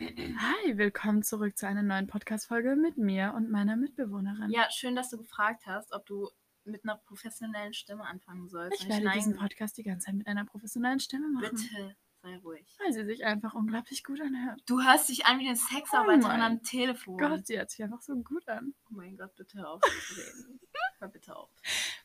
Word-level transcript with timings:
Hi, 0.00 0.78
willkommen 0.78 1.22
zurück 1.22 1.58
zu 1.58 1.66
einer 1.66 1.82
neuen 1.82 2.06
Podcast-Folge 2.06 2.74
mit 2.74 2.96
mir 2.96 3.34
und 3.36 3.50
meiner 3.50 3.76
Mitbewohnerin. 3.76 4.48
Ja, 4.48 4.70
schön, 4.70 4.96
dass 4.96 5.10
du 5.10 5.18
gefragt 5.18 5.66
hast, 5.66 5.92
ob 5.92 6.06
du 6.06 6.30
mit 6.64 6.84
einer 6.84 6.96
professionellen 6.96 7.74
Stimme 7.74 8.06
anfangen 8.06 8.48
sollst. 8.48 8.80
ich 8.80 8.88
werde 8.88 9.10
diesen 9.10 9.32
nein, 9.32 9.40
Podcast 9.42 9.76
die 9.76 9.82
ganze 9.82 10.06
Zeit 10.06 10.14
mit 10.14 10.26
einer 10.26 10.46
professionellen 10.46 11.00
Stimme 11.00 11.28
machen. 11.28 11.50
Bitte, 11.50 11.96
sei 12.22 12.38
ruhig. 12.38 12.66
Weil 12.82 12.94
sie 12.94 13.04
sich 13.04 13.26
einfach 13.26 13.52
unglaublich 13.52 14.02
gut 14.02 14.22
anhört. 14.22 14.62
Du 14.64 14.82
hörst 14.82 15.10
dich 15.10 15.26
an 15.26 15.38
wie 15.38 15.48
eine 15.48 15.56
Sexarbeiterin 15.56 16.24
Oh 16.24 16.28
mein 16.28 16.40
am 16.40 16.62
Telefon. 16.62 17.18
Gott, 17.18 17.46
sie 17.46 17.58
hört 17.58 17.70
sich 17.70 17.82
einfach 17.82 18.00
so 18.00 18.16
gut 18.16 18.48
an. 18.48 18.72
Oh 18.86 18.94
mein 18.94 19.18
Gott, 19.18 19.36
bitte 19.36 19.58
hör 19.58 19.72
auf 19.72 19.82
zu 19.82 20.14
reden. 20.18 20.60
hör 20.98 21.08
bitte 21.08 21.36
auf. 21.36 21.50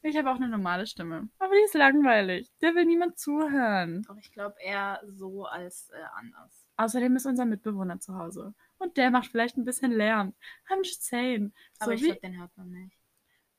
Ich 0.01 0.17
habe 0.17 0.29
auch 0.29 0.35
eine 0.35 0.49
normale 0.49 0.85
Stimme. 0.85 1.29
Aber 1.39 1.53
die 1.53 1.63
ist 1.63 1.75
langweilig. 1.75 2.51
Der 2.59 2.75
will 2.75 2.83
niemand 2.83 3.17
zuhören. 3.17 4.03
Doch 4.05 4.17
ich 4.17 4.33
glaube 4.33 4.57
eher 4.61 5.01
so 5.07 5.45
als 5.45 5.91
äh, 5.91 6.03
anders. 6.13 6.64
Außerdem 6.77 7.15
ist 7.15 7.25
unser 7.25 7.45
Mitbewohner 7.45 7.99
zu 7.99 8.15
Hause. 8.17 8.53
Und 8.77 8.97
der 8.97 9.09
macht 9.11 9.27
vielleicht 9.31 9.57
ein 9.57 9.63
bisschen 9.63 9.91
Lärm. 9.91 10.33
I'm 10.69 10.83
just 10.83 11.03
saying. 11.03 11.53
So 11.73 11.85
Aber 11.85 11.93
ich 11.93 12.03
glaube, 12.03 12.19
den 12.19 12.37
hört 12.37 12.55
man 12.57 12.69
nicht. 12.69 12.97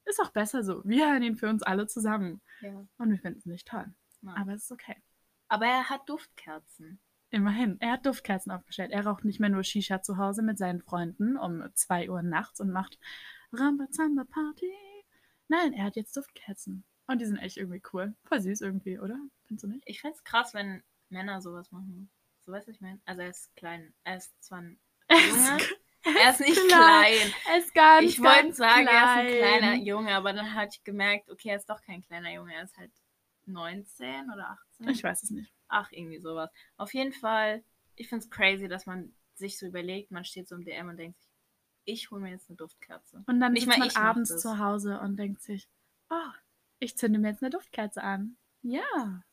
ist 0.04 0.20
auch 0.20 0.30
besser 0.30 0.62
so. 0.62 0.82
Wir 0.84 1.10
hören 1.10 1.22
ihn 1.22 1.36
für 1.36 1.48
uns 1.48 1.62
alle 1.62 1.86
zusammen. 1.86 2.42
Ja. 2.60 2.86
Und 2.98 3.10
wir 3.10 3.18
finden 3.18 3.38
es 3.38 3.46
nicht 3.46 3.66
toll. 3.68 3.86
Nein. 4.20 4.36
Aber 4.36 4.52
es 4.52 4.64
ist 4.64 4.72
okay. 4.72 4.96
Aber 5.48 5.66
er 5.66 5.88
hat 5.88 6.08
Duftkerzen. 6.08 7.00
Immerhin. 7.30 7.80
Er 7.80 7.92
hat 7.92 8.06
Duftkerzen 8.06 8.52
aufgestellt. 8.52 8.92
Er 8.92 9.06
raucht 9.06 9.24
nicht 9.24 9.40
mehr 9.40 9.50
nur 9.50 9.64
Shisha 9.64 10.02
zu 10.02 10.16
Hause 10.16 10.42
mit 10.42 10.58
seinen 10.58 10.82
Freunden 10.82 11.36
um 11.36 11.64
2 11.74 12.10
Uhr 12.10 12.22
nachts 12.22 12.60
und 12.60 12.70
macht 12.70 12.98
Rambazamba 13.52 14.24
Party. 14.24 14.72
Nein, 15.48 15.72
er 15.72 15.84
hat 15.84 15.96
jetzt 15.96 16.16
Duftkerzen. 16.16 16.84
Und 17.06 17.20
die 17.20 17.26
sind 17.26 17.38
echt 17.38 17.56
irgendwie 17.56 17.82
cool. 17.92 18.14
Voll 18.24 18.40
süß 18.40 18.60
irgendwie, 18.60 18.98
oder? 18.98 19.18
Findest 19.46 19.64
du 19.64 19.68
nicht? 19.68 19.82
Ich 19.86 20.00
find's 20.00 20.24
krass, 20.24 20.54
wenn 20.54 20.82
Männer 21.08 21.40
sowas 21.40 21.70
machen. 21.70 22.10
So 22.46 22.52
weißt 22.52 22.66
du, 22.66 22.70
was 22.70 22.76
ich 22.76 22.80
meine? 22.80 23.00
Also 23.04 23.22
er 23.22 23.28
ist 23.28 23.54
klein. 23.56 23.92
Er 24.04 24.16
ist 24.16 24.42
zwar 24.42 24.58
ein 24.60 24.78
Junge. 25.10 25.58
Er 26.22 26.30
ist 26.30 26.38
nicht 26.38 26.54
klein. 26.68 27.32
Er 27.50 27.58
ist 27.58 27.74
ganz, 27.74 28.08
Ich 28.08 28.22
wollte 28.22 28.52
sagen, 28.52 28.86
er 28.86 29.02
ist 29.02 29.08
ein 29.08 29.26
klein. 29.26 29.58
kleiner 29.58 29.74
Junge, 29.74 30.14
aber 30.14 30.32
dann 30.32 30.54
hatte 30.54 30.76
ich 30.78 30.84
gemerkt, 30.84 31.28
okay, 31.28 31.48
er 31.48 31.56
ist 31.56 31.68
doch 31.68 31.82
kein 31.82 32.00
kleiner 32.00 32.32
Junge, 32.32 32.54
er 32.54 32.62
ist 32.62 32.76
halt 32.76 32.92
19 33.46 34.30
oder 34.32 34.50
18. 34.78 34.88
Ich 34.90 35.02
weiß 35.02 35.24
es 35.24 35.30
nicht. 35.30 35.52
Ach, 35.66 35.90
irgendwie 35.90 36.20
sowas. 36.20 36.48
Auf 36.76 36.94
jeden 36.94 37.12
Fall, 37.12 37.64
ich 37.96 38.08
finde 38.08 38.24
es 38.24 38.30
crazy, 38.30 38.68
dass 38.68 38.86
man 38.86 39.16
sich 39.34 39.58
so 39.58 39.66
überlegt, 39.66 40.12
man 40.12 40.24
steht 40.24 40.46
so 40.46 40.54
im 40.54 40.64
DM 40.64 40.90
und 40.90 40.96
denkt 40.96 41.20
sich, 41.20 41.32
ich 41.86 42.10
hole 42.12 42.20
mir 42.20 42.30
jetzt 42.30 42.48
eine 42.48 42.56
Duftkerze. 42.56 43.24
Und 43.26 43.40
dann 43.40 43.54
Nicht 43.54 43.66
mal 43.66 43.78
man 43.78 43.90
abends 43.96 44.38
zu 44.38 44.60
Hause 44.60 45.00
und 45.00 45.16
denkt 45.16 45.42
sich, 45.42 45.68
oh, 46.10 46.30
ich 46.78 46.96
zünde 46.96 47.18
mir 47.18 47.30
jetzt 47.30 47.42
eine 47.42 47.50
Duftkerze 47.50 48.04
an. 48.04 48.36
Ja. 48.62 49.24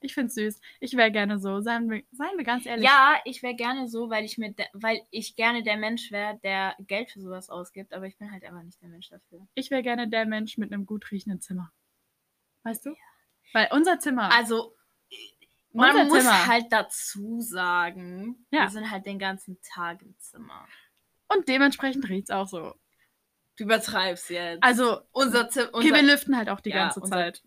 Ich 0.00 0.14
find's 0.14 0.34
süß. 0.34 0.60
Ich 0.80 0.96
wäre 0.96 1.10
gerne 1.10 1.38
so. 1.38 1.60
Seien 1.60 1.90
wir, 1.90 2.02
seien 2.12 2.36
wir 2.36 2.44
ganz 2.44 2.66
ehrlich. 2.66 2.84
Ja, 2.84 3.20
ich 3.24 3.42
wäre 3.42 3.54
gerne 3.54 3.88
so, 3.88 4.08
weil 4.10 4.24
ich 4.24 4.38
mir, 4.38 4.54
weil 4.72 5.02
ich 5.10 5.36
gerne 5.36 5.62
der 5.62 5.76
Mensch 5.76 6.10
wäre, 6.10 6.38
der 6.42 6.74
Geld 6.80 7.10
für 7.10 7.20
sowas 7.20 7.50
ausgibt, 7.50 7.92
aber 7.92 8.06
ich 8.06 8.16
bin 8.16 8.30
halt 8.32 8.44
einfach 8.44 8.62
nicht 8.62 8.80
der 8.80 8.88
Mensch 8.88 9.08
dafür. 9.10 9.46
Ich 9.54 9.70
wäre 9.70 9.82
gerne 9.82 10.08
der 10.08 10.26
Mensch 10.26 10.56
mit 10.58 10.72
einem 10.72 10.86
gut 10.86 11.10
riechenden 11.10 11.40
Zimmer. 11.40 11.72
Weißt 12.62 12.86
du? 12.86 12.94
Weil 13.52 13.68
unser 13.72 13.98
Zimmer. 13.98 14.32
Also, 14.32 14.74
man 15.72 15.90
Unser 15.90 16.04
muss 16.06 16.18
Zimmer. 16.24 16.46
halt 16.46 16.66
dazu 16.70 17.40
sagen, 17.40 18.46
Ja. 18.50 18.62
wir 18.62 18.70
sind 18.70 18.90
halt 18.90 19.06
den 19.06 19.18
ganzen 19.18 19.60
Tag 19.62 20.02
im 20.02 20.18
Zimmer. 20.18 20.66
Und 21.28 21.48
dementsprechend 21.48 22.08
riecht's 22.08 22.30
auch 22.30 22.48
so. 22.48 22.74
Du 23.60 23.64
übertreibst 23.64 24.30
jetzt. 24.30 24.62
Also, 24.62 25.00
unser 25.12 25.50
Zimmer. 25.50 25.68
okay, 25.74 25.92
wir 25.92 26.02
lüften 26.02 26.34
halt 26.34 26.48
auch 26.48 26.60
die 26.60 26.70
ja, 26.70 26.84
ganze 26.84 27.00
unser- 27.00 27.32
Zeit. 27.34 27.42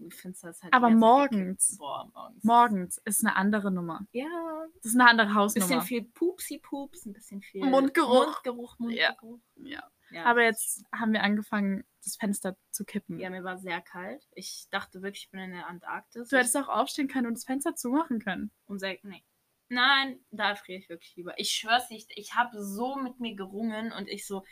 halt 0.62 0.72
Aber 0.72 0.92
morgens. 0.92 1.78
Boah, 1.80 2.08
morgens. 2.14 2.44
Morgens 2.44 2.98
ist 3.06 3.26
eine 3.26 3.36
andere 3.36 3.72
Nummer. 3.72 4.06
Ja. 4.12 4.28
Das 4.76 4.92
ist 4.92 5.00
eine 5.00 5.10
andere 5.10 5.30
Ein 5.30 5.34
Hausnummer. 5.36 5.66
bisschen 5.68 5.82
viel 5.82 6.04
Pupsi-Pups, 6.04 7.08
ein 7.08 7.14
bisschen 7.14 7.42
viel 7.42 7.66
Mundgeruch. 7.66 8.26
Mundgeruch, 8.28 8.76
Ja. 8.92 9.16
Mundgeruch. 9.22 9.40
Ja. 9.56 9.84
Ja. 10.12 10.26
Aber 10.26 10.44
jetzt 10.44 10.84
haben 10.94 11.14
wir 11.14 11.24
angefangen, 11.24 11.84
das 12.04 12.16
Fenster 12.18 12.56
zu 12.70 12.86
kippen. 12.86 13.18
Ja, 13.20 13.32
mir 13.32 13.44
war 13.44 13.58
sehr 13.58 13.82
kalt. 13.82 14.28
Ich 14.36 14.68
dachte 14.70 15.02
wirklich, 15.02 15.24
ich 15.24 15.32
bin 15.32 15.40
in 15.40 15.52
der 15.54 15.66
Antarktis. 15.68 16.30
Du 16.30 16.38
hättest 16.38 16.56
auch 16.58 16.70
aufstehen 16.70 17.08
können 17.08 17.26
und 17.26 17.34
das 17.36 17.46
Fenster 17.46 17.74
zumachen 17.76 18.20
können. 18.20 18.52
und 18.68 18.78
sag, 18.78 19.04
nee. 19.04 19.24
Nein, 19.70 20.20
da 20.30 20.54
friere 20.54 20.78
ich 20.78 20.90
wirklich 20.90 21.16
lieber. 21.16 21.34
Ich 21.40 21.50
schwör's 21.50 21.90
nicht, 21.90 22.12
ich 22.16 22.36
habe 22.36 22.62
so 22.64 22.96
mit 22.98 23.20
mir 23.20 23.36
gerungen 23.36 23.92
und 23.92 24.08
ich 24.08 24.28
so, 24.28 24.44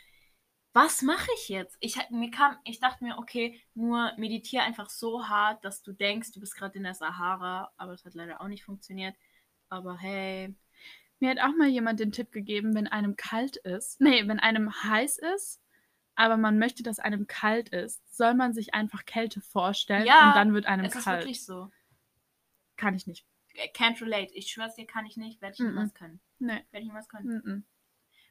was 0.74 1.02
mache 1.02 1.28
ich 1.36 1.48
jetzt? 1.48 1.76
Ich, 1.80 1.96
mir 2.10 2.30
kam, 2.30 2.56
ich 2.64 2.80
dachte 2.80 3.04
mir, 3.04 3.18
okay, 3.18 3.60
nur 3.74 4.12
meditiere 4.16 4.62
einfach 4.62 4.88
so 4.88 5.28
hart, 5.28 5.64
dass 5.64 5.82
du 5.82 5.92
denkst, 5.92 6.32
du 6.32 6.40
bist 6.40 6.56
gerade 6.56 6.76
in 6.78 6.84
der 6.84 6.94
Sahara, 6.94 7.72
aber 7.76 7.92
das 7.92 8.04
hat 8.04 8.14
leider 8.14 8.40
auch 8.40 8.48
nicht 8.48 8.64
funktioniert. 8.64 9.14
Aber 9.68 9.96
hey, 9.98 10.54
Mir 11.20 11.30
hat 11.30 11.40
auch 11.40 11.56
mal 11.56 11.68
jemand 11.68 12.00
den 12.00 12.12
Tipp 12.12 12.32
gegeben, 12.32 12.74
wenn 12.74 12.86
einem 12.88 13.16
kalt 13.16 13.56
ist, 13.58 14.00
nee, 14.02 14.26
wenn 14.28 14.40
einem 14.40 14.72
heiß 14.84 15.18
ist, 15.18 15.60
aber 16.14 16.36
man 16.36 16.58
möchte, 16.58 16.82
dass 16.82 16.98
einem 16.98 17.26
kalt 17.26 17.70
ist, 17.70 18.02
soll 18.14 18.34
man 18.34 18.52
sich 18.54 18.74
einfach 18.74 19.04
Kälte 19.04 19.40
vorstellen 19.40 20.06
Ja, 20.06 20.28
und 20.28 20.36
dann 20.36 20.54
wird 20.54 20.66
einem 20.66 20.84
es 20.86 20.94
ist 20.94 21.04
kalt. 21.04 21.20
wirklich 21.20 21.44
so. 21.44 21.70
Kann 22.76 22.94
ich 22.94 23.06
nicht. 23.06 23.24
Can't 23.74 24.00
relate. 24.00 24.32
Ich 24.34 24.50
schwör's 24.50 24.74
dir, 24.74 24.86
kann 24.86 25.04
ich 25.06 25.16
nicht, 25.16 25.40
werde 25.42 25.54
ich 25.54 25.60
niemals 25.60 25.92
können. 25.94 26.20
Nee. 26.38 26.64
Werde 26.70 26.80
ich 26.80 26.86
niemals 26.86 27.08
können. 27.08 27.42
Mhm. 27.44 27.64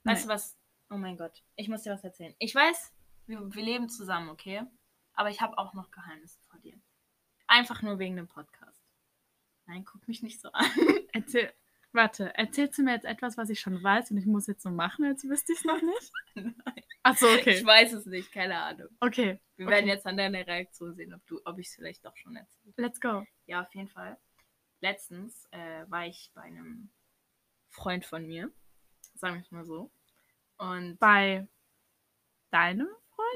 Weißt 0.03 0.23
Nee. 0.23 0.27
du 0.27 0.33
was? 0.33 0.57
Oh 0.91 0.97
mein 0.97 1.17
Gott, 1.17 1.41
ich 1.55 1.69
muss 1.69 1.83
dir 1.83 1.93
was 1.93 2.03
erzählen. 2.03 2.35
Ich 2.37 2.53
weiß, 2.53 2.93
wir, 3.27 3.53
wir 3.53 3.63
leben 3.63 3.89
zusammen, 3.89 4.29
okay? 4.29 4.61
Aber 5.13 5.29
ich 5.29 5.39
habe 5.41 5.57
auch 5.57 5.73
noch 5.73 5.89
Geheimnisse 5.91 6.39
vor 6.49 6.59
dir. 6.59 6.77
Einfach 7.47 7.81
nur 7.81 7.97
wegen 7.99 8.15
dem 8.17 8.27
Podcast. 8.27 8.83
Nein, 9.67 9.85
guck 9.85 10.05
mich 10.07 10.21
nicht 10.21 10.41
so 10.41 10.51
an. 10.51 10.65
Erzähl, 11.13 11.53
warte, 11.93 12.35
erzählst 12.37 12.77
du 12.77 12.83
mir 12.83 12.93
jetzt 12.93 13.05
etwas, 13.05 13.37
was 13.37 13.49
ich 13.49 13.59
schon 13.59 13.81
weiß 13.81 14.11
und 14.11 14.17
ich 14.17 14.25
muss 14.25 14.47
jetzt 14.47 14.63
so 14.63 14.69
machen, 14.69 15.05
als 15.05 15.23
wüsste 15.23 15.53
ich 15.53 15.59
es 15.59 15.65
noch 15.65 15.81
nicht? 15.81 16.11
Nein. 16.35 16.83
Ach 17.03 17.15
so, 17.17 17.27
okay. 17.27 17.55
Ich 17.57 17.65
weiß 17.65 17.93
es 17.93 18.05
nicht, 18.05 18.31
keine 18.31 18.57
Ahnung. 18.61 18.87
Okay, 18.99 19.39
Wir 19.55 19.65
Okay. 19.67 19.75
werden 19.75 19.87
jetzt 19.87 20.05
an 20.05 20.17
deiner 20.17 20.45
Reaktion 20.45 20.93
sehen, 20.93 21.13
ob 21.13 21.25
du, 21.25 21.39
ob 21.45 21.57
ich 21.57 21.67
es 21.67 21.75
vielleicht 21.75 22.05
doch 22.05 22.15
schon 22.17 22.35
erzähle. 22.35 22.73
let's 22.77 22.99
go. 22.99 23.25
Ja, 23.45 23.61
auf 23.61 23.73
jeden 23.75 23.87
Fall. 23.89 24.17
Letztens 24.81 25.47
äh, 25.51 25.85
war 25.89 26.05
ich 26.05 26.31
bei 26.33 26.41
einem 26.41 26.91
Freund 27.69 28.05
von 28.05 28.25
mir, 28.27 28.51
sagen 29.15 29.35
wir 29.35 29.41
es 29.41 29.51
mal 29.51 29.65
so. 29.65 29.91
Und 30.61 30.99
Bei 30.99 31.47
deinem? 32.51 32.87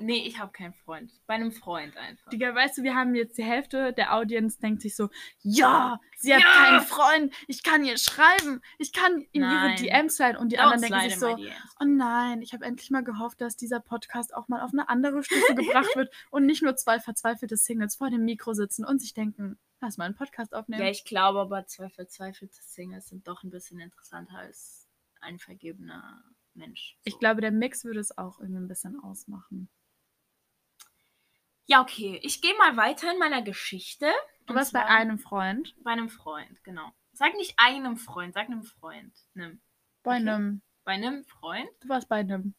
nee, 0.02 0.28
ich 0.28 0.40
habe 0.40 0.52
keinen 0.52 0.74
Freund. 0.74 1.12
Bei 1.26 1.36
einem 1.36 1.52
Freund 1.52 1.96
einfach. 1.98 2.30
Digga, 2.30 2.54
weißt 2.54 2.78
du, 2.78 2.84
wir 2.84 2.96
haben 2.96 3.16
jetzt 3.16 3.38
die 3.38 3.44
Hälfte 3.44 3.94
der 3.94 4.14
Audience 4.14 4.60
denkt 4.60 4.82
sich 4.82 4.96
so, 4.96 5.10
ja, 5.42 6.00
sie 6.18 6.34
hat 6.36 6.42
Ja! 6.42 6.52
keinen 6.52 6.82
Freund, 6.82 7.34
ich 7.48 7.64
kann 7.64 7.84
ihr 7.86 7.98
schreiben, 7.98 8.62
ich 8.78 8.92
kann 8.94 9.26
in 9.32 9.42
Nein. 9.42 9.70
ihre 9.70 9.76
DMs 9.76 10.18
sliden 10.18 10.38
und 10.38 10.52
die 10.52 10.58
Don't 10.60 10.64
anderen 10.64 10.82
denken 10.82 11.10
sich 11.10 11.20
so, 11.20 11.38
oh 11.80 11.86
nein, 11.86 12.42
ich 12.42 12.54
habe 12.54 12.66
endlich 12.66 12.92
mal 12.92 13.04
gehofft, 13.04 13.40
dass 13.42 13.56
dieser 13.56 13.80
Podcast 13.80 14.34
auch 14.36 14.48
mal 14.50 14.62
auf 14.62 14.72
eine 14.74 14.90
andere 14.90 15.24
Stufe 15.24 15.56
gebracht 15.56 15.96
wird 15.96 16.14
und 16.30 16.46
nicht 16.46 16.62
nur 16.62 16.76
zwei 16.76 17.00
verzweifelte 17.00 17.56
Singles 17.56 17.96
vor 17.96 18.10
dem 18.10 18.26
Mikro 18.26 18.54
sitzen 18.54 18.86
und 18.86 19.00
sich 19.02 19.14
denken, 19.14 19.58
lass 19.82 19.98
mal 19.98 20.06
einen 20.06 20.16
Podcast 20.16 20.54
aufnehmen. 20.54 20.84
Ja, 20.84 20.90
ich 20.90 21.06
glaube 21.06 21.40
aber, 21.40 21.66
zwei 21.68 21.90
verzweifelte 21.90 22.62
Singles 22.62 23.08
sind 23.08 23.28
doch 23.28 23.44
ein 23.44 23.50
bisschen 23.50 23.80
interessanter 23.80 24.38
als 24.38 24.90
ein 25.22 25.40
vergebener 25.40 26.22
Mensch. 26.56 26.98
Ich 27.04 27.14
So. 27.14 27.20
glaube, 27.20 27.42
der 27.42 27.52
Mix 27.52 27.84
würde 27.86 28.00
es 28.00 28.18
auch 28.18 28.40
irgendwie 28.40 28.60
ein 28.62 28.68
bisschen 28.68 29.00
ausmachen. 29.00 29.70
Ja, 31.68 31.82
okay. 31.82 32.20
Ich 32.24 32.42
gehe 32.42 32.56
mal 32.58 32.78
weiter 32.78 33.12
in 33.12 33.20
meiner 33.20 33.42
Geschichte. 33.42 34.12
Du 34.46 34.54
warst 34.54 34.74
bei 34.74 34.86
einem 34.86 35.18
Freund, 35.18 35.76
Bei 35.84 35.92
einem 35.92 36.10
Freund, 36.10 36.64
genau. 36.64 36.92
Sag 37.14 37.34
nicht 37.38 37.56
einem 37.58 37.98
Freund, 37.98 38.34
sag 38.34 38.46
einem 38.48 38.64
Freund. 38.64 39.14
Nem. 39.34 39.60
bei 40.04 40.18
Okay. 40.20 40.30
einem, 40.30 40.62
Bei 40.84 40.92
einem 40.94 41.24
Freund? 41.26 41.70
du 41.80 41.90
warst 41.90 42.08
bei 42.10 42.18
einem. 42.18 42.54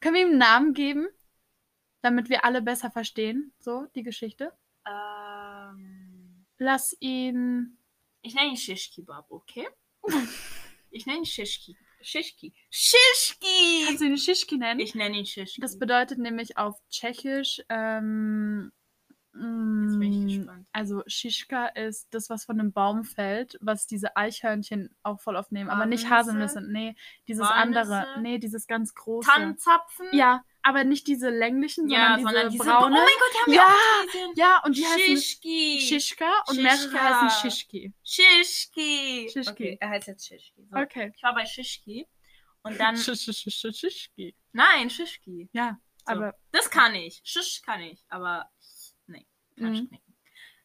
Können 0.00 0.14
wir 0.14 0.22
ihm 0.22 0.28
einen 0.28 0.38
Namen 0.38 0.74
geben, 0.74 1.08
damit 2.02 2.28
wir 2.28 2.44
alle 2.44 2.62
besser 2.62 2.90
verstehen, 2.90 3.52
so 3.58 3.86
die 3.96 4.02
Geschichte? 4.04 4.52
Ähm, 4.86 6.46
Lass 6.58 6.96
ihn. 7.00 7.78
ich 8.20 8.34
nenne 8.34 8.50
ihn 8.50 8.56
Shishki 8.56 9.02
Bab, 9.02 9.30
okay? 9.30 9.68
Ich 10.94 11.06
nenne 11.06 11.20
ihn 11.20 11.24
Shishki. 11.26 11.74
Shishki. 12.02 12.52
Shishki! 12.70 13.84
Kannst 13.86 14.00
du 14.02 14.06
ihn 14.06 14.18
Schischki 14.18 14.58
nennen? 14.58 14.80
Ich 14.80 14.94
nenne 14.94 15.18
ihn 15.18 15.26
Shishki. 15.26 15.60
Das 15.60 15.78
bedeutet 15.78 16.18
nämlich 16.18 16.58
auf 16.58 16.76
Tschechisch, 16.90 17.62
ähm, 17.68 18.72
Jetzt 19.34 19.98
bin 19.98 20.12
ich 20.12 20.18
mm, 20.18 20.26
gespannt. 20.40 20.66
also 20.72 21.02
Schischka 21.06 21.66
ist 21.68 22.12
das, 22.12 22.28
was 22.28 22.44
von 22.44 22.60
einem 22.60 22.72
Baum 22.72 23.02
fällt, 23.04 23.56
was 23.62 23.86
diese 23.86 24.14
Eichhörnchen 24.14 24.94
auch 25.02 25.20
voll 25.20 25.36
aufnehmen, 25.36 25.70
aber 25.70 25.86
nicht 25.86 26.10
Haselnüsse? 26.10 26.60
Nee, 26.60 26.94
dieses 27.28 27.48
Walnüsse? 27.48 27.80
andere, 27.80 28.20
nee, 28.20 28.38
dieses 28.38 28.66
ganz 28.66 28.94
große. 28.94 29.26
Tannenzapfen? 29.30 30.06
Ja, 30.12 30.42
aber 30.62 30.84
nicht 30.84 31.06
diese 31.06 31.28
länglichen, 31.30 31.88
ja, 31.88 32.14
sondern 32.16 32.22
sondern 32.24 32.50
diese 32.50 32.62
diese 32.64 32.70
braune. 32.72 32.96
Oh 32.96 32.98
mein 32.98 33.06
Gott, 33.18 33.32
die 33.34 33.38
haben 33.40 33.52
Ja, 33.52 33.66
wir 34.12 34.28
auch 34.28 34.36
ja, 34.36 34.62
und 34.64 34.76
die 34.76 34.86
heißen 34.86 35.16
Shishki. 35.16 35.80
Schischka 35.80 36.30
und 36.48 36.62
mehrere 36.62 36.78
Schischka. 36.78 37.22
heißen 37.22 37.50
Schischki. 37.50 37.92
Shishki. 38.04 39.28
Shishki. 39.32 39.50
Okay, 39.50 39.78
er 39.80 39.88
heißt 39.90 40.08
jetzt 40.08 40.26
Shishki. 40.26 40.66
So. 40.70 40.76
Okay. 40.76 41.12
Ich 41.16 41.22
war 41.22 41.34
bei 41.34 41.44
Shishki 41.46 42.06
und 42.62 42.78
dann. 42.78 42.96
Schischki. 42.96 44.36
Nein, 44.52 44.90
Shishki. 44.90 45.48
Ja, 45.52 45.78
So. 46.06 46.12
aber 46.12 46.34
Das 46.52 46.70
kann 46.70 46.94
ich. 46.94 47.20
Shish 47.24 47.62
kann 47.62 47.80
ich, 47.80 48.04
aber 48.08 48.50
nee, 49.06 49.26
kann 49.58 49.74
ich 49.74 49.80
Mhm. 49.82 49.88
knicken. 49.88 50.14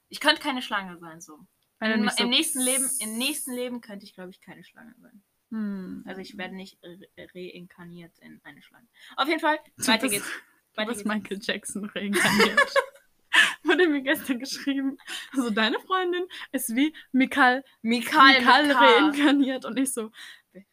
Ich 0.10 0.20
könnte 0.20 0.42
keine 0.42 0.62
Schlange 0.62 0.98
sein, 1.00 1.20
so. 1.22 1.40
Im, 1.80 2.10
so 2.10 2.24
Im 2.24 2.30
nächsten 2.30 2.60
Leben, 2.62 2.90
im 3.00 3.18
nächsten 3.18 3.54
Leben 3.54 3.82
könnte 3.82 4.06
ich, 4.06 4.14
glaube 4.14 4.32
ich, 4.32 4.42
keine 4.42 4.64
Schlange 4.64 4.96
sein. 5.00 5.24
Hm. 5.52 6.04
Also 6.06 6.22
ich 6.22 6.38
werde 6.38 6.56
nicht 6.56 6.78
re 6.84 7.00
reinkarniert 7.34 8.18
in 8.20 8.42
eine 8.44 8.62
Schlange. 8.62 8.88
Auf 9.16 9.28
jeden 9.28 9.40
Fall, 9.40 9.60
weiter 9.78 10.10
geht's. 10.10 10.30
Du 10.76 10.86
bist 10.86 11.00
geht's. 11.00 11.06
Michael 11.06 11.40
Jackson 11.42 11.86
reinkarniert. 11.86 12.60
Wurde 13.64 13.88
mir 13.88 14.02
gestern 14.02 14.40
geschrieben. 14.40 14.98
Also 15.34 15.50
deine 15.50 15.80
Freundin 15.80 16.26
ist 16.52 16.76
wie 16.76 16.94
Mikal, 17.12 17.64
Mikal, 17.82 18.40
Mikal 18.40 18.72
reinkarniert. 18.72 19.66
Und 19.66 19.78
ich 19.78 19.94
so, 19.94 20.12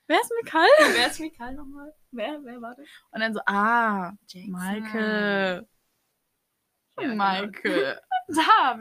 wer 0.06 0.20
ist 0.20 0.32
Mikal? 0.42 0.66
Wer 0.94 1.06
ist 1.08 1.20
Mikal 1.20 1.54
nochmal? 1.54 1.92
Wer, 2.10 2.40
wer 2.44 2.60
war 2.60 2.74
das? 2.74 2.86
Und 3.10 3.20
dann 3.20 3.34
so, 3.34 3.40
ah, 3.46 4.12
Jackson. 4.28 4.52
Michael. 4.52 5.66
Ja, 6.98 7.08
genau. 7.08 7.24
Michael. 7.24 8.00
Da, 8.28 8.78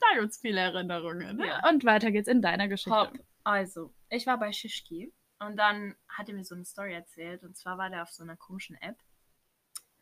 da 0.00 0.20
gibt 0.20 0.30
es 0.30 0.38
viele 0.38 0.60
Erinnerungen. 0.60 1.36
Ne? 1.36 1.46
Ja. 1.46 1.68
Und 1.68 1.84
weiter 1.84 2.10
geht's 2.10 2.28
in 2.28 2.42
deiner 2.42 2.68
Geschichte. 2.68 2.96
Hopp. 2.96 3.12
Also, 3.42 3.92
ich 4.08 4.26
war 4.26 4.38
bei 4.38 4.52
Shishki 4.52 5.12
und 5.46 5.56
dann 5.56 5.94
hat 6.08 6.28
er 6.28 6.34
mir 6.34 6.44
so 6.44 6.54
eine 6.54 6.64
Story 6.64 6.94
erzählt. 6.94 7.42
Und 7.42 7.56
zwar 7.56 7.78
war 7.78 7.90
der 7.90 8.02
auf 8.02 8.10
so 8.10 8.22
einer 8.22 8.36
komischen 8.36 8.76
App. 8.80 8.96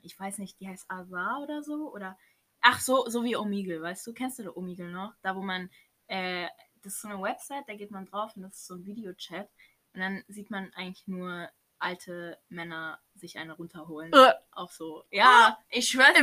Ich 0.00 0.19
weiß 0.19 0.39
nicht, 0.39 0.59
die 0.61 0.69
heißt 0.69 0.91
Azar 0.91 1.41
oder 1.43 1.62
so. 1.62 1.93
Oder. 1.93 2.19
Ach, 2.61 2.81
so, 2.81 3.09
so 3.09 3.25
wie 3.25 3.37
Omegle, 3.37 3.83
weißt 3.83 4.06
du? 4.06 4.12
Kennst 4.12 4.39
du 4.39 4.44
der 4.44 4.56
Omegle 4.56 4.91
noch? 4.91 5.15
Da, 5.23 5.37
wo 5.37 5.43
man. 5.43 5.71
Äh, 6.06 6.49
das 6.83 6.94
ist 6.94 7.03
so 7.03 7.09
eine 7.09 7.23
Website, 7.23 7.69
da 7.69 7.75
geht 7.75 7.93
man 7.93 8.06
drauf 8.06 8.35
und 8.35 8.43
das 8.43 8.55
ist 8.55 8.67
so 8.67 8.75
ein 8.75 8.85
Videochat. 8.85 9.49
Und 9.94 10.00
dann 10.00 10.25
sieht 10.27 10.50
man 10.50 10.73
eigentlich 10.75 11.06
nur 11.06 11.49
alte 11.79 12.39
Männer 12.49 13.00
sich 13.15 13.39
eine 13.39 13.55
runterholen. 13.55 14.12
Äh, 14.12 14.33
Auch 14.53 14.71
so. 14.71 15.05
Ja, 15.11 15.59
ich 15.69 15.89
schwöre? 15.89 16.15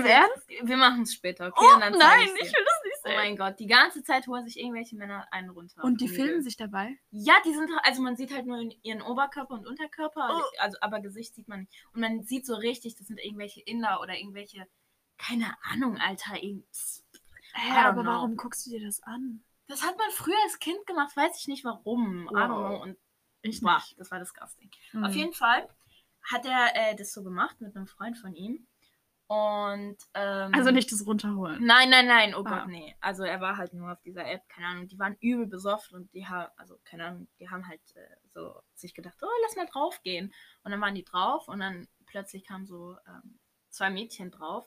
Wir 0.63 0.77
machen 0.77 1.03
es 1.03 1.13
später, 1.13 1.47
okay? 1.47 1.59
oh 1.61 1.77
nein, 1.77 2.27
ich 2.41 2.51
will 2.51 2.65
das 2.65 2.88
nicht 3.03 3.13
Oh 3.13 3.17
mein 3.17 3.35
Gott, 3.37 3.59
die 3.59 3.67
ganze 3.67 4.03
Zeit 4.03 4.27
holen 4.27 4.45
sich 4.45 4.59
irgendwelche 4.59 4.95
Männer 4.95 5.27
einen 5.31 5.49
runter. 5.49 5.83
Und 5.83 6.01
die 6.01 6.07
filmen 6.07 6.41
sich 6.41 6.57
dabei? 6.57 6.97
Ja, 7.11 7.33
die 7.45 7.53
sind, 7.53 7.69
also 7.83 8.01
man 8.01 8.15
sieht 8.15 8.33
halt 8.33 8.45
nur 8.45 8.59
ihren 8.83 9.01
Oberkörper 9.01 9.53
und 9.53 9.67
Unterkörper, 9.67 10.29
Oh. 10.41 10.43
also 10.59 10.77
aber 10.81 10.99
Gesicht 10.99 11.35
sieht 11.35 11.47
man 11.47 11.61
nicht. 11.61 11.73
Und 11.93 12.01
man 12.01 12.23
sieht 12.23 12.45
so 12.45 12.55
richtig, 12.55 12.95
das 12.95 13.07
sind 13.07 13.19
irgendwelche 13.19 13.61
Inder 13.61 14.01
oder 14.01 14.17
irgendwelche, 14.17 14.67
keine 15.17 15.55
Ahnung, 15.63 15.97
Alter. 15.97 16.33
Hä, 16.33 17.71
aber 17.77 18.01
know. 18.03 18.11
warum 18.11 18.35
guckst 18.37 18.65
du 18.65 18.71
dir 18.71 18.85
das 18.85 19.01
an? 19.03 19.43
Das 19.67 19.83
hat 19.83 19.97
man 19.97 20.09
früher 20.11 20.37
als 20.45 20.59
Kind 20.59 20.85
gemacht, 20.87 21.15
weiß 21.15 21.39
ich 21.39 21.47
nicht 21.47 21.63
warum. 21.65 22.27
I 22.27 22.33
don't 22.33 22.49
Wow. 22.49 22.67
know. 22.77 22.81
Und 22.83 22.97
Ich 23.41 23.61
wow, 23.63 23.75
nicht. 23.77 23.99
das 23.99 24.11
war 24.11 24.19
disgusting. 24.19 24.69
Hm. 24.91 25.03
Auf 25.03 25.13
jeden 25.13 25.33
Fall 25.33 25.67
hat 26.31 26.45
er 26.45 26.75
äh, 26.75 26.95
das 26.95 27.13
so 27.13 27.23
gemacht 27.23 27.59
mit 27.61 27.75
einem 27.75 27.87
Freund 27.87 28.17
von 28.17 28.33
ihm. 28.35 28.67
Und 29.29 29.95
ähm, 30.15 30.51
Also 30.55 30.71
nicht 30.71 30.91
das 30.91 31.05
runterholen. 31.05 31.63
Nein, 31.63 31.91
nein, 31.91 32.07
nein, 32.07 32.33
oh 32.33 32.41
Ah. 32.45 32.61
Gott, 32.61 32.67
nee. 32.67 32.95
Also 32.99 33.23
er 33.23 33.39
war 33.39 33.57
halt 33.57 33.75
nur 33.75 33.91
auf 33.91 34.01
dieser 34.01 34.25
App, 34.27 34.41
keine 34.49 34.65
Ahnung, 34.67 34.87
die 34.87 34.97
waren 34.97 35.15
übel 35.21 35.45
besoffen 35.45 35.97
und 35.99 36.13
die 36.15 36.25
haben, 36.25 36.51
also 36.57 36.79
keine 36.83 37.05
Ahnung, 37.05 37.27
die 37.39 37.47
haben 37.47 37.67
halt 37.67 37.79
äh, 37.95 37.99
so 38.33 38.55
sich 38.73 38.95
gedacht, 38.95 39.17
oh, 39.21 39.27
lass 39.43 39.55
mal 39.55 39.67
drauf 39.67 40.01
gehen. 40.01 40.33
Und 40.63 40.71
dann 40.71 40.81
waren 40.81 40.95
die 40.95 41.03
drauf 41.03 41.47
und 41.47 41.59
dann 41.59 41.87
plötzlich 42.07 42.43
kamen 42.43 42.65
so 42.65 42.97
ähm, 43.07 43.37
zwei 43.69 43.91
Mädchen 43.91 44.31
drauf. 44.31 44.65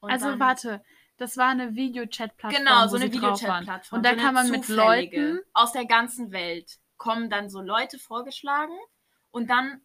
Also 0.00 0.30
dann, 0.30 0.40
warte, 0.40 0.82
das 1.18 1.36
war 1.36 1.48
eine 1.50 1.74
Videochat-Plattform. 1.74 2.64
Genau, 2.64 2.86
so 2.86 2.96
eine. 2.96 3.12
Videochat-Plattform. 3.12 3.98
Und 3.98 4.06
da 4.06 4.14
so 4.14 4.16
kann 4.16 4.32
man 4.32 4.50
mit. 4.50 4.66
Leuten. 4.68 5.40
aus 5.52 5.72
der 5.72 5.84
ganzen 5.84 6.32
Welt 6.32 6.78
kommen 6.96 7.28
dann 7.28 7.50
so 7.50 7.60
Leute 7.60 7.98
vorgeschlagen 7.98 8.78
und 9.30 9.50
dann 9.50 9.82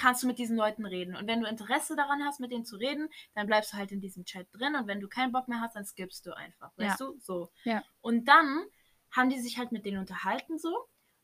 kannst 0.00 0.22
du 0.22 0.26
mit 0.26 0.38
diesen 0.38 0.56
Leuten 0.56 0.86
reden. 0.86 1.14
Und 1.14 1.26
wenn 1.26 1.42
du 1.42 1.46
Interesse 1.46 1.94
daran 1.94 2.24
hast, 2.24 2.40
mit 2.40 2.50
denen 2.50 2.64
zu 2.64 2.76
reden, 2.76 3.10
dann 3.34 3.46
bleibst 3.46 3.72
du 3.72 3.76
halt 3.76 3.92
in 3.92 4.00
diesem 4.00 4.24
Chat 4.24 4.46
drin. 4.52 4.74
Und 4.74 4.86
wenn 4.86 4.98
du 5.00 5.08
keinen 5.08 5.30
Bock 5.30 5.46
mehr 5.46 5.60
hast, 5.60 5.76
dann 5.76 5.84
skippst 5.84 6.24
du 6.24 6.34
einfach. 6.34 6.72
Weißt 6.76 6.98
du? 7.00 7.18
So. 7.20 7.50
Ja. 7.64 7.84
Und 8.00 8.24
dann 8.24 8.64
haben 9.10 9.28
die 9.28 9.38
sich 9.38 9.58
halt 9.58 9.72
mit 9.72 9.84
denen 9.84 9.98
unterhalten 9.98 10.58
so. 10.58 10.74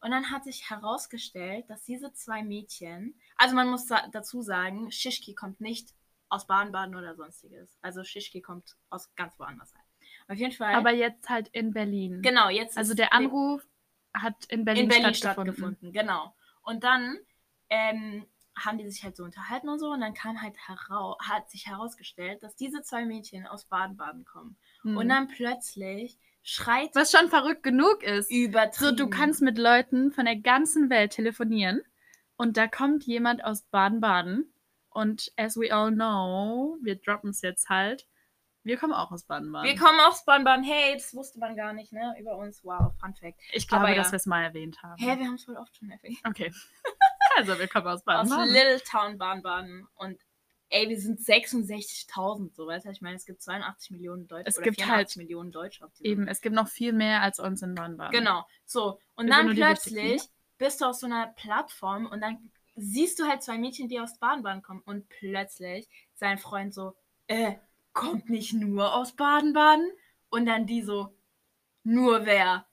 Und 0.00 0.10
dann 0.10 0.30
hat 0.30 0.44
sich 0.44 0.68
herausgestellt, 0.68 1.70
dass 1.70 1.84
diese 1.84 2.12
zwei 2.12 2.42
Mädchen, 2.42 3.18
also 3.36 3.54
man 3.56 3.68
muss 3.68 3.86
dazu 3.86 4.42
sagen, 4.42 4.92
Shishki 4.92 5.34
kommt 5.34 5.60
nicht 5.60 5.94
aus 6.28 6.46
Baden-Baden 6.46 6.94
oder 6.94 7.14
sonstiges. 7.14 7.78
Also 7.80 8.04
Shishki 8.04 8.42
kommt 8.42 8.76
aus 8.90 9.14
ganz 9.14 9.38
woanders 9.38 9.74
her. 9.74 9.82
Auf 10.28 10.36
jeden 10.36 10.52
Fall. 10.52 10.74
Aber 10.74 10.92
jetzt 10.92 11.30
halt 11.30 11.48
in 11.48 11.72
Berlin. 11.72 12.20
genau, 12.20 12.50
jetzt 12.50 12.76
Also 12.76 12.92
der 12.92 13.14
Anruf 13.14 13.66
hat 14.12 14.44
in 14.48 14.66
Berlin, 14.66 14.82
in 14.84 14.88
Berlin 14.90 15.14
stattgefunden. 15.14 15.54
stattgefunden. 15.54 15.92
Genau. 15.92 16.36
Und 16.62 16.84
dann 16.84 17.18
ähm, 17.70 18.26
haben 18.56 18.78
die 18.78 18.90
sich 18.90 19.04
halt 19.04 19.16
so 19.16 19.24
unterhalten 19.24 19.68
und 19.68 19.78
so 19.78 19.90
und 19.90 20.00
dann 20.00 20.14
kam 20.14 20.40
halt 20.40 20.56
herau 20.66 21.16
hat 21.20 21.50
sich 21.50 21.66
herausgestellt, 21.66 22.42
dass 22.42 22.56
diese 22.56 22.82
zwei 22.82 23.04
Mädchen 23.04 23.46
aus 23.46 23.66
Baden-Baden 23.66 24.24
kommen. 24.24 24.56
Hm. 24.82 24.96
Und 24.96 25.08
dann 25.08 25.28
plötzlich 25.28 26.18
schreit 26.42 26.90
Was 26.94 27.10
schon 27.10 27.28
verrückt 27.28 27.62
genug 27.62 28.02
ist. 28.02 28.30
übertrieben. 28.30 28.96
So, 28.96 29.04
du 29.04 29.10
kannst 29.10 29.42
mit 29.42 29.58
Leuten 29.58 30.12
von 30.12 30.24
der 30.24 30.36
ganzen 30.36 30.90
Welt 30.90 31.12
telefonieren 31.12 31.82
und 32.36 32.56
da 32.56 32.66
kommt 32.66 33.04
jemand 33.04 33.44
aus 33.44 33.62
Baden-Baden 33.62 34.52
und 34.90 35.32
as 35.36 35.56
we 35.56 35.74
all 35.74 35.92
know, 35.92 36.78
wir 36.82 36.96
droppen 36.96 37.30
es 37.30 37.42
jetzt 37.42 37.68
halt, 37.68 38.06
wir 38.66 38.76
kommen 38.76 38.94
auch 38.94 39.12
aus 39.12 39.22
Baden-Baden. 39.22 39.64
Wir 39.64 39.78
kommen 39.78 40.00
aus 40.00 40.24
Baden-Baden. 40.24 40.64
Hey, 40.64 40.94
das 40.94 41.14
wusste 41.14 41.38
man 41.38 41.54
gar 41.54 41.72
nicht, 41.72 41.92
ne? 41.92 42.16
Über 42.18 42.36
uns. 42.36 42.64
Wow, 42.64 42.92
Fun 42.98 43.14
Fact. 43.14 43.40
Ich 43.52 43.68
glaube, 43.68 43.90
ja. 43.90 43.94
dass 43.94 44.10
wir 44.10 44.16
es 44.16 44.26
mal 44.26 44.42
erwähnt 44.42 44.82
haben. 44.82 45.00
Hä, 45.00 45.16
wir 45.16 45.24
haben 45.24 45.36
es 45.36 45.44
voll 45.44 45.56
oft 45.56 45.76
schon 45.76 45.88
erwähnt. 45.88 46.18
Okay. 46.24 46.52
also, 47.36 47.58
wir 47.58 47.68
kommen 47.68 47.86
aus 47.86 48.00
Aus 48.00 48.04
Baden-Baden. 48.04 48.52
Little 48.52 48.80
Town 48.80 49.18
Baden-Baden. 49.18 49.86
Und 49.96 50.18
ey, 50.68 50.88
wir 50.88 51.00
sind 51.00 51.20
66.000, 51.20 52.54
so 52.54 52.66
weißt 52.66 52.86
du? 52.86 52.90
Ich 52.90 53.00
meine, 53.00 53.16
es 53.16 53.26
gibt 53.26 53.42
82 53.42 53.90
Millionen 53.90 54.26
Deutsche. 54.26 54.48
Es 54.48 54.56
oder 54.56 54.64
gibt 54.64 54.76
84 54.80 54.96
halt 54.96 55.16
Millionen 55.16 55.52
Deutsche 55.52 55.84
auf 55.84 55.92
Eben, 56.00 56.28
es 56.28 56.40
gibt 56.40 56.54
noch 56.54 56.68
viel 56.68 56.92
mehr 56.92 57.22
als 57.22 57.38
uns 57.38 57.62
in 57.62 57.74
Baden-Baden. 57.74 58.12
Genau. 58.12 58.46
So. 58.64 59.00
Und 59.14 59.26
Wir 59.26 59.34
dann 59.34 59.54
plötzlich 59.54 60.22
bist 60.58 60.80
du 60.80 60.86
auf 60.86 60.96
so 60.96 61.06
einer 61.06 61.28
Plattform 61.28 62.06
und 62.06 62.20
dann 62.20 62.50
siehst 62.74 63.18
du 63.18 63.24
halt 63.24 63.42
zwei 63.42 63.58
Mädchen, 63.58 63.88
die 63.88 64.00
aus 64.00 64.18
Baden-Baden 64.18 64.62
kommen. 64.62 64.82
Und 64.84 65.08
plötzlich 65.08 65.88
sein 66.14 66.38
Freund 66.38 66.74
so, 66.74 66.94
äh, 67.26 67.54
kommt 67.92 68.28
nicht 68.28 68.52
nur 68.52 68.94
aus 68.94 69.14
Baden-Baden? 69.16 69.90
Und 70.28 70.46
dann 70.46 70.66
die 70.66 70.82
so, 70.82 71.16
nur 71.82 72.26
wer? 72.26 72.66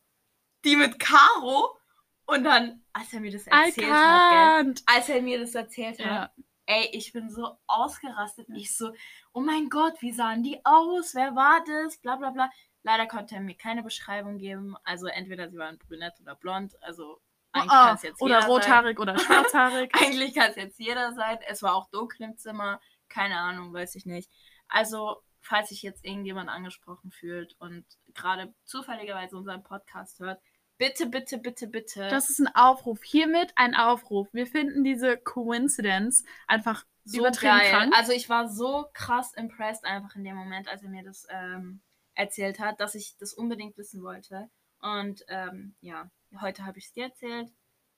Die 0.65 0.75
mit 0.75 0.99
Caro? 0.99 1.77
Und 2.25 2.43
dann, 2.43 2.82
als 2.93 3.11
er 3.13 3.19
mir 3.19 3.31
das 3.31 3.47
erzählt 3.47 3.91
hat, 3.91 4.63
gell? 4.65 4.75
Als 4.85 5.09
er 5.09 5.21
mir 5.21 5.39
das 5.39 5.55
erzählt 5.55 5.99
hat, 5.99 6.05
Ja. 6.05 6.31
ey, 6.67 6.89
ich 6.93 7.11
bin 7.13 7.29
so 7.29 7.57
ausgerastet. 7.67 8.47
Ich 8.55 8.75
so, 8.75 8.93
oh 9.33 9.41
mein 9.41 9.69
Gott, 9.69 10.01
wie 10.01 10.11
sahen 10.13 10.43
die 10.43 10.59
aus? 10.63 11.13
Wer 11.15 11.35
war 11.35 11.63
das? 11.65 11.97
Bla 11.97 12.15
bla 12.15 12.29
bla. 12.31 12.49
Leider 12.83 13.07
konnte 13.07 13.35
er 13.35 13.41
mir 13.41 13.55
keine 13.55 13.83
Beschreibung 13.83 14.37
geben. 14.37 14.75
Also 14.83 15.07
entweder 15.07 15.49
sie 15.49 15.57
waren 15.57 15.77
brünett 15.77 16.13
oder 16.21 16.35
blond. 16.35 16.73
Also 16.83 17.19
eigentlich 17.51 17.71
Ah, 17.71 17.85
kann 17.87 17.95
es 17.95 18.01
jetzt 18.03 18.21
oder 18.21 18.29
jeder 18.35 18.41
sein. 18.41 18.51
rothaarig 18.51 18.99
oder 18.99 19.17
schwarzhaarig. 19.19 19.91
Eigentlich 19.95 20.33
kann 20.35 20.49
es 20.51 20.55
jetzt 20.57 20.79
jeder 20.79 21.13
sein. 21.13 21.37
Es 21.47 21.61
war 21.63 21.75
auch 21.75 21.87
dunkel 21.89 22.23
im 22.23 22.37
Zimmer. 22.37 22.79
Keine 23.09 23.37
Ahnung, 23.37 23.73
weiß 23.73 23.95
ich 23.95 24.05
nicht. 24.05 24.29
Also, 24.67 25.21
falls 25.41 25.69
sich 25.69 25.81
jetzt 25.83 26.03
irgendjemand 26.03 26.49
angesprochen 26.49 27.11
fühlt 27.11 27.55
und 27.59 27.85
gerade 28.15 28.53
zufälligerweise 28.63 29.37
unseren 29.37 29.61
Podcast 29.63 30.19
hört, 30.19 30.41
bitte, 30.83 31.07
bitte, 31.07 31.37
bitte, 31.37 31.67
bitte. 31.67 32.07
Das 32.09 32.29
ist 32.29 32.39
ein 32.39 32.53
Aufruf. 32.55 33.03
Hiermit 33.03 33.53
ein 33.55 33.75
Aufruf. 33.75 34.27
Wir 34.33 34.45
finden 34.45 34.83
diese 34.83 35.17
Coincidence 35.17 36.23
einfach 36.47 36.85
so 37.05 37.19
übertrieben 37.19 37.57
geil. 37.57 37.71
krank. 37.71 37.93
Also 37.95 38.11
ich 38.11 38.27
war 38.29 38.49
so 38.49 38.87
krass 38.93 39.33
impressed 39.33 39.85
einfach 39.85 40.15
in 40.15 40.23
dem 40.23 40.35
Moment, 40.35 40.67
als 40.67 40.83
er 40.83 40.89
mir 40.89 41.03
das 41.03 41.25
ähm, 41.29 41.81
erzählt 42.15 42.59
hat, 42.59 42.79
dass 42.79 42.95
ich 42.95 43.15
das 43.17 43.33
unbedingt 43.33 43.77
wissen 43.77 44.03
wollte. 44.03 44.49
Und 44.81 45.23
ähm, 45.29 45.75
ja, 45.81 46.09
heute 46.41 46.65
habe 46.65 46.77
ich 46.77 46.85
es 46.85 46.93
dir 46.93 47.05
erzählt. 47.05 47.49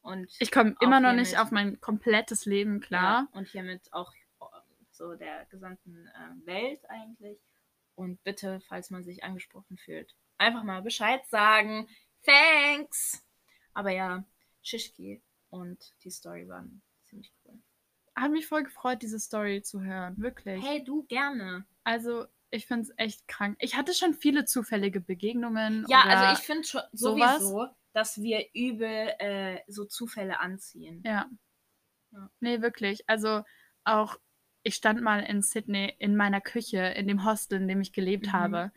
Und 0.01 0.31
Ich 0.39 0.51
komme 0.51 0.75
immer 0.79 0.99
noch 0.99 1.13
nicht 1.13 1.39
auf 1.39 1.49
mein 1.49 1.81
komplettes 1.81 2.45
Leben 2.45 2.79
klar. 2.79 3.27
Ja, 3.31 3.39
und 3.39 3.47
hiermit 3.47 3.91
auch 3.91 4.13
ähm, 4.41 4.47
so 4.91 5.15
der 5.15 5.45
gesamten 5.45 6.07
äh, 6.07 6.45
Welt 6.45 6.87
eigentlich. 6.89 7.39
Und 7.95 8.23
bitte, 8.23 8.59
falls 8.67 8.91
man 8.91 9.03
sich 9.03 9.23
angesprochen 9.23 9.77
fühlt, 9.77 10.13
einfach 10.37 10.63
mal 10.63 10.81
Bescheid 10.81 11.25
sagen. 11.27 11.87
Thanks! 12.25 13.23
Aber 13.73 13.91
ja, 13.91 14.23
Shishki 14.61 15.21
und 15.49 15.93
die 16.03 16.09
Story 16.11 16.47
waren 16.47 16.81
ziemlich 17.03 17.31
cool. 17.45 17.59
Hat 18.15 18.31
mich 18.31 18.47
voll 18.47 18.63
gefreut, 18.63 19.01
diese 19.01 19.19
Story 19.19 19.61
zu 19.61 19.81
hören. 19.81 20.15
Wirklich. 20.17 20.63
Hey, 20.65 20.83
du 20.83 21.03
gerne. 21.03 21.65
Also, 21.83 22.25
ich 22.49 22.65
finde 22.65 22.83
es 22.83 22.93
echt 22.97 23.27
krank. 23.27 23.57
Ich 23.59 23.75
hatte 23.75 23.93
schon 23.93 24.13
viele 24.13 24.45
zufällige 24.45 25.01
Begegnungen. 25.01 25.85
Ja, 25.89 26.01
also 26.03 26.39
ich 26.39 26.45
finde 26.45 26.63
schon 26.65 26.81
sowas. 26.93 27.39
sowieso, 27.41 27.67
dass 27.93 28.21
wir 28.21 28.45
übel 28.53 29.13
äh, 29.19 29.59
so 29.67 29.83
Zufälle 29.85 30.39
anziehen. 30.39 31.03
Ja. 31.05 31.29
Ja. 32.11 32.29
Nee, 32.39 32.61
wirklich. 32.61 33.07
Also, 33.09 33.43
auch, 33.83 34.17
ich 34.63 34.75
stand 34.75 35.01
mal 35.01 35.19
in 35.19 35.41
Sydney 35.41 35.93
in 35.99 36.15
meiner 36.15 36.39
Küche, 36.41 36.77
in 36.79 37.07
dem 37.07 37.25
Hostel, 37.25 37.59
in 37.61 37.67
dem 37.67 37.81
ich 37.81 37.91
gelebt 37.91 38.27
Mhm. 38.27 38.33
habe. 38.33 38.71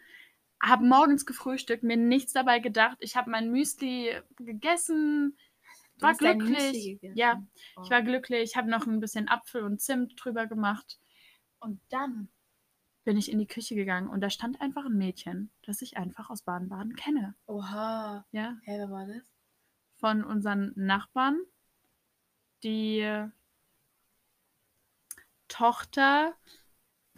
Habe 0.63 0.85
morgens 0.87 1.25
gefrühstückt, 1.27 1.83
mir 1.85 1.97
nichts 1.97 2.33
dabei 2.33 2.59
gedacht. 2.59 2.97
Ich 3.01 3.17
habe 3.17 3.31
mein 3.31 3.51
Müsli 3.51 4.21
gegessen, 4.37 5.37
Du 5.99 6.07
war 6.07 6.15
glücklich. 6.15 7.01
Gegessen. 7.01 7.17
Ja, 7.17 7.43
Oh. 7.77 7.83
Ich 7.85 7.91
war 7.91 8.03
glücklich, 8.03 8.57
habe 8.57 8.71
noch 8.71 8.87
ein 8.87 9.01
bisschen 9.01 9.29
Apfel 9.29 9.63
und 9.65 9.81
Zimt 9.81 10.15
drüber 10.17 10.47
gemacht. 10.47 10.99
Und 11.59 11.81
dann 11.89 12.29
bin 13.05 13.17
ich 13.17 13.31
in 13.33 13.39
die 13.39 13.47
Küche 13.47 13.75
gegangen 13.75 14.09
und 14.09 14.21
da 14.21 14.31
stand 14.31 14.61
einfach 14.61 14.85
ein 14.85 14.97
Mädchen, 14.97 15.51
das 15.63 15.83
ich 15.83 15.97
einfach 15.97 16.31
aus 16.31 16.43
Baden-Baden 16.43 16.95
kenne. 16.95 17.35
Oha. 17.47 18.25
Ja, 18.33 18.57
Hä, 18.63 18.79
wer 18.79 18.91
war 18.91 19.07
das? 19.07 19.23
von 19.97 20.23
unseren 20.25 20.73
Nachbarn. 20.77 21.39
die 22.63 23.05
Tochter 25.49 26.35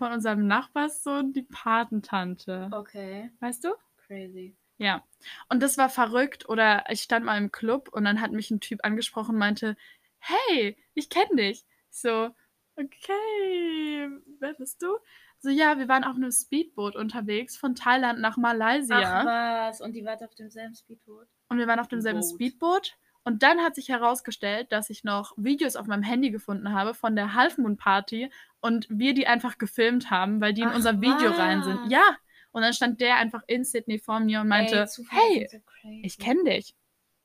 von 0.01 0.13
unserem 0.13 0.47
Nachbarssohn, 0.47 1.35
die 1.35 1.43
Patentante. 1.43 2.71
Okay, 2.73 3.31
Weißt 3.41 3.65
du? 3.65 3.69
crazy. 4.07 4.57
Ja. 4.79 5.05
Und 5.51 5.63
das 5.63 5.77
war 5.77 5.91
verrückt. 5.91 6.49
Oder 6.49 6.85
ich 6.89 7.03
stand 7.03 7.27
mal 7.27 7.37
im 7.37 7.53
Club 7.53 7.91
und 7.93 8.05
dann 8.05 8.23
hat 8.23 8.33
mich 8.33 8.51
ein 8.51 8.61
Typ 8.61 8.81
angesprochen 8.83 9.33
und 9.35 9.39
meinte, 9.39 9.77
hey, 10.19 10.75
ich 10.95 11.11
kenne 11.11 11.37
dich. 11.37 11.67
Ich 11.91 12.01
so, 12.01 12.31
okay, 12.77 14.09
wer 14.39 14.55
bist 14.55 14.81
du? 14.81 14.89
So, 15.39 15.51
ja, 15.51 15.79
wir 15.79 15.89
waren 15.89 16.05
auf 16.05 16.17
einem 16.17 16.33
Speedboot 16.33 16.97
unterwegs 16.97 17.59
von 17.59 17.75
Thailand 17.75 18.21
nach 18.21 18.39
Malaysia. 18.39 18.99
Ach 19.03 19.27
was, 19.27 19.83
und 19.83 19.93
die 19.93 20.05
wart 20.05 20.23
auf 20.23 20.35
demselben 20.35 20.75
Speedboot? 20.75 21.29
Und 21.49 21.59
wir 21.59 21.67
waren 21.67 21.81
auf 21.81 21.89
demselben 21.89 22.21
Boot. 22.21 22.31
Speedboot. 22.31 22.97
Und 23.23 23.43
dann 23.43 23.61
hat 23.61 23.75
sich 23.75 23.89
herausgestellt, 23.89 24.73
dass 24.73 24.89
ich 24.91 25.05
noch 25.05 25.35
Videos 25.37 25.77
auf 25.77 25.87
meinem 25.87 26.03
Handy 26.03 26.31
gefunden 26.31 26.73
habe 26.73 26.95
von 26.95 27.15
der 27.17 27.35
Half 27.35 27.59
Moon 27.59 27.77
Party 27.77 28.31
und 28.61 28.87
wir 28.89 29.13
die 29.15 29.27
einfach 29.27 29.59
gefilmt 29.59 30.11
haben, 30.11 30.41
weil 30.41 30.55
die 30.55 30.63
in 30.63 30.69
Ach, 30.69 30.75
unser 30.75 31.01
Video 31.01 31.31
rein 31.31 31.61
was? 31.61 31.67
sind. 31.67 31.91
Ja. 31.91 32.17
Und 32.53 32.63
dann 32.63 32.73
stand 32.73 33.01
der 33.01 33.17
einfach 33.17 33.43
in 33.47 33.65
Sydney 33.65 33.99
vor 33.99 34.21
mir 34.21 34.41
und 34.41 34.49
meinte, 34.49 34.77
Ey, 34.77 34.87
hey, 35.11 35.49
so 35.51 35.63
ich 36.03 36.19
kenne 36.19 36.45
dich. 36.45 36.75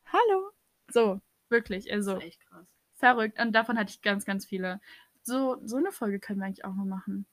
Hallo. 0.06 0.52
So, 0.90 1.20
wirklich, 1.50 1.86
Das 1.86 1.94
also 1.94 2.18
ist 2.18 2.24
echt 2.24 2.46
krass. 2.48 2.68
verrückt. 2.94 3.40
Und 3.40 3.54
davon 3.54 3.80
hatte 3.80 3.90
ich 3.90 4.02
ganz, 4.02 4.26
ganz 4.26 4.46
viele. 4.46 4.80
So, 5.24 5.58
so 5.66 5.78
eine 5.78 5.92
Folge 5.92 6.20
können 6.20 6.40
wir 6.40 6.46
eigentlich 6.46 6.66
auch 6.66 6.76
noch 6.76 6.86
machen. 6.86 7.26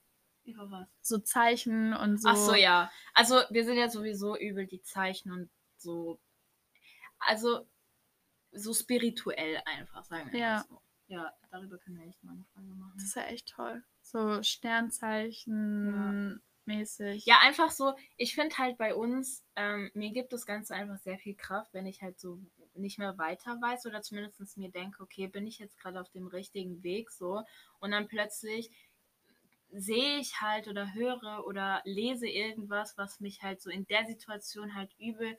Über 0.45 0.71
was? 0.71 0.89
So 1.03 1.19
Zeichen 1.19 1.93
und 1.95 2.21
so. 2.21 2.29
Ach 2.31 2.37
so, 2.37 2.55
ja. 2.55 2.91
Also, 3.15 3.43
wir 3.51 3.65
sind 3.65 3.77
ja 3.77 3.89
sowieso 3.91 4.37
übel 4.37 4.67
die 4.67 4.83
Zeichen 4.83 5.31
und 5.31 5.51
so. 5.77 6.19
Also, 7.19 7.67
so 8.53 8.73
spirituell 8.75 9.61
einfach, 9.65 10.05
sagen 10.05 10.31
wir 10.33 10.39
Ja. 10.39 10.57
mal 10.57 10.65
so. 10.69 10.83
Ja, 11.09 11.33
darüber 11.51 11.79
können 11.79 11.99
wir 11.99 12.07
echt 12.07 12.23
mal 12.25 12.33
eine 12.33 12.45
Folge 12.55 12.75
machen. 12.75 12.93
Das 12.95 13.05
ist 13.05 13.17
ja 13.17 13.25
echt 13.25 13.49
toll. 13.49 13.83
So 14.03 14.43
Sternzeichen 14.43 16.41
mäßig. 16.65 17.27
Ja, 17.27 17.39
einfach 17.41 17.71
so, 17.71 17.95
ich 18.17 18.35
finde 18.35 18.57
halt 18.59 18.79
bei 18.79 18.95
uns, 18.95 19.45
ähm, 19.57 19.91
mir 19.95 20.11
gibt 20.13 20.33
das 20.33 20.47
Ganze 20.47 20.75
einfach 20.75 20.97
sehr 20.99 21.19
viel 21.19 21.35
Kraft, 21.35 21.75
wenn 21.75 21.87
ich 21.87 22.03
halt 22.03 22.21
so 22.21 22.39
nicht 22.75 22.99
mehr 22.99 23.19
weiter 23.19 23.61
weiß 23.61 23.87
oder 23.87 24.01
zumindest 24.03 24.57
mir 24.57 24.71
denke, 24.71 25.03
okay, 25.03 25.27
bin 25.27 25.47
ich 25.47 25.59
jetzt 25.59 25.79
gerade 25.79 26.01
auf 26.01 26.09
dem 26.11 26.27
richtigen 26.27 26.83
Weg 26.83 27.11
so 27.11 27.43
und 27.81 27.91
dann 27.91 28.09
plötzlich 28.09 28.71
sehe 29.71 30.19
ich 30.19 30.41
halt 30.41 30.69
oder 30.69 30.95
höre 30.95 31.47
oder 31.47 31.83
lese 31.85 32.29
irgendwas, 32.29 32.97
was 32.97 33.21
mich 33.21 33.43
halt 33.43 33.61
so 33.61 33.71
in 33.71 33.87
der 33.87 34.07
Situation 34.07 34.75
halt 34.75 34.95
übel, 34.99 35.37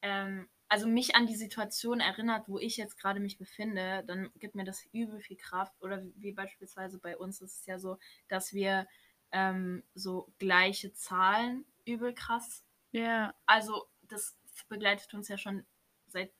ähm, 0.00 0.48
also 0.72 0.86
mich 0.86 1.14
an 1.16 1.26
die 1.26 1.36
Situation 1.36 2.00
erinnert, 2.00 2.48
wo 2.48 2.58
ich 2.58 2.78
jetzt 2.78 2.96
gerade 2.98 3.20
mich 3.20 3.36
befinde, 3.36 4.02
dann 4.06 4.30
gibt 4.36 4.54
mir 4.54 4.64
das 4.64 4.82
übel 4.90 5.20
viel 5.20 5.36
Kraft. 5.36 5.74
Oder 5.82 6.02
wie 6.16 6.32
beispielsweise 6.32 6.98
bei 6.98 7.18
uns 7.18 7.42
ist 7.42 7.60
es 7.60 7.66
ja 7.66 7.78
so, 7.78 7.98
dass 8.28 8.54
wir 8.54 8.88
ähm, 9.32 9.82
so 9.92 10.32
gleiche 10.38 10.94
Zahlen 10.94 11.66
übel 11.84 12.14
krass. 12.14 12.64
Ja, 12.90 13.34
Also 13.44 13.86
das 14.00 14.38
begleitet 14.70 15.12
uns 15.12 15.28
ja 15.28 15.36
schon 15.36 15.66
seit, 16.06 16.32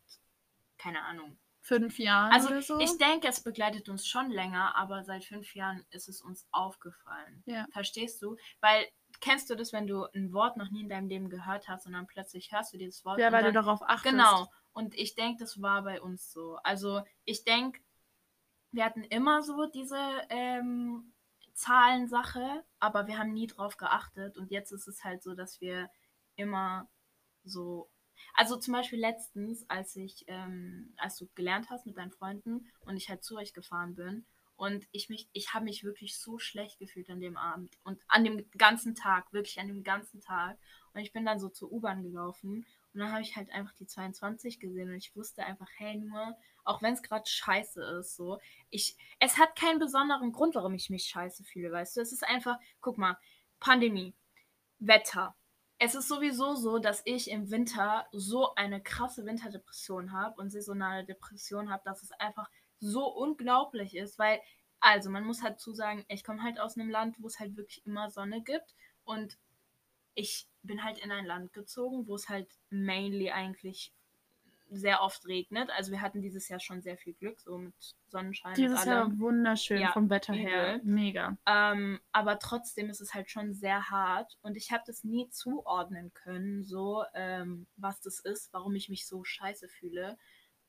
keine 0.78 1.02
Ahnung. 1.02 1.36
fünf 1.60 1.98
Jahren 1.98 2.32
Also 2.32 2.58
so. 2.62 2.80
ich 2.80 2.96
denke, 2.96 3.28
es 3.28 3.42
begleitet 3.42 3.90
uns 3.90 4.06
schon 4.06 4.30
länger, 4.30 4.74
aber 4.76 5.04
seit 5.04 5.24
fünf 5.24 5.54
Jahren 5.54 5.84
ist 5.90 6.08
es 6.08 6.22
uns 6.22 6.48
aufgefallen. 6.52 7.42
Ja. 7.44 7.66
Verstehst 7.70 8.22
du? 8.22 8.38
Weil 8.60 8.86
kennst 9.22 9.48
du 9.48 9.54
das, 9.54 9.72
wenn 9.72 9.86
du 9.86 10.04
ein 10.14 10.32
Wort 10.32 10.58
noch 10.58 10.70
nie 10.70 10.82
in 10.82 10.88
deinem 10.88 11.08
Leben 11.08 11.30
gehört 11.30 11.68
hast 11.68 11.86
und 11.86 11.92
dann 11.92 12.06
plötzlich 12.06 12.52
hörst 12.52 12.74
du 12.74 12.76
dieses 12.76 13.04
Wort? 13.06 13.18
ja, 13.18 13.32
weil 13.32 13.44
dann, 13.44 13.54
du 13.54 13.60
darauf 13.60 13.80
achtest. 13.82 14.12
Genau. 14.12 14.48
Und 14.72 14.94
ich 14.98 15.14
denke, 15.14 15.38
das 15.38 15.62
war 15.62 15.82
bei 15.82 16.02
uns 16.02 16.30
so. 16.32 16.56
Also 16.64 17.02
ich 17.24 17.44
denke, 17.44 17.80
wir 18.72 18.84
hatten 18.84 19.04
immer 19.04 19.42
so 19.42 19.66
diese 19.66 19.98
ähm, 20.28 21.14
Zahlensache, 21.54 22.64
aber 22.80 23.06
wir 23.06 23.16
haben 23.18 23.32
nie 23.32 23.46
drauf 23.46 23.76
geachtet. 23.76 24.36
Und 24.36 24.50
jetzt 24.50 24.72
ist 24.72 24.88
es 24.88 25.04
halt 25.04 25.22
so, 25.22 25.34
dass 25.34 25.60
wir 25.60 25.88
immer 26.34 26.90
so. 27.44 27.90
Also 28.34 28.56
zum 28.56 28.74
Beispiel 28.74 28.98
letztens, 28.98 29.68
als 29.68 29.94
ich, 29.96 30.24
ähm, 30.26 30.94
als 30.96 31.16
du 31.16 31.28
gelernt 31.34 31.70
hast 31.70 31.86
mit 31.86 31.96
deinen 31.96 32.12
Freunden 32.12 32.66
und 32.80 32.96
ich 32.96 33.08
halt 33.08 33.22
zu 33.24 33.36
euch 33.36 33.52
gefahren 33.52 33.94
bin 33.94 34.26
und 34.62 34.86
ich 34.92 35.08
ich 35.32 35.54
habe 35.54 35.64
mich 35.64 35.82
wirklich 35.82 36.16
so 36.16 36.38
schlecht 36.38 36.78
gefühlt 36.78 37.10
an 37.10 37.18
dem 37.18 37.36
Abend 37.36 37.76
und 37.82 38.00
an 38.06 38.22
dem 38.22 38.48
ganzen 38.56 38.94
Tag, 38.94 39.32
wirklich 39.32 39.58
an 39.58 39.66
dem 39.66 39.82
ganzen 39.82 40.20
Tag. 40.20 40.56
Und 40.94 41.00
ich 41.00 41.12
bin 41.12 41.24
dann 41.24 41.40
so 41.40 41.48
zur 41.48 41.72
U-Bahn 41.72 42.04
gelaufen 42.04 42.64
und 42.94 43.00
dann 43.00 43.10
habe 43.10 43.22
ich 43.22 43.34
halt 43.34 43.50
einfach 43.50 43.74
die 43.74 43.88
22 43.88 44.60
gesehen 44.60 44.88
und 44.90 44.94
ich 44.94 45.16
wusste 45.16 45.42
einfach, 45.44 45.66
hey, 45.78 45.96
nur, 45.96 46.36
auch 46.62 46.80
wenn 46.80 46.94
es 46.94 47.02
gerade 47.02 47.28
scheiße 47.28 47.82
ist, 47.98 48.14
so, 48.14 48.38
ich, 48.70 48.96
es 49.18 49.36
hat 49.36 49.56
keinen 49.56 49.80
besonderen 49.80 50.30
Grund, 50.30 50.54
warum 50.54 50.74
ich 50.74 50.90
mich 50.90 51.06
scheiße 51.06 51.42
fühle, 51.42 51.72
weißt 51.72 51.96
du? 51.96 52.00
Es 52.00 52.12
ist 52.12 52.24
einfach, 52.24 52.56
guck 52.80 52.98
mal, 52.98 53.18
Pandemie, 53.58 54.14
Wetter. 54.78 55.34
Es 55.78 55.96
ist 55.96 56.06
sowieso 56.06 56.54
so, 56.54 56.78
dass 56.78 57.02
ich 57.04 57.28
im 57.28 57.50
Winter 57.50 58.06
so 58.12 58.54
eine 58.54 58.80
krasse 58.80 59.26
Winterdepression 59.26 60.12
habe 60.12 60.40
und 60.40 60.50
saisonale 60.50 61.04
Depression 61.04 61.68
habe, 61.68 61.82
dass 61.84 62.04
es 62.04 62.12
einfach 62.12 62.48
so 62.82 63.06
unglaublich 63.06 63.96
ist, 63.96 64.18
weil, 64.18 64.40
also 64.80 65.08
man 65.08 65.24
muss 65.24 65.42
halt 65.42 65.60
zu 65.60 65.72
sagen, 65.72 66.04
ich 66.08 66.24
komme 66.24 66.42
halt 66.42 66.60
aus 66.60 66.76
einem 66.76 66.90
Land, 66.90 67.16
wo 67.20 67.28
es 67.28 67.38
halt 67.38 67.56
wirklich 67.56 67.86
immer 67.86 68.10
Sonne 68.10 68.42
gibt 68.42 68.74
und 69.04 69.38
ich 70.14 70.48
bin 70.62 70.84
halt 70.84 70.98
in 70.98 71.10
ein 71.10 71.24
Land 71.24 71.52
gezogen, 71.52 72.06
wo 72.06 72.16
es 72.16 72.28
halt 72.28 72.48
mainly 72.70 73.30
eigentlich 73.30 73.94
sehr 74.68 75.02
oft 75.02 75.26
regnet. 75.26 75.70
Also 75.70 75.92
wir 75.92 76.00
hatten 76.00 76.22
dieses 76.22 76.48
Jahr 76.48 76.60
schon 76.60 76.82
sehr 76.82 76.96
viel 76.96 77.14
Glück, 77.14 77.40
so 77.40 77.58
mit 77.58 77.74
Sonnenschein 78.08 78.54
Dieses 78.54 78.84
Jahr 78.84 79.18
wunderschön 79.18 79.80
Ja, 79.80 79.92
vom 79.92 80.10
Wetter 80.10 80.32
her. 80.32 80.80
Mega. 80.82 81.36
Ähm, 81.46 82.00
aber 82.10 82.38
trotzdem 82.38 82.88
ist 82.88 83.00
es 83.00 83.14
halt 83.14 83.30
schon 83.30 83.52
sehr 83.54 83.90
hart 83.90 84.38
und 84.42 84.56
ich 84.56 84.72
habe 84.72 84.82
das 84.86 85.04
nie 85.04 85.28
zuordnen 85.28 86.12
können, 86.14 86.64
so 86.64 87.04
ähm, 87.14 87.66
was 87.76 88.00
das 88.00 88.18
ist, 88.18 88.52
warum 88.52 88.74
ich 88.74 88.88
mich 88.88 89.06
so 89.06 89.24
scheiße 89.24 89.68
fühle. 89.68 90.18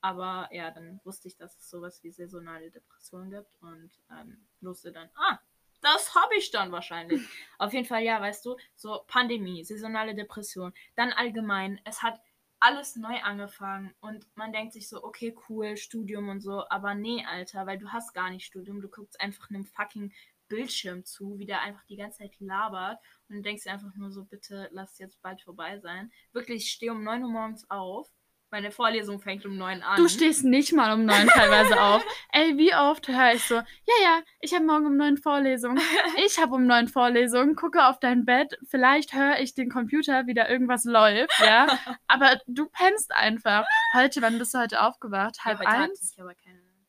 Aber 0.04 0.50
ja, 0.52 0.70
dann 0.70 1.00
wusste 1.06 1.30
ich, 1.30 1.38
dass 1.38 1.58
es 1.58 1.70
sowas 1.70 2.04
wie 2.04 2.12
saisonale 2.12 2.70
Depression 2.70 3.32
gibt 3.32 3.56
und 3.62 3.90
ähm, 4.12 4.46
wusste 4.60 4.92
dann, 4.92 5.10
ah, 5.16 5.40
das 5.80 6.14
habe 6.14 6.36
ich 6.36 6.52
dann 6.52 6.74
wahrscheinlich. 6.74 7.22
Auf 7.58 7.72
jeden 7.72 7.86
Fall, 7.86 8.04
ja, 8.04 8.20
weißt 8.20 8.46
du, 8.46 8.58
so 8.76 9.06
Pandemie, 9.08 9.64
saisonale 9.64 10.14
Depression, 10.14 10.74
dann 10.96 11.14
allgemein, 11.14 11.80
es 11.86 12.04
hat 12.04 12.20
alles 12.60 12.98
neu 12.98 13.18
angefangen 13.22 13.96
und 14.02 14.28
man 14.36 14.52
denkt 14.52 14.74
sich 14.74 14.90
so, 14.90 15.02
okay, 15.06 15.34
cool, 15.48 15.78
Studium 15.78 16.28
und 16.28 16.42
so, 16.42 16.68
aber 16.70 16.96
nee, 16.96 17.24
Alter, 17.26 17.66
weil 17.66 17.78
du 17.78 17.88
hast 17.94 18.14
gar 18.14 18.30
nicht 18.30 18.46
Studium, 18.46 18.82
du 18.82 18.90
guckst 18.90 19.22
einfach 19.22 19.50
einem 19.50 19.66
fucking 19.66 20.12
Bildschirm 20.50 21.06
zu, 21.06 21.40
wie 21.40 21.46
der 21.46 21.62
einfach 21.62 21.86
die 21.86 21.96
ganze 21.96 22.20
Zeit 22.20 22.38
labert 22.40 23.00
und 23.30 23.42
denkst 23.44 23.64
dir 23.64 23.72
einfach 23.72 23.96
nur 23.96 24.12
so, 24.12 24.26
bitte 24.26 24.68
lass 24.74 25.00
jetzt 25.00 25.22
bald 25.22 25.42
vorbei 25.42 25.80
sein. 25.80 26.12
Wirklich, 26.34 26.66
ich 26.66 26.72
stehe 26.72 26.92
um 26.92 27.06
9 27.06 27.24
Uhr 27.24 27.32
morgens 27.32 27.70
auf, 27.70 28.12
meine 28.54 28.70
Vorlesung 28.72 29.20
fängt 29.20 29.48
um 29.48 29.58
9 29.58 29.82
an. 29.82 29.98
Du 29.98 30.08
stehst 30.08 30.46
nicht 30.46 30.74
mal 30.74 30.94
um 30.94 31.06
neun 31.06 31.28
teilweise 31.28 31.82
auf. 31.82 32.06
Ey, 32.32 32.56
wie 32.56 32.74
oft 32.76 33.08
höre 33.08 33.34
ich 33.34 33.44
so, 33.44 33.56
ja, 33.56 33.64
ja, 34.04 34.22
ich 34.42 34.54
habe 34.54 34.64
morgen 34.64 34.86
um 34.86 34.96
neun 34.96 35.18
Vorlesungen. 35.18 35.82
Ich 36.26 36.40
habe 36.40 36.54
um 36.54 36.68
neun 36.68 36.88
Vorlesungen, 36.88 37.56
gucke 37.56 37.88
auf 37.88 38.00
dein 38.00 38.26
Bett, 38.26 38.58
vielleicht 38.70 39.14
höre 39.14 39.40
ich 39.40 39.56
den 39.56 39.72
Computer, 39.72 40.28
wie 40.28 40.36
da 40.36 40.48
irgendwas 40.48 40.86
läuft, 40.86 41.34
ja. 41.40 41.68
Aber 42.08 42.40
du 42.46 42.68
pennst 42.68 43.12
einfach. 43.14 43.66
Heute, 43.96 44.22
wann 44.22 44.38
bist 44.38 44.54
du 44.54 44.60
heute 44.60 44.82
aufgewacht? 44.82 45.44
Halb 45.44 45.60
ja, 45.62 45.68
heute 45.68 45.82
eins? 45.82 46.16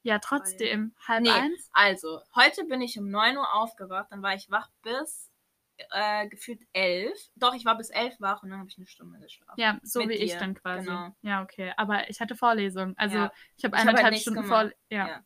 Ja, 0.03 0.19
trotzdem. 0.19 0.95
Halb 1.09 1.23
Nee. 1.23 1.31
eins? 1.31 1.71
Also, 1.73 2.21
heute 2.35 2.65
bin 2.65 2.83
ich 2.83 2.99
um 2.99 3.09
9 3.09 3.39
Uhr 3.39 3.55
aufgewacht, 3.55 4.09
dann 4.11 4.23
war 4.23 4.35
ich 4.35 4.51
wach 4.51 4.69
bis 4.83 5.31
äh, 5.91 6.29
gefühlt 6.29 6.61
11. 6.73 7.19
Doch, 7.37 7.55
ich 7.55 7.65
war 7.65 7.77
bis 7.77 7.91
11 7.91 8.21
wach 8.21 8.43
und 8.43 8.51
dann 8.51 8.59
habe 8.61 8.69
ich 8.69 8.77
eine 8.79 8.87
Stunde 8.87 9.19
geschlafen. 9.21 9.61
Ja, 9.61 9.79
so 9.83 10.01
Mit 10.01 10.11
wie 10.11 10.15
ich 10.15 10.33
dir, 10.33 10.39
dann 10.39 10.55
quasi. 10.55 10.87
genau. 10.87 11.17
Ja, 11.23 11.43
okay. 11.43 11.73
Aber 11.77 12.09
ich 12.09 12.21
hatte 12.21 12.37
Vorlesung. 12.37 12.95
Also 12.97 13.17
Ja. 13.17 13.33
ich 13.57 13.65
habe 13.65 13.77
Ich 13.77 13.81
hab 13.83 13.87
halt 13.87 13.89
eineinhalb 13.89 14.13
nichts 14.13 14.23
Stunden. 14.31 14.45
Vorlesung. 14.45 14.79
Ja. 14.91 15.09
Ja. 15.09 15.25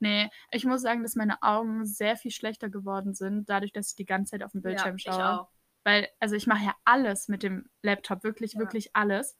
Nee, 0.00 0.30
ich 0.52 0.64
muss 0.64 0.82
sagen, 0.82 1.02
dass 1.02 1.16
meine 1.16 1.42
Augen 1.42 1.84
sehr 1.84 2.16
viel 2.16 2.30
schlechter 2.30 2.68
geworden 2.68 3.14
sind, 3.14 3.48
dadurch, 3.48 3.72
dass 3.72 3.90
ich 3.90 3.96
die 3.96 4.04
ganze 4.04 4.32
Zeit 4.32 4.44
auf 4.44 4.52
den 4.52 4.62
Bildschirm 4.62 4.96
ja, 4.98 5.12
schaue. 5.12 5.14
Ich 5.14 5.20
auch. 5.40 5.48
Weil, 5.84 6.08
also 6.20 6.36
ich 6.36 6.46
mache 6.46 6.64
ja 6.66 6.76
alles 6.84 7.28
mit 7.28 7.42
dem 7.42 7.68
Laptop, 7.82 8.22
wirklich, 8.22 8.52
Ja. 8.52 8.60
wirklich 8.60 8.94
alles. 8.94 9.36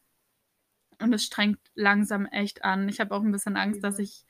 Und 1.01 1.13
es 1.13 1.23
strengt 1.25 1.61
langsam 1.75 2.27
echt 2.27 2.65
an. 2.65 2.89
Ich 2.89 2.99
habe 2.99 3.15
auch 3.15 3.23
ein 3.23 3.31
bisschen 3.31 3.57
Angst, 3.57 3.85
dass 3.85 4.01
ich, 4.01 4.25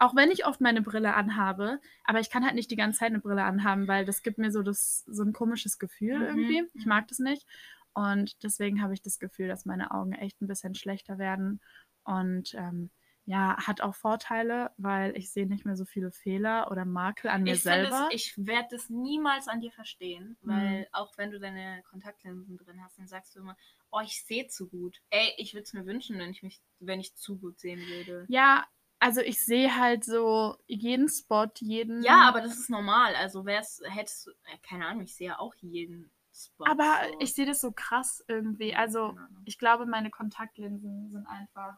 auch 0.00 0.16
wenn 0.16 0.30
ich 0.30 0.46
oft 0.46 0.60
meine 0.60 0.80
Brille 0.82 1.14
anhabe, 1.14 1.78
aber 2.04 2.20
ich 2.20 2.30
kann 2.30 2.44
halt 2.44 2.54
nicht 2.54 2.70
die 2.70 2.76
ganze 2.76 3.00
Zeit 3.00 3.10
eine 3.10 3.20
Brille 3.20 3.44
anhaben, 3.44 3.86
weil 3.86 4.04
das 4.06 4.22
gibt 4.22 4.38
mir 4.38 4.50
so 4.50 4.62
das, 4.62 5.04
so 5.06 5.22
ein 5.22 5.34
komisches 5.34 5.78
Gefühl 5.78 6.18
Mhm, 6.18 6.24
irgendwie. 6.24 6.70
Ich 6.74 6.86
mhm. 6.86 6.88
mag 6.88 7.06
das 7.08 7.18
nicht. 7.18 7.46
Und 7.92 8.42
deswegen 8.42 8.82
habe 8.82 8.94
ich 8.94 9.02
das 9.02 9.18
Gefühl, 9.18 9.48
dass 9.48 9.66
meine 9.66 9.90
Augen 9.90 10.12
echt 10.12 10.40
ein 10.40 10.46
bisschen 10.46 10.74
schlechter 10.74 11.18
werden. 11.18 11.60
Und 12.04 12.54
ähm, 12.54 12.90
ja, 13.26 13.58
hat 13.58 13.82
auch 13.82 13.94
Vorteile, 13.94 14.70
weil 14.78 15.16
ich 15.16 15.30
sehe 15.30 15.46
nicht 15.46 15.66
mehr 15.66 15.76
so 15.76 15.84
viele 15.84 16.10
Fehler 16.10 16.70
oder 16.70 16.86
Makel 16.86 17.30
an 17.30 17.42
mir 17.42 17.52
Ich, 17.52 17.62
selber. 17.62 18.08
es, 18.10 18.14
ich 18.14 18.46
werde 18.46 18.68
das 18.70 18.88
niemals 18.88 19.48
an 19.48 19.60
dir 19.60 19.70
verstehen, 19.70 20.38
weil 20.40 20.88
auch 20.92 21.16
wenn 21.18 21.30
du 21.30 21.38
deine 21.38 21.82
Kontaktlinsen 21.90 22.56
drin 22.56 22.82
hast, 22.82 22.98
dann 22.98 23.06
sagst 23.06 23.36
du 23.36 23.40
immer, 23.40 23.56
oh, 23.90 24.00
ich 24.02 24.24
sehe 24.24 24.46
zu 24.48 24.68
gut. 24.68 25.02
Ey, 25.10 25.34
ich 25.36 25.52
würde 25.52 25.64
es 25.64 25.74
mir 25.74 25.84
wünschen, 25.84 26.18
wenn 26.18 26.30
ich 26.30 26.42
mich, 26.42 26.60
wenn 26.78 27.00
ich 27.00 27.14
zu 27.16 27.38
gut 27.38 27.60
sehen 27.60 27.80
würde. 27.80 28.24
Ja, 28.28 28.66
also 29.00 29.20
ich 29.22 29.44
sehe 29.44 29.74
halt 29.76 30.04
so 30.04 30.56
jeden 30.66 31.08
Spot, 31.08 31.48
jeden. 31.58 32.02
Ja, 32.02 32.28
aber 32.28 32.40
das 32.42 32.56
ist 32.58 32.70
normal. 32.70 33.16
Also 33.16 33.44
wär's, 33.46 33.80
hättest 33.84 34.26
du, 34.26 34.30
äh, 34.30 34.58
keine 34.62 34.86
Ahnung, 34.86 35.02
ich 35.02 35.14
sehe 35.16 35.38
auch 35.40 35.54
jeden 35.60 36.10
Spot. 36.32 36.64
Aber 36.66 37.00
so. 37.10 37.16
ich 37.20 37.34
sehe 37.34 37.46
das 37.46 37.60
so 37.60 37.72
krass 37.72 38.22
irgendwie. 38.28 38.74
Also 38.74 39.16
ich 39.44 39.58
glaube, 39.58 39.86
meine 39.86 40.10
Kontaktlinsen 40.10 41.10
sind 41.10 41.26
einfach 41.26 41.76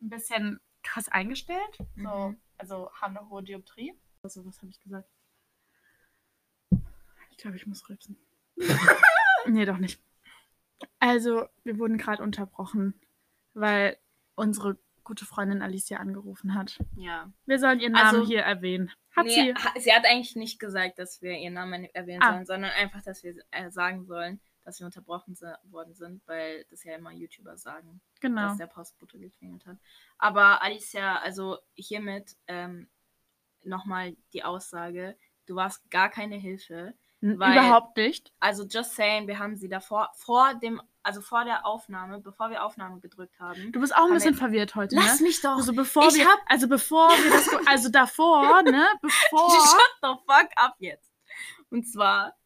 ein 0.00 0.08
bisschen 0.08 0.60
krass 0.82 1.08
eingestellt. 1.08 1.76
So, 1.96 2.28
Mhm. 2.28 2.40
also 2.56 2.90
haben 2.94 3.16
eine 3.16 3.28
hohe 3.28 3.42
Dioptrie. 3.42 3.92
Also 4.22 4.46
was 4.46 4.56
habe 4.58 4.68
ich 4.70 4.80
gesagt? 4.80 5.08
Ich 7.30 7.36
glaube, 7.36 7.56
ich 7.56 7.66
muss 7.66 7.88
rülpsen. 7.88 8.16
nee, 9.46 9.64
doch 9.64 9.78
nicht. 9.78 10.00
Also, 10.98 11.46
wir 11.64 11.78
wurden 11.78 11.98
gerade 11.98 12.22
unterbrochen, 12.22 12.98
weil 13.54 13.98
unsere 14.34 14.78
gute 15.04 15.24
Freundin 15.24 15.62
Alicia 15.62 15.98
angerufen 15.98 16.54
hat. 16.54 16.78
Ja. 16.96 17.30
Wir 17.46 17.58
sollen 17.58 17.80
ihren 17.80 17.92
Namen 17.92 18.16
Also- 18.20 18.26
hier 18.26 18.40
erwähnen. 18.42 18.90
Hat 19.14 19.26
nee, 19.26 19.34
sie? 19.34 19.54
ha- 19.54 19.74
sie 19.80 19.92
hat 19.92 20.04
eigentlich 20.06 20.36
nicht 20.36 20.58
gesagt, 20.60 20.98
dass 20.98 21.20
wir 21.22 21.32
ihren 21.36 21.54
Namen 21.54 21.84
erwähnen 21.94 22.22
Ah. 22.22 22.32
sollen, 22.32 22.46
sondern 22.46 22.70
einfach, 22.72 23.02
dass 23.02 23.22
wir 23.24 23.34
äh, 23.50 23.70
sagen 23.70 24.04
sollen, 24.06 24.40
dass 24.64 24.78
wir 24.78 24.86
unterbrochen 24.86 25.36
worden 25.64 25.94
sind, 25.94 26.22
weil 26.26 26.64
das 26.70 26.84
ja 26.84 26.94
immer 26.94 27.10
YouTuber 27.10 27.56
sagen, 27.56 28.00
Genau. 28.20 28.42
dass 28.48 28.58
der 28.58 28.66
Postbote 28.68 29.18
geklingelt 29.18 29.66
hat. 29.66 29.78
Aber 30.18 30.62
Alicia, 30.62 31.16
also 31.18 31.58
hiermit 31.74 32.36
ähm, 32.46 32.88
nochmal 33.64 34.16
die 34.32 34.44
Aussage, 34.44 35.16
du 35.46 35.54
warst 35.56 35.90
gar 35.90 36.08
keine 36.08 36.36
Hilfe. 36.36 36.94
Weil- 37.22 37.52
Überhaupt 37.52 37.96
nicht. 37.98 38.32
Also 38.40 38.64
just 38.64 38.94
saying, 38.94 39.26
wir 39.28 39.38
haben 39.38 39.56
sie 39.56 39.68
davor, 39.68 40.10
vor 40.14 40.54
dem, 40.54 40.80
also 41.02 41.20
vor 41.20 41.44
der 41.44 41.66
Aufnahme, 41.66 42.20
bevor 42.20 42.50
wir 42.50 42.64
Aufnahme 42.64 43.00
gedrückt 43.00 43.38
haben. 43.40 43.72
Du 43.72 43.80
bist 43.80 43.94
auch 43.96 44.06
ein 44.06 44.12
bisschen 44.14 44.34
wir- 44.34 44.38
verwirrt 44.38 44.74
heute, 44.74 44.94
Lass 44.96 45.20
ne? 45.20 45.26
mich 45.26 45.40
doch! 45.40 45.56
Also 45.56 45.72
bevor 45.72 46.08
Ich 46.08 46.16
wir, 46.16 46.26
hab- 46.28 46.40
also 46.46 46.68
bevor 46.68 47.08
wir 47.10 47.30
das, 47.30 47.48
also 47.66 47.88
davor, 47.90 48.62
ne? 48.62 48.86
Bevor. 49.00 49.50
Shut 49.50 49.98
the 50.02 50.08
fuck 50.26 50.50
up 50.56 50.74
jetzt. 50.78 51.10
Und 51.70 51.86
zwar, 51.90 52.36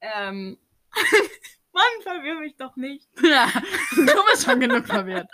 ähm, 0.00 0.58
Mann, 1.72 2.02
verwirr 2.02 2.38
mich 2.40 2.56
doch 2.56 2.76
nicht. 2.76 3.08
ja, 3.22 3.48
du 3.96 4.24
bist 4.30 4.44
schon 4.44 4.60
genug 4.60 4.86
verwirrt. 4.86 5.28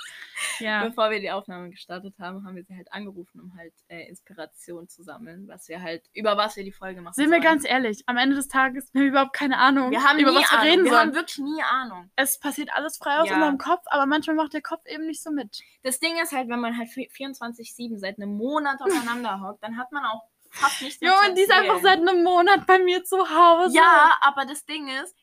Ja. 0.60 0.84
Bevor 0.84 1.10
wir 1.10 1.18
die 1.18 1.30
Aufnahme 1.32 1.70
gestartet 1.70 2.14
haben, 2.20 2.44
haben 2.46 2.54
wir 2.54 2.62
sie 2.62 2.76
halt 2.76 2.92
angerufen, 2.92 3.40
um 3.40 3.56
halt 3.58 3.72
äh, 3.88 4.08
Inspiration 4.08 4.88
zu 4.88 5.02
sammeln, 5.02 5.48
was 5.48 5.68
wir 5.68 5.82
halt, 5.82 6.04
über 6.14 6.36
was 6.36 6.54
wir 6.56 6.62
die 6.62 6.70
Folge 6.72 7.00
machen 7.00 7.14
Sind 7.14 7.30
wir 7.32 7.40
ganz 7.40 7.64
ehrlich, 7.68 8.04
am 8.06 8.16
Ende 8.16 8.36
des 8.36 8.46
Tages 8.46 8.84
haben 8.94 9.00
wir 9.00 9.08
überhaupt 9.08 9.32
keine 9.32 9.58
Ahnung, 9.58 9.90
wir 9.90 10.04
haben 10.04 10.18
über 10.20 10.32
was 10.32 10.48
wir 10.50 10.58
Ahnung. 10.58 10.70
reden 10.70 10.84
wir 10.84 10.90
sollen. 10.92 11.00
haben 11.08 11.14
wirklich 11.14 11.38
nie 11.38 11.62
Ahnung. 11.62 12.10
Es 12.14 12.38
passiert 12.38 12.70
alles 12.72 12.98
frei 12.98 13.18
aus 13.18 13.28
Ja. 13.28 13.34
unserem 13.34 13.58
Kopf, 13.58 13.82
aber 13.86 14.06
manchmal 14.06 14.36
macht 14.36 14.52
der 14.52 14.62
Kopf 14.62 14.86
eben 14.86 15.06
nicht 15.06 15.22
so 15.22 15.32
mit. 15.32 15.58
Das 15.82 15.98
Ding 15.98 16.16
ist 16.22 16.30
halt, 16.32 16.48
wenn 16.48 16.60
man 16.60 16.76
halt 16.78 16.88
24-7 16.88 17.98
seit 17.98 18.18
einem 18.18 18.36
Monat 18.36 18.80
aufeinander 18.80 19.40
hockt, 19.42 19.62
dann 19.64 19.76
hat 19.76 19.90
man 19.90 20.04
auch 20.04 20.22
fast 20.50 20.82
nichts 20.82 21.00
mehr 21.00 21.10
Jo, 21.10 21.28
und 21.28 21.36
die 21.36 21.42
ist 21.42 21.50
einfach 21.52 21.80
seit 21.82 21.98
einem 21.98 22.22
Monat 22.22 22.64
bei 22.66 22.78
mir 22.78 23.02
zu 23.04 23.18
Hause. 23.18 23.74
Ja, 23.76 24.12
aber 24.22 24.44
das 24.44 24.64
Ding 24.64 24.88
ist, 25.02 25.14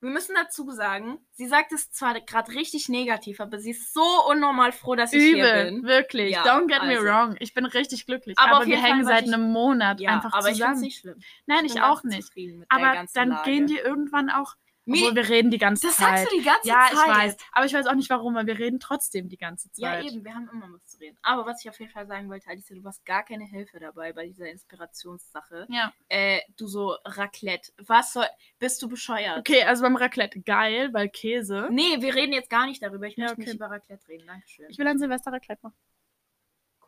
wir 0.00 0.10
müssen 0.10 0.34
dazu 0.34 0.70
sagen, 0.70 1.18
sie 1.32 1.46
sagt 1.46 1.72
es 1.72 1.90
zwar 1.90 2.18
gerade 2.20 2.52
richtig 2.52 2.88
negativ, 2.88 3.40
aber 3.40 3.58
sie 3.58 3.70
ist 3.72 3.92
so 3.92 4.02
unnormal 4.30 4.72
froh, 4.72 4.94
dass 4.94 5.12
ich 5.12 5.22
hier 5.22 5.36
Übel, 5.36 5.64
bin. 5.66 5.82
wirklich. 5.84 6.32
Ja, 6.32 6.44
Don't 6.44 6.66
get 6.68 6.82
me 6.82 6.96
also. 6.96 7.04
wrong. 7.04 7.36
Ich 7.40 7.52
bin 7.54 7.66
richtig 7.66 8.06
glücklich. 8.06 8.38
Aber 8.38 8.56
Aber, 8.56 8.66
wir 8.66 8.78
Fall 8.78 8.90
hängen 8.90 9.04
seit 9.04 9.26
ich- 9.26 9.32
einem 9.34 9.52
Monat 9.52 10.00
Ja, 10.00 10.10
einfach 10.10 10.32
aber 10.32 10.48
ich 10.50 10.54
finde 10.56 10.64
es 10.64 10.68
zusammen. 10.68 10.80
nicht 10.80 10.98
schlimm. 11.00 11.18
Nein, 11.46 11.64
Ich 11.66 11.74
ich 11.74 11.82
auch 11.82 12.02
nicht. 12.02 12.30
Aber 12.68 13.04
dann 13.14 13.28
Lage. 13.28 13.50
gehen 13.50 13.66
die 13.66 13.76
irgendwann 13.78 14.30
auch. 14.30 14.54
Mir- 14.90 15.02
Obwohl 15.08 15.16
wir 15.16 15.28
reden 15.28 15.50
die 15.50 15.58
ganze 15.58 15.86
das 15.86 15.96
Zeit. 15.96 16.18
sagst 16.18 16.32
du 16.32 16.38
die 16.38 16.44
ganze 16.44 16.68
ja, 16.68 16.88
Zeit. 16.90 16.92
ich 16.92 16.98
weiß. 17.14 17.36
Aber 17.52 17.66
ich 17.66 17.72
weiß 17.74 17.86
auch 17.86 17.94
nicht 17.94 18.10
warum, 18.10 18.34
weil 18.34 18.46
wir 18.46 18.58
reden 18.58 18.80
trotzdem 18.80 19.28
die 19.28 19.36
ganze 19.36 19.68
Ja, 19.76 19.92
Zeit. 19.92 20.04
eben, 20.06 20.24
wir 20.24 20.34
haben 20.34 20.48
immer 20.52 20.68
was 20.72 20.84
zu 20.86 20.98
reden. 20.98 21.16
Aber 21.22 21.46
was 21.46 21.64
ich 21.64 21.70
auf 21.70 21.78
jeden 21.78 21.92
Fall 21.92 22.06
sagen 22.06 22.28
wollte, 22.28 22.48
Alicia, 22.48 22.74
du 22.76 22.82
warst 22.84 23.04
gar 23.04 23.24
keine 23.24 23.44
Hilfe 23.44 23.78
dabei 23.78 24.12
bei 24.12 24.26
dieser 24.26 24.50
Inspirationssache. 24.50 25.66
Ja. 25.68 25.92
Äh, 26.08 26.40
du 26.56 26.66
so 26.66 26.96
Raclette. 27.04 27.72
Was 27.86 28.12
soll. 28.12 28.26
Bist 28.58 28.82
du 28.82 28.88
bescheuert? 28.88 29.38
Okay, 29.38 29.62
also 29.62 29.82
beim 29.82 29.96
Raclette 29.96 30.40
geil, 30.40 30.90
weil 30.92 31.08
Käse. 31.08 31.68
Nee, 31.70 32.00
wir 32.00 32.14
reden 32.14 32.32
jetzt 32.32 32.50
gar 32.50 32.66
nicht 32.66 32.82
darüber. 32.82 33.06
Ich 33.06 33.16
Ja, 33.16 33.24
möchte 33.24 33.34
okay. 33.34 33.44
nicht 33.44 33.54
über 33.54 33.70
Raclette 33.70 34.08
reden. 34.08 34.26
Dankeschön. 34.26 34.66
Ich 34.70 34.78
will 34.78 34.86
ein 34.86 34.98
Silvester 34.98 35.32
Raclette 35.32 35.60
machen. 35.62 35.76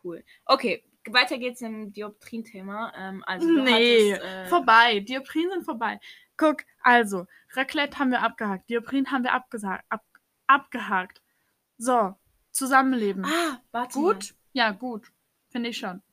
Cool. 0.03 0.23
Okay, 0.45 0.83
weiter 1.07 1.37
geht's 1.37 1.61
im 1.61 1.93
Dioptrien-Thema. 1.93 2.91
Ähm, 2.97 3.23
also 3.25 3.47
Nee, 3.47 4.13
hattest, 4.15 4.25
äh, 4.27 4.45
vorbei. 4.47 4.99
Dioptrien 4.99 5.49
sind 5.49 5.63
vorbei. 5.63 5.99
Guck, 6.37 6.63
also, 6.81 7.27
Raclette 7.53 7.99
haben 7.99 8.11
wir 8.11 8.21
abgehakt. 8.21 8.69
Dioptrien 8.69 9.11
haben 9.11 9.23
wir 9.23 9.33
abgesagt, 9.33 9.85
ab, 9.89 10.03
abgehakt. 10.47 11.21
So, 11.77 12.15
Zusammenleben. 12.51 13.25
Ah, 13.25 13.59
warte. 13.71 13.93
gut? 13.93 14.35
Ja, 14.53 14.71
gut. 14.71 15.11
Finde 15.49 15.69
ich 15.69 15.77
schon. 15.77 15.97
Mal. 15.97 16.03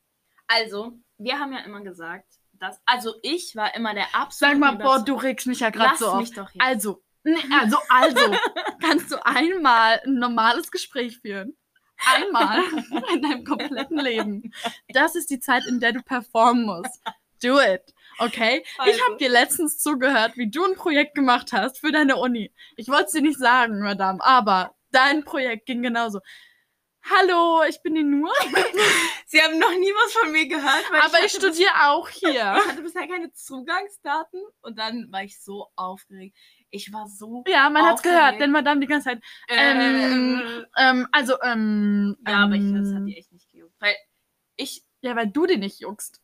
Also, 0.47 0.99
wir 1.17 1.39
haben 1.39 1.53
ja 1.53 1.59
immer 1.59 1.81
gesagt, 1.81 2.27
dass. 2.53 2.81
Also, 2.85 3.15
ich 3.21 3.55
war 3.55 3.73
immer 3.75 3.93
der 3.93 4.07
absolute. 4.13 4.53
Sag 4.53 4.59
mal, 4.59 4.75
boah, 4.83 5.03
du 5.03 5.13
regst 5.13 5.47
mich 5.47 5.59
ja 5.59 5.69
gerade 5.69 5.97
so 5.97 6.07
auf. 6.07 6.19
mich 6.19 6.33
doch 6.33 6.49
jetzt. 6.49 6.61
Also, 6.61 7.03
nee, 7.23 7.37
also, 7.59 7.77
also, 7.89 8.35
kannst 8.81 9.11
du 9.11 9.25
einmal 9.25 10.01
ein 10.03 10.15
normales 10.15 10.71
Gespräch 10.71 11.19
führen? 11.19 11.55
Einmal 12.03 12.63
in 13.13 13.21
deinem 13.21 13.43
kompletten 13.45 13.99
Leben. 13.99 14.51
Das 14.89 15.15
ist 15.15 15.29
die 15.29 15.39
Zeit, 15.39 15.67
in 15.67 15.79
der 15.79 15.93
du 15.93 16.01
performen 16.01 16.65
musst. 16.65 16.99
Do 17.43 17.59
it. 17.61 17.93
Okay? 18.19 18.61
Ich 18.63 18.79
Also. 18.79 19.01
habe 19.05 19.17
dir 19.17 19.29
letztens 19.29 19.79
zugehört, 19.79 20.37
wie 20.37 20.49
du 20.49 20.63
ein 20.65 20.75
Projekt 20.75 21.15
gemacht 21.15 21.51
hast 21.53 21.79
für 21.79 21.91
deine 21.91 22.17
Uni. 22.17 22.51
Ich 22.75 22.87
wollte 22.87 23.05
es 23.05 23.11
dir 23.11 23.21
nicht 23.21 23.39
sagen, 23.39 23.79
Madame, 23.81 24.23
aber 24.23 24.75
dein 24.91 25.23
Projekt 25.23 25.65
ging 25.65 25.81
genauso. 25.81 26.19
Hallo, 27.03 27.63
ich 27.67 27.81
bin 27.81 27.95
die 27.95 28.03
Nur, 28.03 28.31
Sie 29.25 29.41
haben 29.41 29.57
noch 29.57 29.71
nie 29.71 29.91
was 29.91 30.13
von 30.13 30.31
mir 30.31 30.47
gehört, 30.47 30.83
weil 30.91 31.01
aber 31.01 31.17
ich 31.25 31.33
bis- 31.33 31.37
studiere 31.37 31.71
auch 31.89 32.07
hier. 32.09 32.29
Ich 32.59 32.67
hatte 32.67 32.81
bisher 32.83 33.07
keine 33.07 33.31
Zugangsdaten 33.33 34.39
und 34.61 34.77
dann 34.77 35.11
war 35.11 35.23
ich 35.23 35.41
so 35.41 35.69
aufgeregt. 35.75 36.37
Ich 36.69 36.93
war 36.93 37.07
so. 37.07 37.43
Ja, 37.47 37.69
man 37.71 37.83
hat's 37.85 38.01
Aufgeregt. 38.01 38.19
gehört, 38.19 38.39
denn 38.41 38.51
Madame 38.51 38.81
die 38.81 38.87
ganze 38.87 39.05
Zeit. 39.09 39.23
Ähm, 39.49 40.67
äh, 40.75 40.81
ähm, 40.89 41.07
also, 41.11 41.41
ähm. 41.41 42.17
ja, 42.27 42.43
aber 42.43 42.53
ich, 42.55 42.71
das 42.71 42.89
hat 42.89 42.97
ähm, 42.97 43.05
die 43.07 43.17
echt 43.17 43.31
nicht 43.31 43.51
gejuckt. 43.51 43.73
Weil 43.79 43.95
ich. 44.57 44.83
Ja, 45.01 45.15
weil 45.15 45.27
du 45.27 45.47
die 45.47 45.57
nicht 45.57 45.79
juckst. 45.79 46.21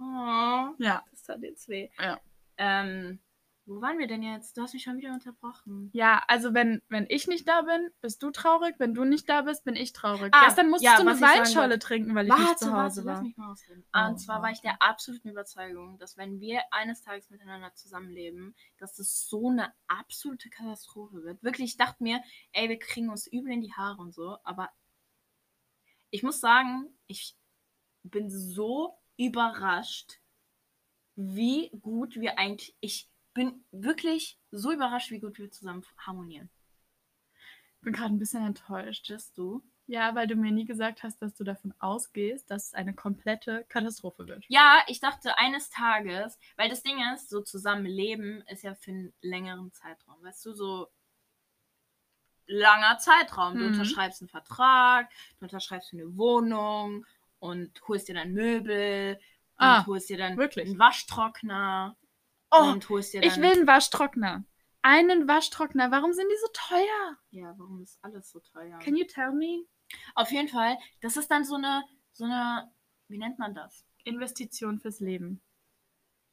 Oh, 0.00 0.74
Ja. 0.78 1.04
Das 1.26 1.36
tat 1.36 1.42
jetzt 1.42 1.68
weh. 1.68 1.90
Ja. 1.98 2.20
Ähm, 2.58 3.20
wo 3.68 3.80
waren 3.80 3.98
wir 3.98 4.06
denn 4.06 4.22
jetzt? 4.22 4.56
Du 4.56 4.62
hast 4.62 4.74
mich 4.74 4.84
schon 4.84 4.96
wieder 4.96 5.12
unterbrochen. 5.12 5.90
Ja, 5.92 6.22
also 6.28 6.54
wenn, 6.54 6.82
wenn 6.88 7.06
ich 7.08 7.26
nicht 7.26 7.48
da 7.48 7.62
bin, 7.62 7.90
bist 8.00 8.22
du 8.22 8.30
traurig. 8.30 8.76
Wenn 8.78 8.94
du 8.94 9.04
nicht 9.04 9.28
da 9.28 9.42
bist, 9.42 9.64
bin 9.64 9.74
ich 9.74 9.92
traurig. 9.92 10.32
Ah, 10.32 10.44
Gestern 10.44 10.70
musstest 10.70 10.98
ja, 10.98 11.02
du 11.02 11.10
eine 11.10 11.20
wollte. 11.20 11.78
trinken, 11.80 12.14
weil 12.14 12.28
ich 12.28 12.32
nicht 12.32 12.58
zu 12.60 12.72
Hause 12.72 13.02
lass 13.02 13.16
war. 13.16 13.22
mich 13.22 13.36
mal 13.36 13.50
ausreden. 13.50 13.84
Oh, 13.92 14.06
und 14.06 14.18
zwar 14.18 14.40
war 14.40 14.52
ich 14.52 14.60
der 14.60 14.80
absoluten 14.80 15.30
Überzeugung, 15.30 15.98
dass 15.98 16.16
wenn 16.16 16.38
wir 16.38 16.60
eines 16.70 17.02
Tages 17.02 17.28
miteinander 17.28 17.74
zusammenleben, 17.74 18.54
dass 18.78 18.94
das 18.94 19.28
so 19.28 19.48
eine 19.48 19.72
absolute 19.88 20.48
Katastrophe 20.48 21.24
wird. 21.24 21.42
Wirklich, 21.42 21.70
ich 21.70 21.76
dachte 21.76 22.04
mir, 22.04 22.22
ey, 22.52 22.68
wir 22.68 22.78
kriegen 22.78 23.10
uns 23.10 23.26
übel 23.26 23.50
in 23.52 23.62
die 23.62 23.72
Haare 23.72 24.00
und 24.00 24.14
so, 24.14 24.38
aber 24.44 24.70
ich 26.10 26.22
muss 26.22 26.38
sagen, 26.38 26.96
ich 27.08 27.36
bin 28.04 28.30
so 28.30 28.96
überrascht, 29.16 30.20
wie 31.16 31.70
gut 31.80 32.16
wir 32.16 32.38
eigentlich, 32.38 32.76
ich 32.80 33.08
bin 33.34 33.64
wirklich 33.70 34.38
so 34.50 34.72
überrascht, 34.72 35.10
wie 35.10 35.20
gut 35.20 35.38
wir 35.38 35.50
zusammen 35.50 35.84
harmonieren. 35.98 36.50
Ich 37.76 37.80
bin 37.82 37.92
gerade 37.92 38.14
ein 38.14 38.18
bisschen 38.18 38.44
enttäuscht. 38.44 39.08
Just 39.08 39.36
du? 39.38 39.62
Ja, 39.86 40.14
weil 40.14 40.26
du 40.26 40.34
mir 40.34 40.50
nie 40.50 40.64
gesagt 40.64 41.02
hast, 41.04 41.22
dass 41.22 41.34
du 41.34 41.44
davon 41.44 41.72
ausgehst, 41.78 42.50
dass 42.50 42.66
es 42.68 42.74
eine 42.74 42.92
komplette 42.94 43.64
Katastrophe 43.68 44.26
wird. 44.26 44.44
Ja, 44.48 44.82
ich 44.88 44.98
dachte 45.00 45.38
eines 45.38 45.70
Tages, 45.70 46.38
weil 46.56 46.68
das 46.68 46.82
Ding 46.82 46.96
ist, 47.14 47.28
so 47.28 47.40
zusammen 47.40 47.86
leben 47.86 48.42
ist 48.48 48.64
ja 48.64 48.74
für 48.74 48.90
einen 48.90 49.14
längeren 49.20 49.72
Zeitraum. 49.72 50.16
Weißt 50.22 50.44
du, 50.44 50.52
so 50.54 50.88
langer 52.46 52.98
Zeitraum. 52.98 53.54
Du 53.54 53.60
Mhm. 53.60 53.66
unterschreibst 53.66 54.22
einen 54.22 54.28
Vertrag, 54.28 55.10
du 55.38 55.44
unterschreibst 55.44 55.92
eine 55.92 56.16
Wohnung 56.16 57.06
und 57.38 57.80
holst 57.86 58.08
dir 58.08 58.14
dann 58.14 58.32
Möbel 58.32 59.20
Ah, 59.58 59.80
und 59.80 59.86
holst 59.86 60.08
dir 60.10 60.18
dann 60.18 60.36
wirklich? 60.36 60.68
einen 60.68 60.78
Waschtrockner 60.78 61.96
Oh, 62.50 62.70
und 62.70 62.88
holst 62.88 63.12
dir 63.14 63.20
dann. 63.20 63.30
ich 63.30 63.36
will 63.38 63.52
einen 63.52 63.66
Waschtrockner. 63.66 64.44
Einen 64.82 65.26
Waschtrockner. 65.26 65.90
Warum 65.90 66.12
sind 66.12 66.28
die 66.30 66.36
so 66.40 66.48
teuer? 66.52 67.16
Ja, 67.30 67.54
warum 67.58 67.82
ist 67.82 67.98
alles 68.02 68.30
so 68.30 68.40
teuer? 68.40 68.78
Can 68.78 68.96
you 68.96 69.04
tell 69.04 69.32
me? 69.32 69.64
Auf 70.14 70.30
jeden 70.30 70.48
Fall, 70.48 70.76
das 71.00 71.16
ist 71.16 71.30
dann 71.30 71.44
so 71.44 71.56
eine, 71.56 71.82
so 72.12 72.24
eine, 72.24 72.70
wie 73.08 73.18
nennt 73.18 73.38
man 73.38 73.54
das? 73.54 73.84
Investition 74.04 74.78
fürs 74.78 75.00
Leben. 75.00 75.42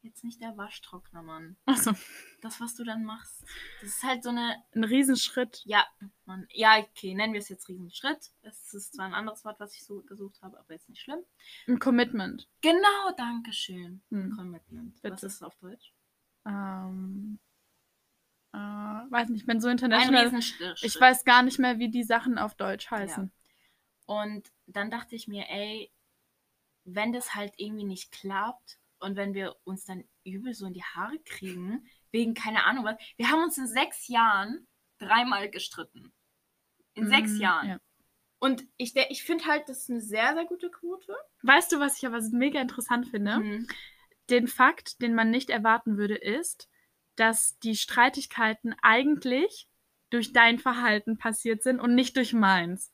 Jetzt 0.03 0.25
nicht 0.25 0.41
der 0.41 0.57
Waschtrockner, 0.57 1.23
Mann. 1.23 1.55
Also, 1.65 1.93
Das, 2.41 2.59
was 2.59 2.75
du 2.75 2.83
dann 2.83 3.05
machst. 3.05 3.41
Das 3.79 3.89
ist 3.89 4.03
halt 4.03 4.21
so 4.21 4.29
eine, 4.29 4.61
ein 4.75 4.83
Riesenschritt. 4.83 5.61
Ja, 5.63 5.87
man, 6.25 6.45
ja, 6.51 6.77
okay, 6.77 7.13
nennen 7.13 7.31
wir 7.31 7.39
es 7.39 7.47
jetzt 7.47 7.69
Riesenschritt. 7.69 8.31
Es 8.41 8.73
ist 8.73 8.95
zwar 8.95 9.05
ein 9.05 9.13
anderes 9.13 9.45
Wort, 9.45 9.61
was 9.61 9.73
ich 9.75 9.85
so 9.85 10.01
gesucht 10.01 10.41
habe, 10.41 10.59
aber 10.59 10.73
jetzt 10.73 10.89
nicht 10.89 11.01
schlimm. 11.01 11.19
Ein 11.67 11.79
Commitment. 11.79 12.49
Genau, 12.59 13.11
danke 13.15 13.53
schön. 13.53 14.03
Hm. 14.09 14.35
Commitment. 14.35 15.01
Bitte. 15.01 15.13
Was 15.13 15.23
ist 15.23 15.35
es 15.35 15.41
auf 15.41 15.55
Deutsch? 15.59 15.93
Ähm, 16.45 17.39
äh, 18.51 18.57
weiß 18.57 19.29
nicht, 19.29 19.41
ich 19.41 19.47
bin 19.47 19.61
so 19.61 19.69
Ein 19.69 19.73
international. 19.73 20.25
Riesenschritt. 20.25 20.83
Ich 20.83 20.99
weiß 20.99 21.23
gar 21.23 21.43
nicht 21.43 21.59
mehr, 21.59 21.79
wie 21.79 21.89
die 21.89 22.03
Sachen 22.03 22.37
auf 22.37 22.55
Deutsch 22.55 22.91
heißen. 22.91 23.31
Und 24.05 24.51
dann 24.67 24.91
dachte 24.91 25.15
ich 25.15 25.29
mir, 25.29 25.45
ey, 25.49 25.93
wenn 26.83 27.13
das 27.13 27.35
halt 27.35 27.53
irgendwie 27.55 27.85
nicht 27.85 28.11
klappt 28.11 28.79
und 29.03 29.15
wenn 29.15 29.33
wir 29.33 29.55
uns 29.63 29.85
dann 29.85 30.03
übel 30.23 30.53
so 30.53 30.65
in 30.65 30.73
die 30.73 30.83
Haare 30.83 31.19
kriegen, 31.25 31.85
wegen 32.11 32.33
keine 32.33 32.63
Ahnung 32.63 32.85
was. 32.85 32.95
Wir 33.17 33.29
haben 33.29 33.43
uns 33.43 33.57
in 33.57 33.67
sechs 33.67 34.07
Jahren 34.07 34.67
dreimal 34.99 35.49
gestritten. 35.49 36.13
In 36.93 37.07
sechs 37.07 37.31
Mm, 37.33 37.41
Jahren. 37.41 37.67
ja. 37.69 37.77
Und 38.39 38.65
ich, 38.77 38.95
ich 38.95 39.23
finde 39.23 39.45
halt, 39.45 39.69
das 39.69 39.79
ist 39.83 39.89
eine 39.89 40.01
sehr, 40.01 40.33
sehr 40.33 40.45
gute 40.45 40.69
Quote. 40.69 41.15
Weißt 41.43 41.71
du, 41.71 41.79
was 41.79 41.97
ich 41.97 42.05
aber 42.05 42.19
mega 42.31 42.59
interessant 42.61 43.07
finde? 43.07 43.39
Mhm. 43.39 43.67
Den 44.29 44.47
Fakt, 44.47 45.01
den 45.01 45.15
man 45.15 45.31
nicht 45.31 45.49
erwarten 45.49 45.97
würde, 45.97 46.15
ist, 46.15 46.69
dass 47.15 47.57
die 47.59 47.75
Streitigkeiten 47.75 48.75
eigentlich 48.81 49.67
durch 50.09 50.33
dein 50.33 50.59
Verhalten 50.59 51.17
passiert 51.17 51.63
sind 51.63 51.79
und 51.79 51.95
nicht 51.95 52.15
durch 52.17 52.33
meins. 52.33 52.93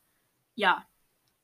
Ja. 0.55 0.87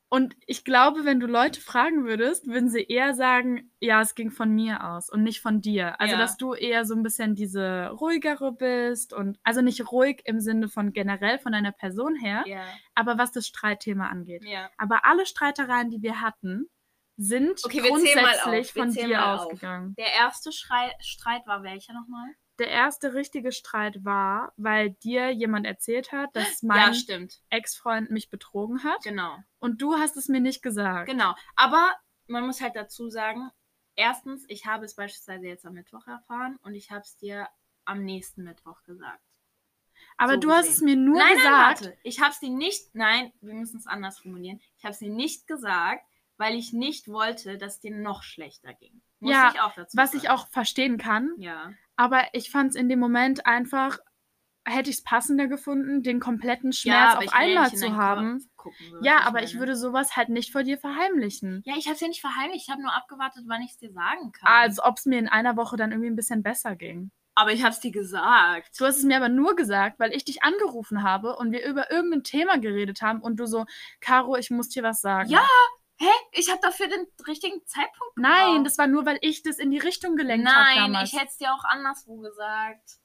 Und 0.07 0.35
ich 0.45 0.63
glaube, 0.63 1.03
wenn 1.03 1.19
du 1.19 1.25
Leute 1.27 1.59
fragen 1.59 2.05
würdest, 2.05 2.47
würden 2.47 2.69
sie 2.69 2.83
eher 2.83 3.15
sagen, 3.15 3.71
ja, 3.79 4.01
es 4.01 4.13
ging 4.15 4.29
von 4.31 4.51
mir 4.53 4.83
aus 4.87 5.09
und 5.09 5.23
nicht 5.23 5.41
von 5.41 5.61
dir. 5.61 5.99
Also, 5.99 6.13
Ja. 6.13 6.19
dass 6.19 6.37
du 6.37 6.53
eher 6.53 6.85
so 6.85 6.93
ein 6.93 7.01
bisschen 7.03 7.35
diese 7.35 7.87
ruhigere 7.89 8.51
bist 8.53 9.13
und 9.13 9.39
also 9.43 9.61
nicht 9.61 9.91
ruhig 9.91 10.21
im 10.25 10.39
Sinne 10.39 10.69
von 10.69 10.93
generell 10.93 11.39
von 11.39 11.51
deiner 11.53 11.71
Person 11.71 12.15
her, 12.15 12.43
Ja. 12.45 12.63
aber 12.93 13.17
was 13.17 13.31
das 13.31 13.47
Streitthema 13.47 14.07
angeht. 14.07 14.45
Ja. 14.45 14.69
Aber 14.77 15.05
alle 15.05 15.25
Streitereien, 15.25 15.89
die 15.89 16.01
wir 16.01 16.21
hatten, 16.21 16.69
sind 17.17 17.61
Okay, 17.65 17.79
grundsätzlich 17.79 18.73
von 18.73 18.91
dir 18.91 19.25
ausgegangen. 19.25 19.95
Der 19.97 20.13
erste 20.13 20.51
Schrei 20.51 20.91
Streit 20.99 21.47
war 21.47 21.63
welcher 21.63 21.93
nochmal? 21.93 22.27
Der 22.59 22.69
erste 22.69 23.13
richtige 23.13 23.51
Streit 23.51 24.05
war, 24.05 24.53
weil 24.55 24.91
dir 24.91 25.29
jemand 25.31 25.65
erzählt 25.65 26.11
hat, 26.13 26.33
dass 26.35 26.61
Ja, 26.61 26.67
mein 26.69 26.93
stimmt. 26.95 27.41
Ex-Freund 27.49 28.11
mich 28.11 28.29
betrogen 28.29 28.83
hat 28.83 29.03
Genau. 29.03 29.37
und 29.59 29.81
du 29.81 29.95
hast 29.95 30.15
es 30.15 30.29
mir 30.29 30.39
nicht 30.39 30.61
gesagt. 30.61 31.07
Genau. 31.09 31.35
Aber 31.55 31.93
man 32.27 32.45
muss 32.45 32.61
halt 32.61 32.75
dazu 32.75 33.09
sagen, 33.09 33.49
erstens, 33.95 34.45
ich 34.47 34.65
habe 34.65 34.85
es 34.85 34.95
beispielsweise 34.95 35.45
jetzt 35.47 35.65
am 35.65 35.73
Mittwoch 35.73 36.07
erfahren 36.07 36.57
und 36.63 36.75
ich 36.75 36.91
habe 36.91 37.01
es 37.01 37.17
dir 37.17 37.47
am 37.83 38.03
nächsten 38.03 38.43
Mittwoch 38.43 38.81
gesagt. 38.83 39.21
Aber 40.17 40.33
So 40.35 40.39
du 40.39 40.51
hast 40.51 40.67
gesehen. 40.67 40.73
es 40.75 40.81
mir 40.81 40.95
nur 40.95 41.17
nein, 41.19 41.35
gesagt. 41.35 41.45
nein, 41.81 41.89
warte. 41.91 41.97
Ich 42.03 42.19
habe 42.21 42.31
es 42.31 42.39
dir 42.39 42.49
nicht, 42.49 42.95
nein, 42.95 43.33
wir 43.41 43.53
müssen 43.53 43.77
es 43.77 43.87
anders 43.87 44.19
formulieren. 44.19 44.61
Ich 44.77 44.83
habe 44.85 44.93
es 44.93 44.99
dir 44.99 45.09
nicht 45.09 45.45
gesagt, 45.45 46.05
weil 46.37 46.55
ich 46.55 46.73
nicht 46.73 47.07
wollte, 47.09 47.57
dass 47.57 47.75
es 47.75 47.79
dir 47.81 47.95
noch 47.95 48.23
schlechter 48.23 48.73
ging. 48.73 49.01
Muss 49.19 49.31
Ja, 49.31 49.51
ich 49.53 49.59
auch 49.61 49.73
dazu 49.73 49.95
was 49.97 50.11
sagen. 50.11 50.23
ich 50.23 50.29
auch 50.29 50.47
verstehen 50.49 50.97
kann. 50.97 51.33
Ja. 51.37 51.71
Aber 51.95 52.23
ich 52.33 52.49
fand 52.51 52.71
es 52.71 52.75
in 52.75 52.89
dem 52.89 52.99
Moment 52.99 53.45
einfach, 53.45 53.97
hätte 54.67 54.89
ich 54.89 54.97
es 54.97 55.03
passender 55.03 55.47
gefunden, 55.47 56.01
den 56.03 56.19
kompletten 56.19 56.71
ja, 56.71 56.77
Schmerz 56.77 57.09
aber 57.11 57.17
auf 57.19 57.23
ich 57.25 57.31
ja 57.31 57.37
einmal 57.37 57.71
zu 57.73 57.95
haben. 57.95 58.39
So, 58.63 58.71
Ja, 59.01 59.21
aber 59.25 59.43
ich 59.43 59.53
meine. 59.53 59.59
würde 59.59 59.75
sowas 59.75 60.15
halt 60.15 60.29
nicht 60.29 60.51
vor 60.51 60.63
dir 60.63 60.77
verheimlichen. 60.77 61.61
Ja, 61.65 61.75
ich 61.77 61.85
habe 61.85 61.95
es 61.95 62.01
ja 62.01 62.07
nicht 62.07 62.21
verheimlicht. 62.21 62.65
Ich 62.65 62.71
habe 62.71 62.81
nur 62.81 62.93
abgewartet, 62.93 63.43
wann 63.47 63.61
ich 63.61 63.71
es 63.71 63.77
dir 63.77 63.91
sagen 63.91 64.31
kann. 64.31 64.49
Als 64.51 64.83
ob 64.83 64.97
es 64.97 65.05
mir 65.05 65.19
in 65.19 65.27
einer 65.29 65.55
Woche 65.55 65.77
dann 65.77 65.91
irgendwie 65.91 66.09
ein 66.09 66.15
bisschen 66.15 66.41
besser 66.43 66.75
ging. 66.75 67.11
aber 67.37 67.51
ich 67.51 67.61
habe 67.63 67.71
es 67.73 67.79
dir 67.79 67.91
gesagt. 67.91 68.79
Du 68.79 68.85
hast 68.85 68.97
es 68.97 69.03
mir 69.03 69.17
aber 69.17 69.29
nur 69.29 69.55
gesagt, 69.55 69.99
weil 69.99 70.13
ich 70.15 70.23
dich 70.25 70.41
angerufen 70.43 71.03
habe 71.03 71.35
und 71.35 71.51
wir 71.51 71.65
über 71.65 71.91
irgendein 71.91 72.23
Thema 72.23 72.57
geredet 72.57 73.01
haben 73.01 73.21
und 73.21 73.39
du 73.39 73.45
so, 73.45 73.65
Caro, 73.99 74.35
ich 74.37 74.49
muss 74.51 74.69
dir 74.69 74.83
was 74.83 74.99
sagen. 75.01 75.29
Ja, 75.29 75.45
Hä? 75.97 76.07
Ich 76.31 76.49
habe 76.49 76.59
dafür 76.61 76.87
den 76.87 77.05
richtigen 77.27 77.65
Zeitpunkt 77.65 78.17
Nein, 78.17 78.47
gebraucht. 78.47 78.65
das 78.67 78.77
war 78.77 78.87
nur, 78.87 79.05
weil 79.05 79.17
ich 79.21 79.43
das 79.43 79.59
in 79.59 79.71
die 79.71 79.77
Richtung 79.77 80.15
gelenkt 80.17 80.47
habe 80.47 80.59
Nein, 80.65 80.77
damals. 80.91 81.11
ich 81.13 81.17
hätte 81.19 81.29
es 81.31 81.37
dir 81.37 81.53
auch 81.53 81.63
anderswo 81.63 82.17
gesagt. 82.17 82.97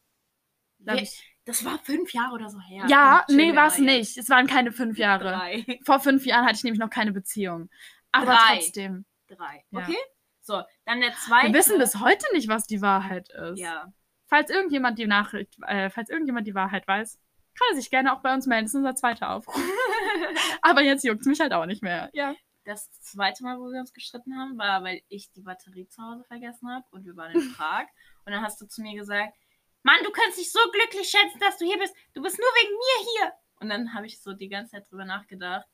Wir- 0.78 0.94
ich- 0.94 1.36
Das 1.44 1.64
war 1.64 1.78
fünf 1.78 2.12
Jahre 2.12 2.32
oder 2.34 2.48
so 2.48 2.60
her. 2.60 2.84
ja, 2.88 3.24
Komm, 3.26 3.36
nee, 3.36 3.54
war 3.54 3.68
es 3.68 3.78
nicht. 3.78 4.16
Es 4.18 4.28
waren 4.28 4.46
keine 4.46 4.72
fünf 4.72 4.98
Jahre. 4.98 5.24
Drei. 5.30 5.78
Vor 5.84 6.00
fünf 6.00 6.26
Jahren 6.26 6.44
hatte 6.44 6.56
ich 6.56 6.64
nämlich 6.64 6.80
noch 6.80 6.90
keine 6.90 7.12
Beziehung. 7.12 7.70
Aber 8.12 8.32
Drei. 8.34 8.56
trotzdem. 8.56 9.04
Drei. 9.28 9.64
Ja. 9.70 9.80
Okay? 9.80 9.96
So, 10.42 10.62
dann 10.84 11.00
der 11.00 11.12
zweite. 11.14 11.46
Wir 11.48 11.54
wissen 11.54 11.78
bis 11.78 11.96
heute 12.00 12.26
nicht, 12.32 12.48
was 12.48 12.66
die 12.66 12.82
Wahrheit 12.82 13.28
ist. 13.30 13.58
Ja. 13.60 13.92
Falls 14.26 14.50
irgendjemand 14.50 14.98
die 14.98 15.06
Nachricht, 15.06 15.54
äh, 15.66 15.90
falls 15.90 16.08
irgendjemand 16.10 16.46
die 16.46 16.54
Wahrheit 16.54 16.86
weiß, 16.88 17.20
kann 17.56 17.68
er 17.70 17.76
sich 17.76 17.90
gerne 17.90 18.12
auch 18.14 18.20
bei 18.22 18.32
uns 18.34 18.46
melden. 18.46 18.64
Das 18.64 18.72
ist 18.72 18.78
unser 18.78 18.94
zweiter 18.96 19.30
Aufruf. 19.30 19.54
Aber 20.62 20.82
jetzt 20.82 21.04
juckt 21.04 21.20
es 21.20 21.26
mich 21.26 21.40
halt 21.40 21.52
auch 21.52 21.66
nicht 21.66 21.82
mehr. 21.82 22.10
Ja. 22.12 22.34
Das 22.64 22.90
zweite 23.00 23.42
Mal, 23.42 23.58
wo 23.58 23.70
wir 23.70 23.80
uns 23.80 23.92
gestritten 23.92 24.36
haben, 24.38 24.58
war, 24.58 24.82
weil 24.82 25.02
ich 25.08 25.30
die 25.32 25.40
Batterie 25.42 25.88
zu 25.88 26.02
Hause 26.02 26.24
vergessen 26.24 26.68
habe 26.68 26.84
und 26.90 27.04
wir 27.04 27.16
waren 27.16 27.32
in 27.32 27.52
Prag. 27.56 27.86
und 28.24 28.32
dann 28.32 28.42
hast 28.42 28.60
du 28.60 28.66
zu 28.66 28.82
mir 28.82 28.94
gesagt, 28.94 29.34
Mann, 29.82 29.96
du 30.04 30.10
kannst 30.10 30.38
dich 30.38 30.52
so 30.52 30.60
glücklich 30.72 31.08
schätzen, 31.08 31.38
dass 31.40 31.56
du 31.56 31.64
hier 31.64 31.78
bist. 31.78 31.94
Du 32.12 32.20
bist 32.22 32.38
nur 32.38 32.46
wegen 32.48 32.72
mir 32.74 33.10
hier. 33.20 33.32
Und 33.60 33.70
dann 33.70 33.94
habe 33.94 34.06
ich 34.06 34.20
so 34.20 34.34
die 34.34 34.48
ganze 34.48 34.72
Zeit 34.72 34.90
drüber 34.90 35.06
nachgedacht, 35.06 35.66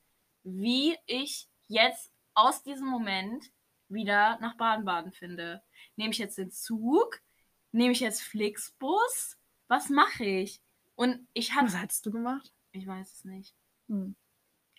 wie 0.44 0.96
ich 1.06 1.48
jetzt 1.66 2.12
aus 2.34 2.62
diesem 2.62 2.86
Moment 2.86 3.44
wieder 3.88 4.38
nach 4.40 4.56
Baden-Baden 4.56 5.12
finde. 5.12 5.62
Nehme 5.96 6.12
ich 6.12 6.18
jetzt 6.18 6.38
den 6.38 6.52
Zug? 6.52 7.20
Nehme 7.72 7.92
ich 7.92 8.00
jetzt 8.00 8.22
Flixbus? 8.22 9.38
Was 9.66 9.88
mache 9.88 10.24
ich? 10.24 10.60
Und 10.94 11.26
ich 11.32 11.54
hatte, 11.54 11.66
Was 11.66 11.80
hättest 11.80 12.06
du 12.06 12.10
gemacht? 12.12 12.52
ich 12.72 12.86
weiß 12.86 13.12
es 13.12 13.24
nicht. 13.24 13.54
Hm. 13.88 14.14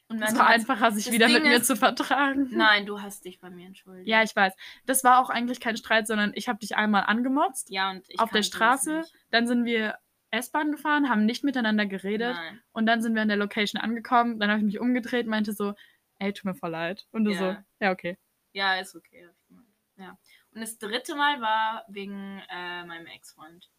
Und 0.09 0.21
Es 0.21 0.37
war 0.37 0.47
einfacher, 0.47 0.91
sich 0.91 1.11
wieder 1.11 1.27
mit 1.27 1.37
Ding 1.37 1.43
mir 1.43 1.57
ist- 1.57 1.67
zu 1.67 1.75
vertragen. 1.75 2.47
Nein, 2.51 2.85
du 2.85 3.01
hast 3.01 3.25
dich 3.25 3.39
bei 3.39 3.49
mir 3.49 3.67
entschuldigt. 3.67 4.07
Ja, 4.07 4.23
ich 4.23 4.33
weiß. 4.35 4.53
Das 4.85 5.03
war 5.03 5.19
auch 5.21 5.29
eigentlich 5.29 5.59
kein 5.59 5.75
Streit, 5.75 6.07
sondern 6.07 6.31
ich 6.33 6.47
habe 6.47 6.59
dich 6.59 6.75
einmal 6.77 7.03
angemotzt 7.03 7.69
Ja, 7.69 7.91
und 7.91 8.07
ich 8.09 8.19
auf 8.19 8.31
der 8.31 8.43
Straße. 8.43 9.03
Dann 9.31 9.47
sind 9.47 9.65
wir 9.65 9.97
S-Bahn 10.31 10.71
gefahren, 10.71 11.09
haben 11.09 11.25
nicht 11.25 11.43
miteinander 11.43 11.85
geredet. 11.85 12.35
Nein. 12.35 12.61
Und 12.71 12.85
dann 12.85 13.01
sind 13.01 13.15
wir 13.15 13.21
an 13.21 13.27
der 13.27 13.37
Location 13.37 13.81
angekommen. 13.81 14.39
Dann 14.39 14.49
habe 14.49 14.59
ich 14.59 14.65
mich 14.65 14.79
umgedreht, 14.79 15.27
meinte 15.27 15.51
so, 15.53 15.73
ey, 16.19 16.31
tut 16.33 16.45
mir 16.45 16.55
voll 16.55 16.71
leid. 16.71 17.05
Und 17.11 17.25
du 17.25 17.31
Ja. 17.31 17.37
so, 17.37 17.57
ja, 17.85 17.91
okay. 17.91 18.17
Ja, 18.53 18.75
ist 18.75 18.95
okay. 18.95 19.27
ich. 19.49 19.57
Ja. 20.03 20.17
Und 20.51 20.61
das 20.61 20.77
dritte 20.77 21.15
Mal 21.15 21.41
war 21.41 21.83
wegen 21.89 22.41
äh, 22.49 22.85
meinem 22.85 23.07
Ex-Freund. 23.07 23.69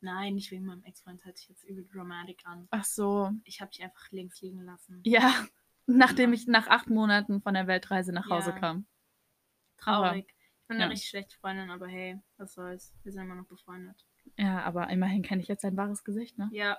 Nein, 0.00 0.34
nicht 0.34 0.50
wegen 0.50 0.64
meinem 0.66 0.84
Ex-Freund, 0.84 1.24
hört 1.24 1.38
sich 1.38 1.48
jetzt 1.48 1.64
übel 1.64 1.86
dramatic 1.92 2.40
an. 2.44 2.66
Ach 2.70 2.84
so. 2.84 3.30
Ich 3.44 3.60
habe 3.60 3.70
dich 3.70 3.82
einfach 3.82 4.10
links 4.10 4.40
liegen 4.42 4.62
lassen. 4.62 5.00
Ja, 5.04 5.32
nachdem 5.86 6.32
ich 6.32 6.46
nach 6.46 6.66
acht 6.68 6.88
Monaten 6.90 7.40
von 7.42 7.54
der 7.54 7.66
Weltreise 7.66 8.12
nach 8.12 8.28
Hause 8.28 8.50
Ja. 8.50 8.58
kam. 8.58 8.86
Traurig. 9.78 10.26
Ich 10.62 10.68
bin 10.68 10.78
ja. 10.78 10.84
eine 10.84 10.92
richtig 10.92 11.08
schlechte 11.10 11.36
Freundin, 11.36 11.70
aber 11.70 11.86
hey, 11.86 12.18
was 12.38 12.54
soll's. 12.54 12.92
Wir 13.04 13.12
sind 13.12 13.22
immer 13.22 13.36
noch 13.36 13.46
befreundet. 13.46 14.04
Ja, 14.36 14.62
aber 14.64 14.88
immerhin 14.90 15.22
kenne 15.22 15.40
ich 15.42 15.48
jetzt 15.48 15.62
sein 15.62 15.76
wahres 15.76 16.02
Gesicht, 16.02 16.38
ne? 16.38 16.48
Ja, 16.52 16.78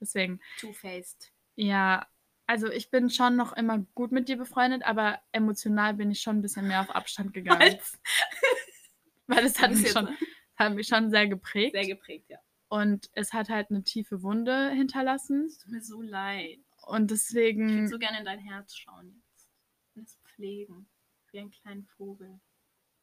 Deswegen, 0.00 0.40
two-faced. 0.58 1.32
ja, 1.56 2.06
also 2.46 2.68
ich 2.70 2.90
bin 2.90 3.10
schon 3.10 3.36
noch 3.36 3.52
immer 3.52 3.78
gut 3.94 4.12
mit 4.12 4.28
dir 4.28 4.36
befreundet, 4.36 4.82
aber 4.82 5.20
emotional 5.32 5.94
bin 5.94 6.10
ich 6.10 6.20
schon 6.20 6.38
ein 6.38 6.42
bisschen 6.42 6.66
mehr 6.68 6.80
auf 6.80 6.90
Abstand 6.90 7.32
gegangen. 7.32 7.62
Als- 7.62 7.98
Weil 9.26 9.44
es 9.44 9.60
hat 9.60 9.70
mich, 9.72 9.90
schon, 9.90 10.08
hat 10.56 10.74
mich 10.74 10.88
schon 10.88 11.10
sehr 11.10 11.28
geprägt. 11.28 11.72
Sehr 11.74 11.86
geprägt, 11.86 12.28
ja. 12.28 12.38
und 12.68 13.08
es 13.12 13.32
hat 13.32 13.48
halt 13.48 13.70
eine 13.70 13.84
tiefe 13.84 14.22
Wunde 14.22 14.70
hinterlassen. 14.70 15.44
Es 15.46 15.58
tut 15.58 15.72
mir 15.72 15.82
so 15.82 16.02
leid. 16.02 16.58
Und 16.90 17.10
Ich 17.12 17.32
würde 17.34 17.52
deswegen, 17.54 17.88
so 17.88 17.98
gerne 17.98 18.18
in 18.18 18.24
dein 18.24 18.38
Herz 18.40 18.74
schauen 18.76 19.10
jetzt. 19.14 19.48
Und 19.94 20.02
es 20.02 20.16
pflegen. 20.24 20.88
Wie 21.32 21.38
einen 21.40 21.50
kleinen 21.50 21.84
Vogel. 21.84 22.40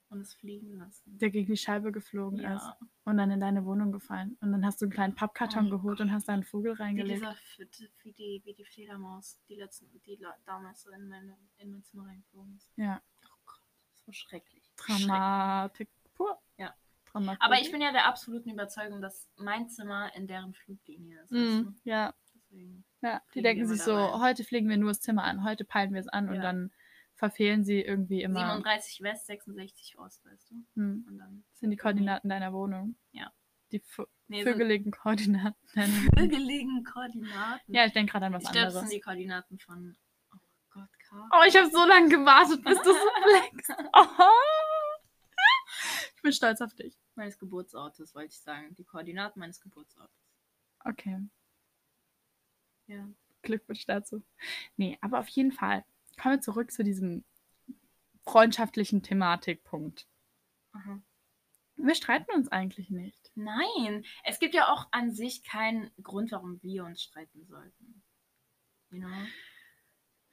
Und 0.10 0.22
es 0.22 0.34
fliegen 0.36 0.78
lassen. 0.78 1.18
der 1.18 1.30
gegen 1.32 1.52
die 1.52 1.58
Scheibe 1.58 1.92
geflogen 1.92 2.40
ist 2.40 2.46
Ja. 2.64 2.78
und 3.04 3.18
dann 3.18 3.30
in 3.30 3.42
deine 3.42 3.66
Wohnung 3.66 3.92
gefallen. 3.92 4.38
Und 4.40 4.54
dann 4.54 4.66
hast 4.66 4.80
du 4.82 4.86
einen 4.86 4.94
kleinen 4.94 5.16
Pappkarton 5.16 5.68
Oh 5.68 5.70
geholt 5.72 6.00
und 6.00 6.14
hast 6.14 6.30
da 6.30 6.34
einen 6.34 6.46
Vogel 6.46 6.76
Wie, 6.78 6.82
reingelegt. 6.82 7.18
dieser, 7.20 7.32
F- 7.32 7.60
wie, 8.04 8.14
die, 8.14 8.42
wie 8.46 8.54
die 8.54 8.64
Fledermaus, 8.64 9.38
die 9.50 9.56
letzten, 9.56 9.90
die 10.06 10.18
damals 10.46 10.84
so 10.84 10.92
in, 10.92 11.10
meine, 11.10 11.38
in 11.58 11.72
mein 11.72 11.84
Zimmer 11.84 12.06
reingeflogen 12.08 12.56
ist. 12.56 12.70
Ja, 12.78 13.02
Oh 13.26 13.36
Gott, 13.46 13.60
das 13.92 14.08
war 14.08 14.14
schrecklich. 14.14 14.64
Dramatik 14.78 15.90
pur. 16.16 16.40
Ja. 16.58 16.74
Dramatik. 17.12 17.42
Aber 17.44 17.60
ich 17.60 17.70
bin 17.72 17.82
ja 17.82 17.92
der 17.92 18.06
absoluten 18.08 18.50
Überzeugung, 18.50 19.02
dass 19.02 19.28
mein 19.36 19.68
Zimmer 19.68 20.16
in 20.16 20.26
deren 20.28 20.54
Fluglinie 20.54 21.22
ist. 21.24 21.32
weißt 21.34 21.64
Mm, 21.64 21.66
du? 21.66 21.74
ja, 21.84 22.14
Deswegen. 22.50 22.86
ja, 23.02 23.22
die 23.34 23.42
denken 23.42 23.68
sich 23.68 23.82
so, 23.82 23.96
rein. 23.96 24.22
heute 24.22 24.44
fliegen 24.44 24.70
wir 24.70 24.78
nur 24.78 24.90
das 24.92 25.02
Zimmer 25.02 25.24
an, 25.24 25.44
heute 25.44 25.66
peilen 25.66 25.94
wir 25.94 26.02
es 26.02 26.08
an 26.08 26.30
und 26.30 26.36
Ja. 26.36 26.42
dann 26.42 26.72
verfehlen 27.16 27.64
sie 27.64 27.82
irgendwie 27.82 28.22
immer 28.22 28.40
37 28.40 29.02
West, 29.02 29.26
66 29.26 29.98
Ost, 30.00 30.24
weißt 30.26 30.52
du? 30.52 30.56
hm, 30.76 31.06
Und 31.10 31.18
dann 31.18 31.44
das 31.52 31.60
sind 31.60 31.72
die 31.72 31.78
Koordinaten 31.78 32.30
deiner 32.30 32.54
Wohnung. 32.54 32.96
Ja. 33.12 33.32
Die 33.72 33.82
Nee, 34.30 34.44
vögeligen 34.44 34.92
Koordinaten 34.92 35.58
vögeligen 36.18 36.84
Koordinaten. 36.84 37.74
Ja, 37.74 37.86
ich 37.86 37.94
denke 37.94 38.12
gerade 38.14 38.28
an 38.28 38.34
was 38.34 38.44
ich 38.44 38.52
glaube, 38.52 38.66
das 38.66 38.76
anderes. 38.76 38.90
sind 38.90 38.98
die 38.98 39.02
Koordinaten 39.02 39.60
von. 39.60 39.98
Oh 40.34 40.38
Gott, 40.70 40.90
K. 41.10 41.30
Oh, 41.34 41.44
ich 41.48 41.56
habe 41.58 41.70
so 41.70 41.86
lange 41.86 42.08
gewartet, 42.10 42.64
bis 42.64 42.78
du 42.82 42.92
so 42.94 43.00
flexst. 43.24 43.72
Oh. 43.94 44.24
Ich 46.16 46.22
bin 46.22 46.32
stolz 46.32 46.62
auf 46.62 46.74
dich. 46.74 46.98
Meines 47.16 47.38
Geburtsortes, 47.38 48.16
wollte 48.16 48.30
ich 48.34 48.40
sagen. 48.40 48.74
Die 48.76 48.84
Koordinaten 48.84 49.40
meines 49.40 49.60
Geburtsortes. 49.62 50.16
Okay, 50.84 51.20
Ja. 52.88 53.08
Glückwunsch 53.42 53.86
dazu. 53.86 54.24
Nee, 54.76 54.98
aber 55.02 55.20
auf 55.20 55.28
jeden 55.30 55.52
Fall. 55.52 55.86
Kommen 56.22 56.36
wir 56.36 56.42
zurück 56.42 56.72
zu 56.72 56.84
diesem 56.84 57.24
freundschaftlichen 58.24 59.04
Thematikpunkt. 59.04 60.08
Aha. 60.74 61.02
Wir 61.76 61.96
streiten 61.96 62.32
uns 62.32 62.52
eigentlich 62.52 62.90
nicht. 62.90 63.32
Nein, 63.36 64.04
es 64.24 64.40
gibt 64.40 64.56
ja 64.56 64.74
auch 64.74 64.88
an 64.92 65.12
sich 65.12 65.44
keinen 65.44 65.92
Grund, 66.02 66.32
warum 66.32 66.62
wir 66.64 66.86
uns 66.86 67.04
streiten 67.04 67.46
sollten. 67.46 68.04
You 68.90 69.00
know? 69.00 69.28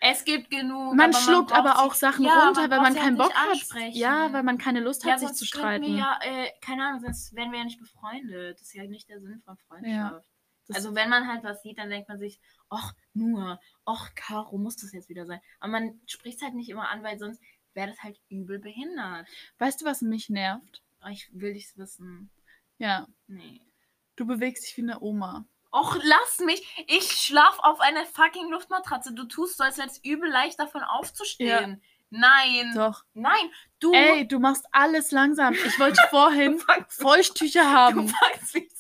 Es 0.07 0.25
gibt 0.25 0.51
genug. 0.51 0.95
Man 0.95 1.11
aber 1.11 1.19
schluckt 1.19 1.49
braucht 1.49 1.59
aber 1.59 1.83
auch 1.83 1.95
Sachen 1.95 2.25
Ja, 2.25 2.47
runter, 2.47 2.63
man 2.63 2.71
weil 2.71 2.81
man 2.81 2.95
keinen 2.95 3.19
halt 3.19 3.31
Bock 3.31 3.35
hat. 3.35 3.95
Ja, 3.95 4.33
weil 4.33 4.43
man 4.43 4.59
keine 4.59 4.81
Lust 4.81 5.05
ja, 5.05 5.13
hat, 5.13 5.21
sich 5.21 5.33
zu 5.33 5.45
streiten. 5.47 5.97
Ja, 5.97 6.19
äh, 6.23 6.51
keine 6.61 6.85
Ahnung, 6.85 7.01
sonst 7.01 7.35
wären 7.35 7.53
wir 7.53 7.59
ja 7.59 7.65
nicht 7.65 7.81
befreundet. 7.81 8.59
Das 8.59 8.69
ist 8.69 8.75
ja 8.75 8.85
nicht 8.85 9.09
der 9.09 9.21
Sinn 9.21 9.41
von 9.45 9.57
Freundschaft. 9.57 10.29
Das- 10.69 10.77
also 10.77 10.95
wenn 10.95 11.09
man 11.11 11.29
halt 11.29 11.45
was 11.45 11.63
sieht, 11.63 11.79
dann 11.79 11.91
denkt 11.91 12.09
man 12.09 12.19
sich, 12.19 12.41
ach 12.71 12.95
nur, 13.13 13.61
ach 13.85 14.15
Caro, 14.15 14.57
muss 14.59 14.77
das 14.77 14.93
jetzt 14.93 15.09
wieder 15.09 15.27
sein. 15.27 15.41
Aber 15.61 15.73
man 15.73 16.01
spricht 16.07 16.39
es 16.39 16.43
halt 16.43 16.55
nicht 16.55 16.69
immer 16.71 16.89
an, 16.89 17.03
weil 17.03 17.19
sonst 17.19 17.41
wäre 17.75 17.89
das 17.89 18.03
halt 18.03 18.21
übel 18.29 18.59
behindert. 18.59 19.27
Weißt 19.59 19.81
du, 19.81 19.85
was 19.85 20.01
mich 20.03 20.29
nervt? 20.31 20.83
Oh, 21.05 21.09
ich 21.09 21.29
will 21.33 21.53
nichts 21.53 21.77
wissen. 21.77 22.31
Ja, 22.79 23.07
Nee. 23.27 23.61
du 24.17 24.27
bewegst 24.27 24.65
dich 24.67 24.77
wie 24.77 24.83
eine 24.83 25.01
Oma. 25.01 25.45
Och, 25.73 25.99
lass 26.03 26.39
mich. 26.39 26.63
Ich 26.87 27.11
schlaf 27.11 27.59
auf 27.59 27.81
einer 27.81 28.07
fucking 28.07 28.49
Luftmatratze. 28.51 29.13
Du 29.13 29.25
tust 29.25 29.57
so, 29.57 29.65
als 29.65 29.77
wäre 29.77 29.89
es 29.89 29.99
übel 30.05 30.31
leicht 30.31 30.59
davon 30.61 30.83
aufzustehen. 30.83 31.83
Nein. 32.11 32.73
Doch. 32.77 33.03
Nein. 33.13 33.51
Du. 33.81 33.93
Ey, 33.93 34.27
du 34.29 34.39
machst 34.39 34.67
alles 34.71 35.11
langsam. 35.11 35.53
Ich 35.55 35.79
wollte 35.81 36.01
vorhin 36.11 36.63
Feuchttücher 36.89 37.71
haben. 37.73 38.07
Du 38.07 38.13
fuckst 38.13 38.55
mich 38.55 38.71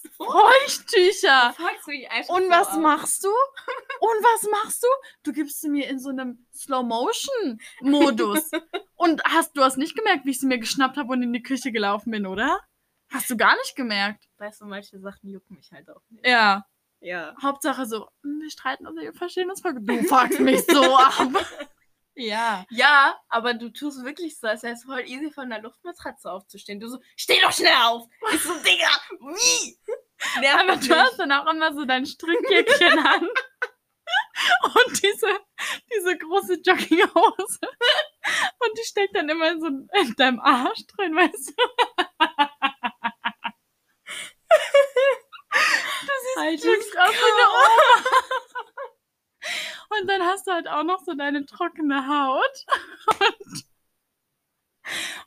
einfach 2.11 2.35
Und 2.35 2.45
so 2.45 2.51
was 2.51 2.69
ab. 2.69 2.81
machst 2.81 3.25
du? 3.25 3.29
Und 3.29 4.23
was 4.23 4.51
machst 4.51 4.83
du? 4.83 4.87
Du 5.23 5.33
gibst 5.33 5.61
sie 5.61 5.69
mir 5.69 5.89
in 5.89 5.99
so 5.99 6.11
einem 6.11 6.47
Slow-Motion-Modus. 6.55 8.51
und 8.97 9.23
hast, 9.25 9.57
du 9.57 9.63
hast 9.63 9.77
nicht 9.77 9.97
gemerkt, 9.97 10.25
wie 10.27 10.31
ich 10.31 10.41
sie 10.41 10.47
mir 10.47 10.59
geschnappt 10.59 10.97
habe 10.97 11.13
und 11.13 11.23
in 11.23 11.33
die 11.33 11.43
Küche 11.43 11.73
gelaufen 11.73 12.11
bin, 12.11 12.27
oder? 12.27 12.61
Hast 13.11 13.31
du 13.31 13.37
gar 13.37 13.55
nicht 13.57 13.77
gemerkt. 13.77 14.25
Weißt 14.39 14.61
du, 14.61 14.67
manche 14.67 14.99
Sachen 14.99 15.31
jucken 15.31 15.57
mich 15.57 15.71
halt 15.73 15.89
auch 15.91 16.03
nicht. 16.11 16.27
Ja. 16.27 16.65
Ja. 17.01 17.35
Hauptsache 17.43 17.87
so, 17.87 18.09
hm, 18.23 18.41
wir 18.41 18.51
streiten 18.51 18.87
uns, 18.87 19.01
wir 19.01 19.13
verstehen 19.13 19.51
uns 19.51 19.61
voll. 19.61 19.75
Du 19.75 20.03
fuckst 20.05 20.41
mich 20.41 20.65
so 20.67 20.83
ab. 20.97 21.29
Ja. 22.17 22.65
Ja, 22.71 23.19
aber 23.29 23.55
du 23.55 23.71
tust 23.71 24.05
wirklich 24.05 24.39
so, 24.39 24.47
als 24.47 24.63
wäre 24.63 24.75
es 24.75 24.85
voll 24.85 25.03
easy 25.07 25.31
von 25.33 25.51
der 25.51 25.61
Luftmatratze 25.61 26.31
aufzustehen. 26.31 26.81
Du 26.81 26.89
so, 26.89 26.99
steh 27.17 27.41
doch 27.43 27.53
schnell 27.53 27.75
auf! 27.85 28.07
Ich 28.33 28.41
so, 28.41 28.55
Digga, 28.55 28.89
wie? 29.21 29.79
Nervt 30.40 30.61
Aber 30.61 30.77
du 30.77 30.94
hast 30.94 31.18
dann 31.18 31.33
auch 31.33 31.46
immer 31.50 31.72
so 31.74 31.85
dein 31.85 32.07
Strickjäckchen 32.07 32.98
an. 33.07 33.29
Und 34.64 35.03
diese, 35.03 35.29
diese 35.92 36.18
große 36.18 36.55
Jogginghose. 36.64 37.61
Und 38.59 38.79
die 38.79 38.85
steckt 38.85 39.14
dann 39.16 39.29
immer 39.29 39.50
in 39.50 39.61
so 39.61 39.66
in 39.66 40.14
deinem 40.16 40.40
Arsch 40.40 40.87
drin, 40.88 41.14
weißt 41.14 41.50
du? 41.50 41.55
Du 45.55 46.11
siehst 46.22 46.38
Alter, 46.38 46.64
wirklich 46.64 46.98
aus 46.98 47.12
wie 47.12 47.33
eine 47.33 47.48
Oma. 47.48 48.05
Und 49.90 50.09
dann 50.09 50.22
hast 50.22 50.46
du 50.46 50.53
halt 50.53 50.68
auch 50.68 50.83
noch 50.83 51.00
so 51.05 51.14
deine 51.14 51.46
trockene 51.46 52.07
Haut. 52.09 52.66
Und, 53.20 53.64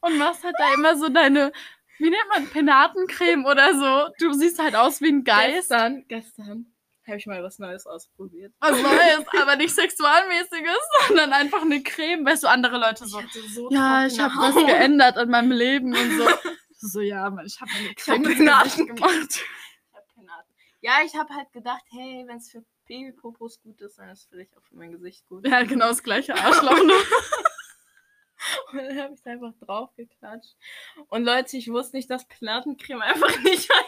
und 0.02 0.18
machst 0.18 0.44
halt 0.44 0.56
da 0.58 0.74
immer 0.74 0.98
so 0.98 1.10
deine, 1.10 1.52
wie 2.00 2.10
nennt 2.10 2.30
man, 2.30 2.48
Penatencreme 2.48 3.46
oder 3.46 3.74
so. 3.74 4.14
Du 4.20 4.34
siehst 4.34 4.60
halt 4.60 4.76
aus 4.76 5.02
wie 5.02 5.10
ein 5.10 5.24
Geist. 5.24 5.70
Gestern, 5.70 6.06
gestern 6.08 6.74
habe 7.08 7.18
ich 7.18 7.26
mal 7.26 7.42
was 7.44 7.60
Neues 7.60 7.86
ausprobiert. 7.86 8.54
was 8.60 8.82
Neues, 8.82 9.26
aber 9.42 9.56
nicht 9.56 9.74
Sexualmäßiges, 9.74 10.78
sondern 11.08 11.34
einfach 11.34 11.62
eine 11.62 11.82
Creme. 11.82 12.26
Weißt 12.26 12.44
du, 12.44 12.48
andere 12.48 12.78
Leute 12.78 13.06
so, 13.06 13.22
so 13.54 13.70
ja, 13.72 14.06
ich 14.06 14.20
habe 14.20 14.34
was 14.36 14.56
geändert 14.56 15.18
an 15.18 15.30
meinem 15.30 15.52
Leben 15.52 15.96
und 15.96 16.18
so. 16.18 16.28
So, 16.80 17.02
ja, 17.02 17.28
Mann, 17.32 17.48
ich 17.48 17.60
habe 17.60 17.72
eine 17.72 17.90
hab 17.90 17.96
Creme 17.96 18.24
Penaten 18.24 18.70
Gesicht 18.70 18.96
gemacht. 18.96 19.30
Ich 19.32 19.96
hab 19.96 20.04
Ahnung. 20.16 20.46
Ja, 20.82 21.00
ich 21.04 21.16
habe 21.16 21.34
halt 21.34 21.52
gedacht, 21.52 21.82
hey, 21.90 22.24
wenn 22.28 22.38
es 22.38 22.52
für 22.52 22.64
Babypopos 22.88 23.60
gut 23.62 23.82
ist, 23.82 23.98
dann 23.98 24.10
ist 24.10 24.20
es 24.20 24.26
vielleicht 24.28 24.56
auch 24.56 24.64
für 24.64 24.76
mein 24.76 24.92
Gesicht 24.92 25.26
gut. 25.26 25.48
Ja, 25.48 25.64
genau 25.64 25.88
das 25.88 26.04
gleiche 26.04 26.36
Arschloch. 26.36 26.78
Und 28.72 28.78
dann 28.78 28.98
habe 28.98 29.14
ich 29.14 29.20
es 29.20 29.26
einfach 29.26 29.54
draufgeklatscht. 29.60 30.56
Und 31.10 31.24
Leute, 31.24 31.58
ich 31.58 31.70
wusste 31.70 31.96
nicht, 31.96 32.10
dass 32.10 32.28
Penatencreme 32.28 33.02
einfach 33.02 33.40
nicht 33.44 33.70
ein. 33.72 33.86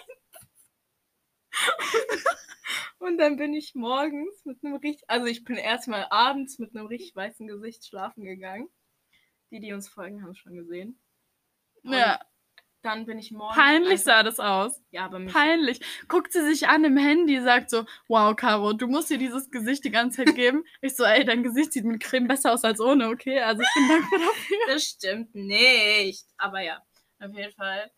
Und 3.00 3.18
dann 3.18 3.38
bin 3.38 3.54
ich 3.54 3.76
morgens 3.76 4.46
mit 4.46 4.64
einem 4.64 4.76
richtig, 4.76 5.10
also 5.10 5.26
ich 5.26 5.44
bin 5.44 5.56
erstmal 5.56 6.08
abends 6.10 6.60
mit 6.60 6.76
einem 6.76 6.88
richtig 6.88 7.16
weißen 7.16 7.48
Gesicht 7.48 7.86
schlafen 7.86 8.24
gegangen. 8.24 8.70
Die, 9.52 9.60
die 9.60 9.74
uns 9.74 9.90
folgen, 9.90 10.24
haben 10.24 10.36
schon 10.36 10.56
gesehen. 10.56 11.00
Und 11.84 11.94
Ja, 11.94 12.20
Dann 12.82 13.06
bin 13.06 13.20
ich 13.20 13.32
morgens. 13.32 13.58
peinlich 13.58 13.92
einfach- 13.92 14.04
sah 14.06 14.24
das 14.24 14.40
aus. 14.40 14.82
Ja, 14.92 15.06
aber 15.06 15.20
mich. 15.20 15.34
Peinlich. 15.34 15.82
Guckt 16.08 16.32
sie 16.32 16.44
sich 16.46 16.68
an 16.70 16.86
im 16.86 16.96
Handy, 16.98 17.42
sagt 17.42 17.70
so, 17.70 17.86
wow, 18.08 18.34
Caro, 18.36 18.72
du 18.72 18.88
musst 18.88 19.10
dir 19.10 19.18
dieses 19.18 19.52
Gesicht 19.52 19.84
die 19.84 19.92
ganze 19.92 20.24
Zeit 20.24 20.36
geben. 20.36 20.64
Ich 20.82 20.96
so, 20.96 21.04
ey, 21.04 21.26
dein 21.26 21.44
Gesicht 21.44 21.74
sieht 21.74 21.84
mit 21.84 22.02
Creme 22.02 22.28
besser 22.28 22.54
aus 22.54 22.64
als 22.64 22.80
ohne, 22.80 23.10
okay? 23.10 23.42
Also 23.42 23.62
ich 23.64 23.74
bin 23.76 23.88
dankbar 23.90 24.20
dafür. 24.20 24.58
Das 24.68 24.84
stimmt 24.84 25.36
nicht. 25.36 26.26
Aber 26.38 26.62
ja, 26.62 26.82
auf 27.20 27.34
jeden 27.34 27.52
Fall 27.54 27.92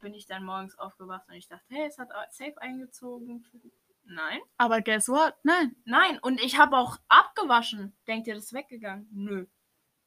bin 0.00 0.14
ich 0.14 0.26
dann 0.26 0.44
morgens 0.44 0.78
aufgewacht 0.78 1.26
und 1.28 1.34
ich 1.34 1.48
dachte, 1.48 1.64
hey, 1.68 1.86
es 1.88 1.98
hat 1.98 2.08
safe 2.30 2.54
eingezogen. 2.62 3.44
Nein. 4.04 4.40
Aber 4.56 4.80
guess 4.82 5.08
what? 5.08 5.34
Nein. 5.42 5.74
Nein, 5.84 6.18
und 6.22 6.40
ich 6.40 6.58
habe 6.58 6.76
auch 6.76 6.98
abgewaschen. 7.08 7.96
Denkt 8.06 8.26
ihr, 8.28 8.34
das 8.34 8.44
ist 8.44 8.52
weggegangen? 8.52 9.08
Nö. 9.12 9.46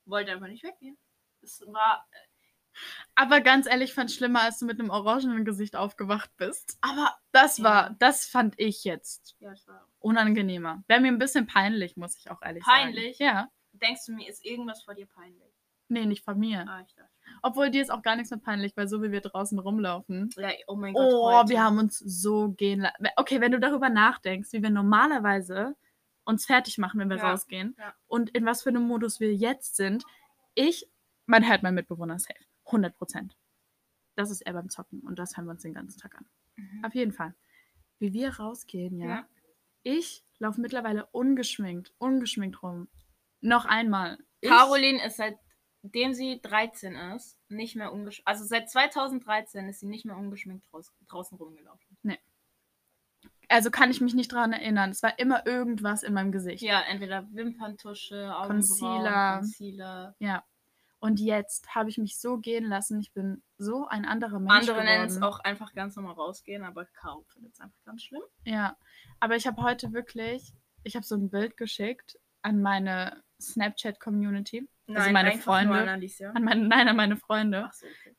Wollte 0.06 0.32
einfach 0.32 0.48
nicht 0.48 0.64
weggehen. 0.64 0.98
Es 1.42 1.62
war. 1.68 2.06
Aber 3.16 3.42
ganz 3.42 3.68
ehrlich, 3.68 3.94
fand 3.94 4.12
schlimmer, 4.12 4.42
als 4.42 4.60
du 4.60 4.66
mit 4.66 4.80
einem 4.80 4.90
orangenen 4.90 5.46
Gesicht 5.46 5.76
aufgewacht 5.76 6.30
bist. 6.38 6.78
Aber. 6.82 7.16
Das 7.32 7.62
war, 7.64 7.96
das 8.00 8.26
fand 8.26 8.56
ich 8.58 8.84
jetzt 8.86 9.36
Ja, 9.40 9.52
es 9.52 9.68
war. 9.68 9.88
unangenehmer. 10.00 10.84
Wäre 10.88 11.02
mir 11.02 11.10
ein 11.10 11.20
bisschen 11.20 11.48
peinlich, 11.48 11.98
muss 11.98 12.16
ich 12.18 12.32
auch 12.32 12.42
ehrlich 12.42 12.64
Peinlich? 12.64 13.18
sagen. 13.18 13.30
Ja. 13.36 13.50
Denkst 13.74 14.06
du, 14.06 14.14
mir 14.14 14.30
ist 14.30 14.46
irgendwas 14.46 14.84
vor 14.84 14.94
dir 14.96 15.06
peinlich? 15.06 15.52
Nee, 15.90 16.06
nicht 16.06 16.24
von 16.24 16.40
mir. 16.40 16.66
Ah, 16.68 16.82
ich 16.88 16.96
dachte. 16.96 17.10
Obwohl 17.42 17.70
dir 17.70 17.82
ist 17.82 17.92
auch 17.92 18.02
gar 18.02 18.16
nichts 18.16 18.32
mehr 18.32 18.40
peinlich, 18.40 18.76
weil 18.78 18.88
so 18.88 19.04
wie 19.04 19.12
wir 19.12 19.22
draußen 19.22 19.60
rumlaufen. 19.60 20.30
Ja, 20.38 20.50
oh 20.68 20.76
mein 20.76 20.94
Gott. 20.94 21.12
Oh, 21.14 21.32
heute. 21.32 21.50
wir 21.50 21.62
haben 21.64 21.78
uns 21.78 22.00
so 22.00 22.50
gehen 22.54 22.80
lassen. 22.82 23.06
Okay, 23.18 23.42
wenn 23.42 23.52
du 23.52 23.60
darüber 23.60 23.90
nachdenkst, 23.90 24.54
wie 24.54 24.64
wir 24.64 24.70
normalerweise 24.70 25.76
uns 26.24 26.46
fertig 26.46 26.78
machen, 26.78 27.00
wenn 27.00 27.10
wir 27.10 27.18
Ja, 27.18 27.32
rausgehen 27.32 27.76
ja. 27.78 27.94
und 28.08 28.30
in 28.32 28.46
was 28.46 28.64
für 28.64 28.70
einem 28.70 28.84
Modus 28.88 29.20
wir 29.20 29.34
jetzt 29.36 29.76
sind, 29.76 30.04
ich, 30.56 30.90
man 31.28 31.48
hört 31.48 31.62
meinen 31.64 31.76
Mitbewohner 31.76 32.18
safe. 32.18 32.40
100 32.66 32.96
Prozent. 32.98 33.38
Das 34.16 34.32
ist 34.32 34.42
er 34.42 34.54
beim 34.54 34.70
Zocken 34.70 35.02
und 35.02 35.20
das 35.20 35.36
hören 35.36 35.46
wir 35.46 35.52
uns 35.52 35.62
den 35.62 35.74
ganzen 35.74 36.00
Tag 36.00 36.16
an. 36.16 36.26
Mhm. 36.56 36.86
Auf 36.86 36.96
jeden 36.96 37.12
Fall. 37.12 37.36
Wie 38.00 38.14
wir 38.14 38.38
rausgehen, 38.38 38.98
ja. 38.98 39.08
Ja. 39.08 39.28
Ich 39.84 40.24
laufe 40.40 40.62
mittlerweile 40.62 41.06
ungeschminkt, 41.08 41.94
ungeschminkt 41.98 42.62
rum. 42.64 42.88
Noch 43.42 43.66
einmal. 43.66 44.18
Ich, 44.42 44.50
Caroline 44.50 45.06
ist 45.06 45.18
seitdem 45.18 46.14
sie 46.14 46.42
13 46.42 46.96
ist, 46.96 47.40
nicht 47.50 47.76
mehr 47.76 47.94
ungeschminkt. 47.94 48.28
Also 48.28 48.46
seit 48.46 48.70
2013 48.70 49.70
ist 49.70 49.82
sie 49.82 49.88
nicht 49.88 50.06
mehr 50.06 50.18
ungeschminkt 50.18 50.66
draus 50.72 50.92
draußen 51.08 51.38
rumgelaufen. 51.38 51.98
Also 53.50 53.70
kann 53.70 53.92
ich 53.92 54.02
mich 54.02 54.14
nicht 54.14 54.32
daran 54.32 54.54
erinnern. 54.54 54.90
Es 54.90 55.04
war 55.04 55.20
immer 55.20 55.46
irgendwas 55.46 56.04
in 56.04 56.14
meinem 56.14 56.32
Gesicht. 56.32 56.64
Ja, 56.64 56.82
entweder 56.82 57.28
Wimperntusche, 57.32 58.36
Augenbrauen, 58.36 58.48
Concealer. 58.48 59.38
Concealer. 59.38 60.16
Ja. 60.20 60.44
Und 61.06 61.20
jetzt 61.20 61.76
habe 61.76 61.88
ich 61.92 62.00
mich 62.00 62.18
so 62.18 62.40
gehen 62.40 62.66
lassen. 62.66 63.00
Ich 63.00 63.14
bin 63.14 63.44
so 63.60 63.86
ein 63.86 64.06
anderer 64.06 64.40
Mensch 64.40 64.68
Andere 64.68 64.84
nennen 64.84 65.06
es 65.06 65.22
auch 65.22 65.40
einfach 65.40 65.72
ganz 65.74 65.96
normal 65.96 66.16
rausgehen, 66.16 66.64
aber 66.64 66.86
Caro 66.86 67.24
findet 67.28 67.54
es 67.54 67.60
einfach 67.60 67.78
ganz 67.86 68.02
schlimm. 68.02 68.24
Ja. 68.44 68.76
Aber 69.20 69.36
ich 69.36 69.46
habe 69.46 69.62
heute 69.62 69.94
wirklich, 69.94 70.52
ich 70.84 70.96
habe 70.96 71.06
so 71.06 71.14
ein 71.14 71.30
Bild 71.30 71.58
geschickt 71.58 72.18
an 72.42 72.60
meine 72.60 73.22
Snapchat-Community. 73.40 74.68
Also 74.88 75.12
meine 75.12 75.30
einfach 75.30 75.44
Freunde. 75.44 75.74
Nur 75.74 75.82
an 75.84 75.90
Alicia. 75.90 76.32
An 76.32 76.44
meine, 76.44 76.68
nein, 76.68 76.88
an 76.88 76.96
meine 76.96 77.18
Freunde. 77.18 77.66
Ach 77.68 77.74
so, 77.74 77.86
okay. 77.86 78.16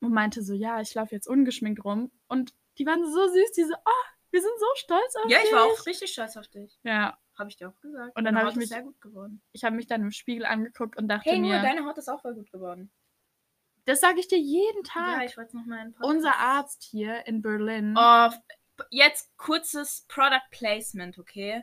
Und 0.00 0.14
meinte 0.14 0.42
so, 0.42 0.54
ja, 0.54 0.80
ich 0.80 0.94
laufe 0.94 1.14
jetzt 1.14 1.28
ungeschminkt 1.28 1.84
rum. 1.84 2.10
Und 2.28 2.54
die 2.78 2.86
waren 2.86 3.04
so 3.04 3.28
süß. 3.28 3.52
Die 3.52 3.64
so, 3.64 3.74
oh, 3.74 4.06
wir 4.30 4.40
sind 4.40 4.58
so 4.58 4.66
stolz 4.76 5.16
auf 5.16 5.30
Ja, 5.30 5.40
dich. 5.40 5.48
ich 5.48 5.54
war 5.54 5.64
auch 5.64 5.84
richtig 5.84 6.12
stolz 6.12 6.38
auf 6.38 6.48
dich. 6.48 6.78
Ja. 6.82 7.18
Habe 7.40 7.50
ich 7.50 7.56
dir 7.56 7.68
auch 7.70 7.80
gesagt. 7.80 8.16
Und 8.16 8.24
dann 8.24 8.38
habe 8.38 8.50
ich 8.50 8.56
mich- 8.56 8.68
sehr 8.68 8.82
gut 8.82 9.00
geworden. 9.00 9.42
Ich 9.52 9.64
habe 9.64 9.74
mich 9.74 9.86
dann 9.86 10.02
im 10.02 10.10
Spiegel 10.12 10.44
angeguckt 10.46 10.96
und 10.96 11.08
dachte 11.08 11.30
Hey, 11.30 11.38
nur 11.38 11.50
mir, 11.50 11.62
deine 11.62 11.84
Haut 11.86 11.98
ist 11.98 12.08
auch 12.08 12.20
voll 12.20 12.34
gut 12.34 12.52
geworden. 12.52 12.92
das 13.86 14.00
sage 14.00 14.20
ich 14.20 14.28
dir 14.28 14.38
jeden 14.38 14.84
Tag. 14.84 15.18
Ja, 15.20 15.24
ich 15.24 15.36
wollte 15.36 15.56
noch 15.56 15.66
mal 15.66 15.78
einen 15.78 15.94
Unser 16.00 16.36
Arzt 16.36 16.82
hier 16.84 17.26
in 17.26 17.42
Berlin. 17.42 17.96
Oh, 17.98 18.28
jetzt 18.90 19.36
kurzes 19.36 20.04
Product 20.08 20.48
Placement, 20.50 21.18
okay? 21.18 21.62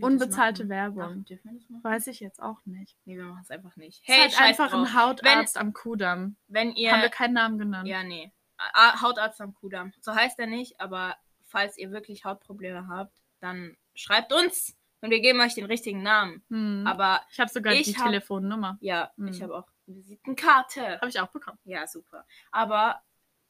Unbezahlte? 0.00 0.68
Werbung. 0.68 1.24
Ach? 1.28 1.84
Weiß 1.84 2.06
ich 2.06 2.20
jetzt 2.20 2.40
auch 2.42 2.58
nicht. 2.66 2.96
Nee, 3.06 3.16
wir 3.16 3.24
machen 3.24 3.40
es 3.42 3.50
einfach 3.50 3.76
nicht. 3.76 4.02
Hey, 4.04 4.26
ist 4.26 4.38
halt 4.38 4.50
einfach 4.50 4.70
drauf. 4.70 4.86
ein 4.88 4.94
Hautarzt 4.94 5.56
am 5.56 5.72
Kudamm. 5.72 6.36
Wenn 6.48 6.72
ihr... 6.74 6.92
Haben 6.92 7.02
wir 7.02 7.08
keinen 7.08 7.34
Namen 7.34 7.58
genannt. 7.58 7.88
Ja, 7.88 8.02
nee. 8.04 8.30
Hautarzt 8.74 9.40
am 9.40 9.54
Kudamm. 9.54 9.92
So 10.00 10.14
heißt 10.14 10.38
er 10.38 10.46
nicht, 10.46 10.78
aber 10.80 11.16
falls 11.46 11.78
ihr 11.78 11.90
wirklich 11.92 12.24
Hautprobleme 12.24 12.88
habt, 12.88 13.16
dann 13.40 13.74
schreibt 14.00 14.32
uns 14.32 14.76
und 15.00 15.10
wir 15.10 15.20
geben 15.20 15.40
euch 15.40 15.54
den 15.54 15.66
richtigen 15.66 16.02
Namen. 16.02 16.42
Hm. 16.48 16.86
Aber 16.86 17.22
ich 17.30 17.38
habe 17.40 17.50
sogar 17.50 17.72
ich 17.74 17.82
die 17.84 17.96
hab- 17.96 18.06
Telefonnummer. 18.06 18.78
ja, 18.80 19.12
Hm. 19.16 19.28
ich 19.28 19.42
habe 19.42 19.56
auch 19.56 19.68
Visitenkarte. 19.86 20.96
Habe 21.00 21.08
ich 21.08 21.20
auch 21.20 21.28
bekommen. 21.30 21.58
Ja, 21.64 21.86
super. 21.86 22.26
Aber 22.50 23.02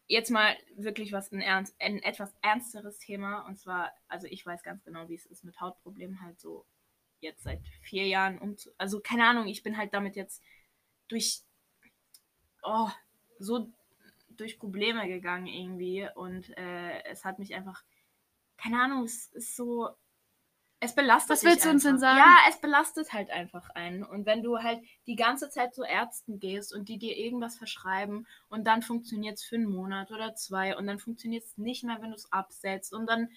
jetzt 0.07 0.31
mal 0.31 0.57
wirklich 0.77 1.13
was 1.13 1.31
ein, 1.33 1.41
ernst, 1.41 1.75
ein 1.81 1.99
etwas 2.03 2.35
ernsteres 2.43 2.99
Thema. 2.99 3.47
Und 3.47 3.59
zwar, 3.59 3.93
also 4.09 4.27
ich 4.27 4.45
weiß 4.45 4.63
ganz 4.63 4.83
genau, 4.85 5.09
wie 5.09 5.15
es 5.15 5.27
ist 5.27 5.45
mit 5.45 5.61
Hautproblemen 5.61 6.21
halt 6.23 6.41
so 6.41 6.67
jetzt 7.21 7.43
seit 7.43 7.61
vier 7.83 8.07
Jahren 8.07 8.39
um. 8.39 8.57
Also 8.79 9.01
keine 9.01 9.27
Ahnung, 9.27 9.47
ich 9.47 9.63
bin 9.63 9.77
halt 9.77 9.93
damit 9.95 10.17
jetzt 10.17 10.43
durch. 11.09 11.43
Oh, 12.63 12.89
so 13.39 13.71
durch 14.31 14.59
Probleme 14.59 15.07
gegangen 15.09 15.47
irgendwie 15.47 16.09
und 16.15 16.57
äh, 16.57 17.03
es 17.05 17.25
hat 17.25 17.39
mich 17.39 17.55
einfach. 17.55 17.85
Keine 18.57 18.81
Ahnung, 18.83 19.05
es 19.05 19.27
ist 19.29 19.57
so 19.57 19.89
es 20.81 20.95
belastet 20.95 21.31
Was 21.31 21.45
willst 21.45 21.67
du 21.67 21.71
uns 21.71 21.83
denn 21.83 21.99
sagen? 21.99 22.19
Ja, 22.19 22.39
es 22.49 22.59
belastet 22.59 23.13
halt 23.13 23.31
einfach 23.31 23.69
einen. 23.71 24.03
Und 24.03 24.25
wenn 24.25 24.43
du 24.43 24.59
halt 24.59 24.83
die 25.07 25.15
ganze 25.15 25.51
Zeit 25.51 25.75
zu 25.75 25.83
Ärzten 25.83 26.41
gehst 26.41 26.75
und 26.75 26.89
die 26.89 26.99
dir 26.99 27.17
irgendwas 27.17 27.59
verschreiben 27.59 28.27
und 28.49 28.65
dann 28.65 28.81
funktioniert 28.81 29.37
es 29.37 29.45
für 29.45 29.57
einen 29.57 29.71
Monat 29.71 30.11
oder 30.11 30.35
zwei 30.35 30.77
und 30.77 30.87
dann 30.87 30.99
funktioniert 30.99 31.45
es 31.45 31.59
nicht 31.59 31.85
mehr, 31.85 32.01
wenn 32.01 32.11
du 32.11 32.17
es 32.17 32.33
absetzt 32.33 32.95
und 32.95 33.07
dann. 33.07 33.29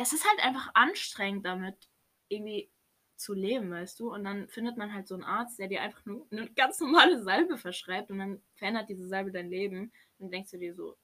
Es 0.00 0.12
ist 0.12 0.24
halt 0.28 0.46
einfach 0.46 0.70
anstrengend 0.74 1.44
damit 1.44 1.88
irgendwie 2.28 2.70
zu 3.16 3.34
leben, 3.34 3.72
weißt 3.72 3.98
du? 3.98 4.12
Und 4.12 4.22
dann 4.22 4.48
findet 4.48 4.76
man 4.76 4.94
halt 4.94 5.08
so 5.08 5.14
einen 5.14 5.24
Arzt, 5.24 5.58
der 5.58 5.66
dir 5.66 5.82
einfach 5.82 6.04
nur 6.04 6.24
eine 6.30 6.48
ganz 6.50 6.78
normale 6.80 7.20
Salbe 7.20 7.58
verschreibt 7.58 8.10
und 8.10 8.18
dann 8.18 8.42
verändert 8.54 8.88
diese 8.88 9.08
Salbe 9.08 9.32
dein 9.32 9.50
Leben. 9.50 9.90
Und 10.18 10.26
dann 10.26 10.30
denkst 10.30 10.52
du 10.52 10.58
dir 10.58 10.74
so, 10.74 10.96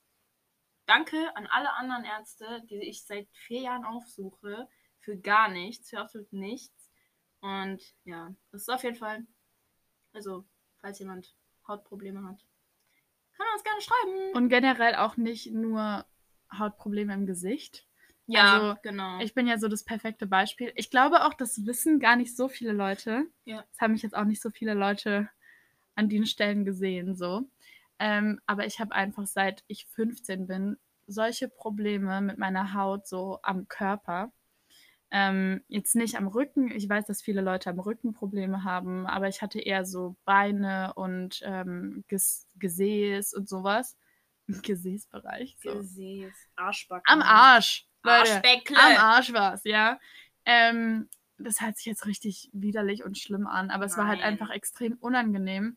danke 0.87 1.35
an 1.37 1.48
alle 1.48 1.72
anderen 1.72 2.05
Ärzte, 2.05 2.62
die 2.70 2.88
ich 2.88 3.05
seit 3.05 3.27
vier 3.33 3.62
Jahren 3.62 3.85
aufsuche 3.85 4.68
für 5.05 5.17
gar 5.17 5.49
nichts, 5.49 5.90
für 5.90 5.99
absolut 5.99 6.33
nichts. 6.33 6.90
Und 7.40 7.83
ja, 8.05 8.35
das 8.51 8.62
ist 8.62 8.71
auf 8.71 8.83
jeden 8.83 8.97
Fall, 8.97 9.27
also 10.12 10.45
falls 10.81 10.99
jemand 10.99 11.35
Hautprobleme 11.69 12.27
hat, 12.27 12.45
kann 13.37 13.47
er 13.47 13.55
uns 13.55 13.64
gerne 13.64 13.81
schreiben. 13.81 14.37
Und 14.37 14.49
generell 14.49 14.95
auch 14.95 15.17
nicht 15.17 15.53
nur 15.53 16.07
Hautprobleme 16.57 17.12
im 17.12 17.27
Gesicht. 17.27 17.87
Ja, 18.27 18.55
also, 18.55 18.81
genau. 18.83 19.21
Ich 19.21 19.35
bin 19.35 19.47
ja 19.47 19.59
so 19.59 19.69
das 19.69 19.85
perfekte 19.85 20.27
Beispiel. 20.27 20.73
Ich 20.77 20.90
glaube 20.90 21.25
auch, 21.25 21.35
das 21.35 21.67
wissen 21.67 22.01
gar 22.01 22.17
nicht 22.17 22.35
so 22.35 22.49
viele 22.49 22.73
Leute. 22.73 23.27
Ja. 23.45 23.64
Es 23.73 23.81
haben 23.81 23.93
mich 23.93 24.03
jetzt 24.03 24.17
auch 24.17 24.25
nicht 24.25 24.40
so 24.40 24.51
viele 24.51 24.73
Leute 24.73 25.29
an 25.95 26.09
den 26.09 26.25
Stellen 26.25 26.64
gesehen, 26.64 27.14
so. 27.14 27.47
Ähm, 27.99 28.40
aber 28.47 28.67
ich 28.67 28.81
habe 28.81 28.95
einfach 28.95 29.27
seit 29.27 29.62
ich 29.67 29.87
15 29.87 30.47
bin 30.47 30.79
solche 31.07 31.49
Probleme 31.49 32.23
mit 32.23 32.38
meiner 32.38 32.73
Haut 32.73 33.07
so 33.07 33.38
am 33.43 33.69
Körper. 33.69 34.33
Ähm, 35.16 35.62
jetzt 35.68 35.94
nicht 35.94 36.16
am 36.16 36.27
Rücken. 36.27 36.72
Ich 36.72 36.88
weiß, 36.88 37.07
dass 37.07 37.22
viele 37.22 37.40
Leute 37.40 37.70
am 37.70 37.79
Rücken 37.79 38.14
Probleme 38.14 38.64
haben, 38.64 39.07
aber 39.07 39.29
ich 39.29 39.42
hatte 39.42 39.61
eher 39.61 39.87
so 39.87 40.16
Beine 40.24 40.92
und 40.94 41.40
ähm, 41.44 42.03
Ges 42.09 42.48
Gesäß 42.57 43.33
und 43.33 43.48
sowas. 43.48 43.96
Gesäßbereich. 44.48 45.57
So. 45.62 45.72
Gesäß, 45.72 46.35
Arschbacken. 46.57 47.05
Am 47.07 47.22
Arsch. 47.22 47.87
Leute. 48.03 48.42
Am 48.74 48.96
Arsch 48.96 49.33
war 49.33 49.55
es, 49.55 49.62
ja. 49.62 50.00
Ähm, 50.46 51.09
das 51.38 51.61
hört 51.61 51.77
sich 51.77 51.87
jetzt 51.87 52.07
richtig 52.07 52.50
widerlich 52.53 53.05
und 53.05 53.16
schlimm 53.16 53.46
an, 53.46 53.70
aber 53.70 53.85
es 53.85 53.96
war 53.96 54.09
halt 54.09 54.18
Nein. 54.18 54.33
einfach 54.33 54.50
extrem 54.50 54.94
unangenehm. 54.94 55.77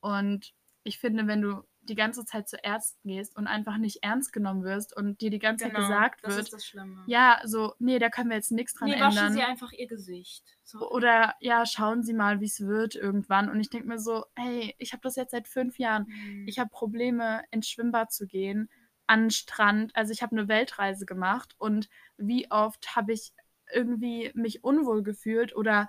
Und 0.00 0.52
ich 0.82 0.98
finde, 0.98 1.28
wenn 1.28 1.42
du 1.42 1.62
die 1.88 1.94
ganze 1.94 2.24
Zeit 2.24 2.48
zu 2.48 2.56
Ärzten 2.62 3.08
gehst 3.08 3.36
und 3.36 3.46
einfach 3.46 3.76
nicht 3.78 4.02
ernst 4.02 4.32
genommen 4.32 4.64
wirst 4.64 4.96
und 4.96 5.20
dir 5.20 5.30
die 5.30 5.38
ganze 5.38 5.66
Genau, 5.66 5.78
Zeit 5.80 5.88
gesagt 5.88 6.24
das 6.24 6.34
wird, 6.34 6.44
ist 6.46 6.52
das 6.52 6.64
Schlimme. 6.66 7.04
ja, 7.06 7.40
so, 7.44 7.74
nee, 7.78 7.98
da 7.98 8.08
können 8.10 8.30
wir 8.30 8.36
jetzt 8.36 8.52
nichts 8.52 8.74
dran 8.74 8.88
nee, 8.88 9.00
waschen 9.00 9.18
ändern. 9.18 9.32
sie 9.34 9.42
einfach 9.42 9.72
ihr 9.72 9.86
Gesicht. 9.86 10.44
So. 10.64 10.90
Oder 10.90 11.34
ja, 11.40 11.66
schauen 11.66 12.02
Sie 12.02 12.14
mal, 12.14 12.40
wie 12.40 12.46
es 12.46 12.60
wird 12.60 12.94
irgendwann. 12.94 13.50
Und 13.50 13.60
ich 13.60 13.70
denke 13.70 13.86
mir 13.88 13.98
so, 13.98 14.24
hey, 14.34 14.74
ich 14.78 14.92
habe 14.92 15.02
das 15.02 15.16
jetzt 15.16 15.32
seit 15.32 15.46
fünf 15.48 15.78
Jahren. 15.78 16.06
Mhm. 16.08 16.48
Ich 16.48 16.58
habe 16.58 16.70
Probleme, 16.70 17.42
ins 17.50 17.68
Schwimmbad 17.68 18.12
zu 18.12 18.26
gehen, 18.26 18.70
an 19.06 19.24
den 19.24 19.30
Strand. 19.30 19.94
Also 19.94 20.12
ich 20.12 20.22
habe 20.22 20.32
eine 20.36 20.48
Weltreise 20.48 21.04
gemacht 21.06 21.54
und 21.58 21.88
wie 22.16 22.50
oft 22.50 22.96
habe 22.96 23.12
ich 23.12 23.32
irgendwie 23.72 24.30
mich 24.34 24.62
unwohl 24.62 25.02
gefühlt 25.02 25.56
oder 25.56 25.88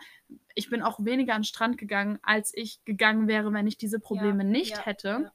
ich 0.56 0.70
bin 0.70 0.82
auch 0.82 0.98
weniger 1.04 1.34
an 1.36 1.42
den 1.42 1.46
Strand 1.46 1.78
gegangen, 1.78 2.20
als 2.24 2.52
ich 2.56 2.84
gegangen 2.86 3.28
wäre, 3.28 3.52
wenn 3.54 3.68
ich 3.68 3.78
diese 3.78 4.00
Probleme 4.00 4.44
Ja, 4.44 4.50
nicht 4.50 4.78
ja, 4.78 4.86
hätte. 4.86 5.08
ja. 5.24 5.32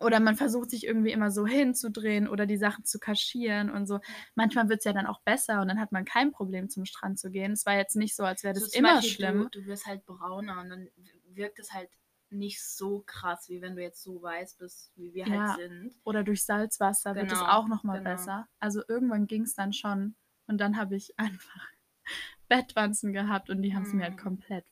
Oder 0.00 0.20
man 0.20 0.36
versucht 0.36 0.70
sich 0.70 0.84
irgendwie 0.86 1.12
immer 1.12 1.30
so 1.30 1.46
hinzudrehen 1.46 2.28
oder 2.28 2.46
die 2.46 2.56
Sachen 2.56 2.84
zu 2.84 2.98
kaschieren 2.98 3.70
und 3.70 3.86
so. 3.86 4.00
Manchmal 4.34 4.68
wird 4.68 4.80
es 4.80 4.84
ja 4.84 4.92
dann 4.92 5.06
auch 5.06 5.20
besser 5.22 5.60
und 5.60 5.68
dann 5.68 5.80
hat 5.80 5.92
man 5.92 6.04
kein 6.04 6.32
Problem, 6.32 6.68
zum 6.68 6.84
Strand 6.84 7.18
zu 7.18 7.30
gehen. 7.30 7.52
Es 7.52 7.64
war 7.66 7.74
jetzt 7.76 7.96
nicht 7.96 8.14
so, 8.16 8.24
als 8.24 8.42
wäre 8.42 8.54
das 8.54 8.70
So 8.72 8.78
immer 8.78 8.94
Beispiel, 8.96 9.10
schlimm. 9.16 9.48
Du, 9.52 9.60
du 9.60 9.66
wirst 9.66 9.86
halt 9.86 10.04
brauner 10.04 10.60
und 10.60 10.70
dann 10.70 10.88
wirkt 11.32 11.58
es 11.60 11.72
halt 11.72 11.90
nicht 12.30 12.62
so 12.62 13.04
krass, 13.06 13.48
wie 13.48 13.62
wenn 13.62 13.76
du 13.76 13.82
jetzt 13.82 14.02
so 14.02 14.20
weiß 14.20 14.54
bist, 14.56 14.90
wie 14.96 15.14
wir 15.14 15.26
Ja. 15.26 15.54
halt 15.56 15.70
sind. 15.70 15.94
Oder 16.04 16.24
durch 16.24 16.44
Salzwasser 16.44 17.14
wird 17.14 17.30
es 17.32 17.38
Genau, 17.38 17.50
auch 17.52 17.68
nochmal 17.68 17.98
genau. 17.98 18.10
besser. 18.10 18.48
Also 18.58 18.82
irgendwann 18.88 19.26
ging 19.26 19.42
es 19.42 19.54
dann 19.54 19.72
schon. 19.72 20.16
Und 20.48 20.58
dann 20.58 20.76
habe 20.76 20.96
ich 20.96 21.14
einfach 21.18 21.68
Bettwanzen 22.48 23.12
gehabt 23.12 23.50
und 23.50 23.62
die 23.62 23.74
haben 23.74 23.82
es 23.82 23.92
mir 23.92 24.04
halt 24.04 24.16
Mm. 24.16 24.20
komplett 24.22 24.64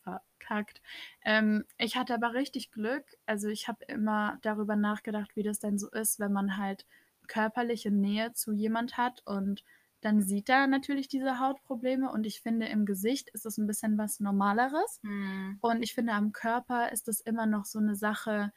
verkackt. 0.45 0.81
Ähm, 1.23 1.65
ich 1.79 1.97
hatte 1.97 2.15
aber 2.15 2.35
richtig 2.35 2.71
Glück. 2.73 3.05
Also 3.27 3.49
ich 3.49 3.69
habe 3.69 3.85
immer 3.87 4.39
darüber 4.43 4.77
nachgedacht, 4.77 5.37
wie 5.37 5.43
das 5.43 5.59
denn 5.59 5.79
so 5.79 5.91
ist, 5.91 6.19
wenn 6.19 6.33
man 6.33 6.57
halt 6.57 6.87
körperliche 7.27 7.91
Nähe 7.91 8.33
zu 8.33 8.53
jemand 8.53 8.97
hat 8.97 9.23
und 9.27 9.65
dann 10.01 10.21
sieht 10.21 10.51
er 10.51 10.67
natürlich 10.67 11.09
diese 11.09 11.39
Hautprobleme 11.41 12.11
und 12.13 12.27
ich 12.27 12.43
finde 12.43 12.67
im 12.67 12.85
Gesicht 12.85 13.31
ist 13.31 13.47
es 13.47 13.57
ein 13.57 13.67
bisschen 13.67 13.97
was 13.97 14.21
Normaleres 14.21 15.01
Hm. 15.03 15.61
und 15.61 15.83
ich 15.83 15.95
finde 15.95 16.13
am 16.13 16.33
Körper 16.33 16.93
ist 16.93 17.09
es 17.09 17.21
immer 17.23 17.47
noch 17.47 17.65
so 17.65 17.79
eine 17.79 17.97
Sache, 17.97 18.53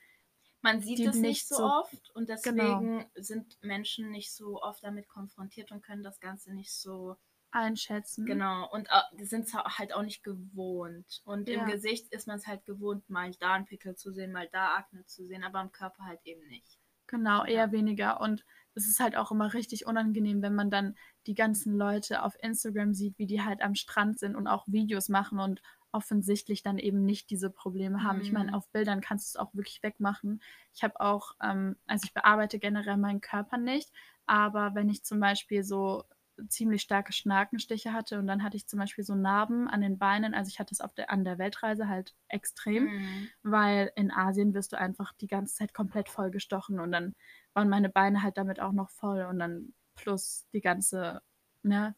Man 0.62 0.82
sieht 0.82 1.04
das 1.06 1.24
nicht 1.24 1.48
nicht 1.48 1.48
so, 1.48 1.58
so- 1.58 1.72
oft 1.82 2.12
und 2.12 2.30
Genau. 2.42 2.90
deswegen 2.90 3.10
sind 3.16 3.58
Menschen 3.64 4.12
nicht 4.12 4.32
so 4.32 4.62
oft 4.62 4.84
damit 4.84 5.08
konfrontiert 5.08 5.72
und 5.72 5.82
können 5.82 6.04
das 6.04 6.20
Ganze 6.20 6.54
nicht 6.54 6.72
so 6.74 7.18
einschätzen. 7.52 8.26
genau 8.26 8.70
und 8.72 8.88
äh, 8.92 9.26
sind 9.26 9.46
es 9.48 9.54
halt 9.56 9.92
auch 9.94 10.04
nicht 10.04 10.24
gewohnt. 10.24 11.22
Und 11.26 11.50
Ja. 11.50 11.54
im 11.54 11.66
Gesicht 11.66 12.12
ist 12.14 12.28
man 12.28 12.38
es 12.38 12.46
halt 12.48 12.64
gewohnt, 12.66 13.10
mal 13.10 13.32
da 13.40 13.54
einen 13.54 13.66
Pickel 13.66 13.96
zu 13.96 14.12
sehen, 14.14 14.32
mal 14.34 14.48
da 14.52 14.76
Akne 14.76 15.06
zu 15.06 15.26
sehen, 15.26 15.44
aber 15.44 15.60
am 15.60 15.72
Körper 15.72 16.06
halt 16.06 16.20
eben 16.26 16.46
nicht. 16.48 16.80
Genau, 17.08 17.46
eher 17.46 17.72
Ja. 17.72 17.72
weniger. 17.72 18.20
Und 18.22 18.46
es 18.76 18.86
ist 18.88 19.00
halt 19.00 19.16
auch 19.16 19.32
immer 19.32 19.54
richtig 19.54 19.86
unangenehm, 19.86 20.42
wenn 20.42 20.56
man 20.56 20.70
dann 20.70 20.96
die 21.26 21.34
ganzen 21.36 21.76
Leute 21.78 22.24
auf 22.24 22.36
Instagram 22.42 22.94
sieht, 22.94 23.18
wie 23.18 23.26
die 23.26 23.42
halt 23.42 23.62
am 23.62 23.76
Strand 23.76 24.20
sind 24.20 24.36
und 24.36 24.48
auch 24.48 24.68
Videos 24.68 25.10
machen 25.10 25.40
und 25.40 25.62
offensichtlich 25.92 26.64
dann 26.64 26.78
eben 26.78 27.06
nicht 27.06 27.30
diese 27.30 27.50
Probleme 27.50 28.04
haben. 28.04 28.20
Ich 28.22 28.32
meine, 28.34 28.50
Mhm. 28.50 28.54
auf 28.54 28.70
Bildern 28.70 29.02
kannst 29.02 29.34
du 29.34 29.38
es 29.40 29.42
auch 29.42 29.54
wirklich 29.56 29.82
wegmachen. 29.84 30.42
Ich 30.74 30.84
habe 30.84 31.00
auch, 31.00 31.32
ähm, 31.42 31.78
also 31.88 32.06
ich 32.06 32.14
bearbeite 32.14 32.60
generell 32.60 32.98
meinen 32.98 33.22
Körper 33.22 33.58
nicht, 33.58 33.92
aber 34.26 34.76
wenn 34.76 34.90
ich 34.90 35.04
zum 35.06 35.20
Beispiel 35.22 35.64
so 35.64 36.04
ziemlich 36.50 36.82
starke 36.84 37.14
Schnakenstiche 37.14 37.94
hatte 37.94 38.20
und 38.20 38.28
dann 38.28 38.44
hatte 38.44 38.58
ich 38.58 38.68
zum 38.68 38.80
Beispiel 38.80 39.04
so 39.04 39.16
Narben 39.16 39.68
an 39.68 39.82
den 39.82 39.98
Beinen, 39.98 40.34
also 40.34 40.50
ich 40.50 40.60
hatte 40.60 40.74
es 40.74 40.82
auf 40.82 40.94
der, 40.94 41.10
an 41.12 41.24
der 41.26 41.38
Weltreise 41.40 41.88
halt 41.88 42.16
extrem 42.28 42.92
Mhm. 42.92 43.30
weil 43.44 43.92
in 43.96 44.12
Asien 44.12 44.54
wirst 44.54 44.74
du 44.74 44.78
einfach 44.78 45.14
die 45.14 45.28
ganze 45.28 45.56
Zeit 45.56 45.74
komplett 45.74 46.10
vollgestochen 46.10 46.80
und 46.80 46.92
dann 46.92 47.16
waren 47.54 47.70
meine 47.70 47.90
Beine 47.90 48.24
halt 48.24 48.38
damit 48.38 48.60
auch 48.60 48.72
noch 48.74 48.90
voll 48.90 49.24
und 49.26 49.40
dann 49.40 49.74
plus 49.96 50.48
die 50.54 50.62
ganze 50.62 51.22
ne, 51.64 51.96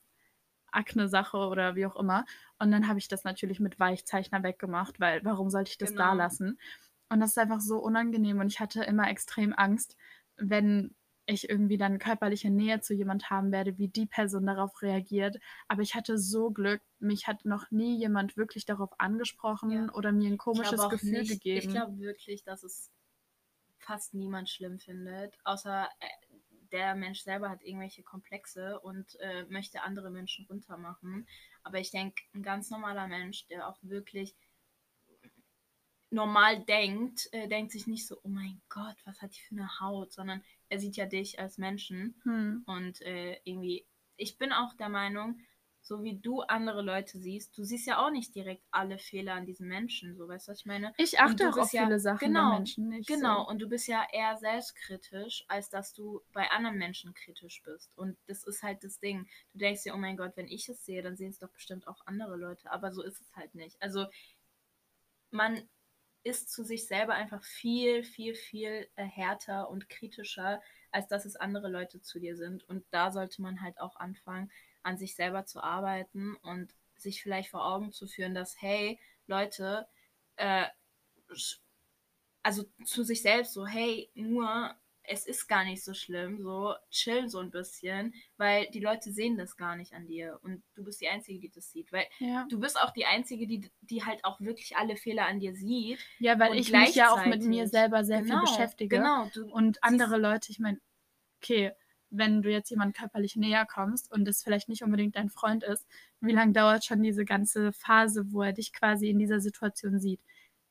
Akne-Sache 0.71 1.38
oder 1.38 1.75
wie 1.75 1.86
auch 1.86 1.95
immer. 1.95 2.25
Und 2.60 2.71
dann 2.71 2.88
habe 2.88 2.99
ich 2.99 3.08
das 3.08 3.23
natürlich 3.23 3.60
mit 3.60 3.80
Weichzeichner 3.80 4.43
weggemacht, 4.43 4.99
weil 4.99 5.23
warum 5.25 5.49
sollte 5.49 5.71
ich 5.71 5.78
das 5.78 5.95
da 5.95 6.13
Genau. 6.13 6.13
lassen? 6.13 6.60
Und 7.10 7.19
das 7.21 7.32
ist 7.32 7.38
einfach 7.39 7.60
so 7.62 7.80
unangenehm 7.80 8.39
und 8.39 8.47
ich 8.47 8.60
hatte 8.60 8.84
immer 8.84 9.10
extrem 9.10 9.54
Angst, 9.54 9.97
wenn 10.38 10.95
ich 11.30 11.50
irgendwie 11.50 11.78
dann 11.78 12.00
körperliche 12.00 12.50
Nähe 12.50 12.82
zu 12.82 12.94
jemand 12.94 13.30
haben 13.30 13.52
werde, 13.52 13.78
wie 13.78 13.88
die 13.88 14.06
Person 14.06 14.46
darauf 14.46 14.82
reagiert. 14.82 15.38
Aber 15.68 15.82
ich 15.82 15.96
hatte 15.96 16.18
so 16.18 16.52
Glück, 16.52 16.82
mich 17.00 17.28
hat 17.28 17.46
noch 17.46 17.72
nie 17.72 17.98
jemand 17.98 18.38
wirklich 18.38 18.65
darauf 18.65 18.92
angesprochen 19.00 19.72
Ja. 19.72 19.94
oder 19.94 20.12
mir 20.12 20.30
ein 20.30 20.38
komisches 20.38 20.89
Gefühl 20.89 21.12
nicht, 21.22 21.30
gegeben. 21.32 21.68
Ich 21.68 21.70
glaube 21.70 22.00
wirklich, 22.00 22.44
dass 22.44 22.63
es 22.63 22.92
fast 23.78 24.13
niemand 24.13 24.50
schlimm 24.50 24.80
findet, 24.80 25.38
außer 25.44 25.88
äh, 26.00 26.36
der 26.72 26.96
Mensch 26.96 27.22
selber 27.22 27.50
hat 27.50 27.63
irgendwelche 27.63 28.04
Komplexe 28.04 28.80
und 28.80 29.20
äh, 29.20 29.46
möchte 29.50 29.82
andere 29.82 30.12
Menschen 30.12 30.46
runtermachen. 30.46 31.28
Aber 31.63 31.80
ich 31.80 31.92
denke, 31.92 32.22
ein 32.34 32.44
ganz 32.44 32.70
normaler 32.70 33.08
Mensch, 33.08 33.47
der 33.47 33.68
auch 33.68 33.78
wirklich 33.82 34.36
normal 36.12 36.60
denkt, 36.66 37.30
äh, 37.32 37.47
denkt 37.47 37.72
sich 37.72 37.86
nicht 37.88 38.07
so, 38.07 38.18
oh 38.24 38.30
mein 38.30 38.62
Gott, 38.70 38.95
was 39.05 39.22
hat 39.22 39.36
die 39.36 39.41
für 39.41 39.55
eine 39.55 39.80
Haut, 39.80 40.12
sondern 40.12 40.43
er 40.70 40.80
sieht 40.80 40.95
ja 40.97 41.05
dich 41.05 41.39
als 41.39 41.57
Menschen 41.57 42.20
Hm. 42.24 42.64
und 42.66 43.01
äh, 43.01 43.39
irgendwie, 43.43 43.86
ich 44.18 44.38
bin 44.38 44.51
auch 44.51 44.74
der 44.74 44.89
Meinung, 44.89 45.39
so 45.82 46.03
wie 46.03 46.20
du 46.20 46.41
andere 46.41 46.82
Leute 46.82 47.18
siehst, 47.20 47.57
du 47.57 47.64
siehst 47.64 47.88
ja 47.88 48.05
auch 48.05 48.12
nicht 48.12 48.36
direkt 48.36 48.64
alle 48.70 48.97
Fehler 48.99 49.34
an 49.36 49.45
diesen 49.45 49.68
Menschen, 49.68 50.16
so 50.18 50.28
weißt 50.28 50.47
du, 50.47 50.51
was 50.51 50.60
ich 50.60 50.66
meine? 50.66 50.93
Ich 50.97 51.20
achte 51.20 51.49
auch 51.49 51.57
auf 51.57 51.72
ja- 51.74 51.84
viele 51.86 51.99
Sachen 51.99 52.28
genau, 52.28 52.53
Menschen 52.55 52.89
nicht. 52.89 53.07
Genau, 53.07 53.43
So. 53.43 53.49
und 53.49 53.60
du 53.60 53.70
bist 53.70 53.88
ja 53.88 54.05
eher 54.12 54.38
selbstkritisch, 54.38 55.45
als 55.47 55.70
dass 55.70 55.93
du 55.93 56.22
bei 56.34 56.49
anderen 56.51 56.78
Menschen 56.78 57.14
kritisch 57.14 57.62
bist. 57.64 57.91
Und 57.95 58.18
das 58.28 58.43
ist 58.43 58.62
halt 58.62 58.84
das 58.84 58.99
Ding. 58.99 59.28
Du 59.53 59.60
denkst 59.60 59.84
dir, 59.84 59.93
oh 59.93 59.97
mein 59.97 60.18
Gott, 60.18 60.34
wenn 60.36 60.47
ich 60.47 60.68
es 60.70 60.84
sehe, 60.86 61.01
dann 61.01 61.16
sehen 61.16 61.30
es 61.30 61.39
doch 61.39 61.49
bestimmt 61.51 61.88
auch 61.88 62.05
andere 62.05 62.36
Leute. 62.36 62.70
Aber 62.72 62.91
so 62.91 63.01
ist 63.01 63.22
es 63.22 63.34
halt 63.36 63.55
nicht. 63.55 63.82
Also 63.82 64.05
man 65.32 65.68
ist 66.30 66.51
zu 66.51 66.63
sich 66.63 66.88
selber 66.88 67.13
einfach 67.13 67.43
viel, 67.43 68.03
viel, 68.03 68.36
viel 68.36 68.88
äh, 68.95 69.03
härter 69.03 69.69
und 69.69 69.89
kritischer, 69.89 70.61
als 70.91 71.07
dass 71.07 71.25
es 71.25 71.36
andere 71.36 71.69
Leute 71.69 72.01
zu 72.01 72.19
dir 72.19 72.36
sind. 72.36 72.63
Und 72.69 72.86
da 72.91 73.11
sollte 73.11 73.41
man 73.41 73.61
halt 73.61 73.80
auch 73.80 73.95
anfangen, 73.97 74.51
an 74.84 74.97
sich 74.97 75.15
selber 75.15 75.45
zu 75.45 75.61
arbeiten 75.61 76.36
und 76.38 76.73
sich 76.95 77.21
vielleicht 77.21 77.49
vor 77.49 77.65
Augen 77.65 77.91
zu 77.91 78.07
führen, 78.07 78.34
dass, 78.34 78.61
hey, 78.61 78.99
Leute, 79.27 79.88
äh, 80.38 80.65
also 82.43 82.65
zu 82.86 83.03
sich 83.03 83.21
selbst 83.21 83.53
so, 83.53 83.65
hey, 83.67 84.09
nur 84.15 84.75
es 85.10 85.26
ist 85.26 85.47
gar 85.47 85.64
nicht 85.66 85.84
so 85.84 85.93
schlimm, 85.93 86.41
so 86.41 86.76
chill 86.91 87.30
so 87.30 87.39
ein 87.39 87.51
bisschen, 87.51 88.14
weil 88.38 88.68
die 88.72 88.80
Leute 88.80 89.12
sehen 89.12 89.38
das 89.38 89.57
gar 89.57 89.76
nicht 89.76 89.93
an 89.93 90.07
dir 90.07 90.39
und 90.43 90.64
du 90.76 90.84
bist 90.84 91.01
die 91.01 91.10
Einzige, 91.10 91.39
die 91.39 91.49
das 91.51 91.72
sieht, 91.72 91.91
weil 91.91 92.05
Ja. 92.20 92.49
du 92.49 92.60
bist 92.60 92.80
auch 92.80 92.91
die 92.91 93.05
Einzige, 93.05 93.47
die, 93.47 93.70
die 93.82 94.03
halt 94.05 94.24
auch 94.26 94.39
wirklich 94.41 94.78
alle 94.78 94.95
Fehler 94.97 95.26
an 95.28 95.39
dir 95.39 95.53
sieht. 95.55 96.05
Ja, 96.18 96.38
weil 96.39 96.53
ich 96.55 96.74
mich 96.74 96.95
ja 96.95 97.12
auch 97.14 97.26
mit 97.26 97.41
mir 97.43 97.68
selber 97.68 98.03
sehr 98.03 98.24
genau, 98.24 98.36
viel 98.36 98.38
beschäftige. 98.38 98.97
Genau, 98.97 99.30
du, 99.34 99.51
Und 99.51 99.84
andere 99.84 100.18
Leute, 100.18 100.51
ich 100.51 100.60
meine, 100.60 100.80
okay, 101.41 101.72
wenn 102.10 102.41
du 102.41 102.51
jetzt 102.51 102.70
jemand 102.70 102.95
körperlich 102.95 103.36
näher 103.36 103.66
kommst 103.66 104.12
und 104.12 104.28
es 104.28 104.43
vielleicht 104.43 104.70
nicht 104.70 104.84
unbedingt 104.84 105.16
dein 105.16 105.30
Freund 105.30 105.64
ist, 105.64 105.88
wie 106.22 106.34
lange 106.34 106.53
dauert 106.53 106.86
schon 106.86 107.03
diese 107.03 107.26
ganze 107.26 107.72
Phase, 107.74 108.32
wo 108.34 108.41
er 108.43 108.53
dich 108.53 108.74
quasi 108.74 109.10
in 109.10 109.20
dieser 109.20 109.39
Situation 109.41 109.99
sieht? 109.99 110.22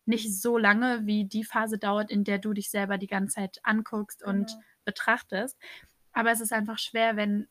Nicht 0.09 0.41
so 0.41 0.57
lange, 0.59 1.05
wie 1.07 1.27
die 1.27 1.45
Phase 1.45 1.79
dauert, 1.79 2.11
in 2.11 2.25
der 2.25 2.39
du 2.39 2.53
dich 2.55 2.71
selber 2.71 2.97
die 2.99 3.07
ganze 3.07 3.37
Zeit 3.37 3.59
anguckst 3.63 4.23
und 4.25 4.49
Genau. 4.49 4.63
betrachtest. 4.85 5.59
Aber 6.13 6.31
es 6.31 6.41
ist 6.41 6.53
einfach 6.53 6.79
schwer, 6.79 7.17
wenn 7.17 7.47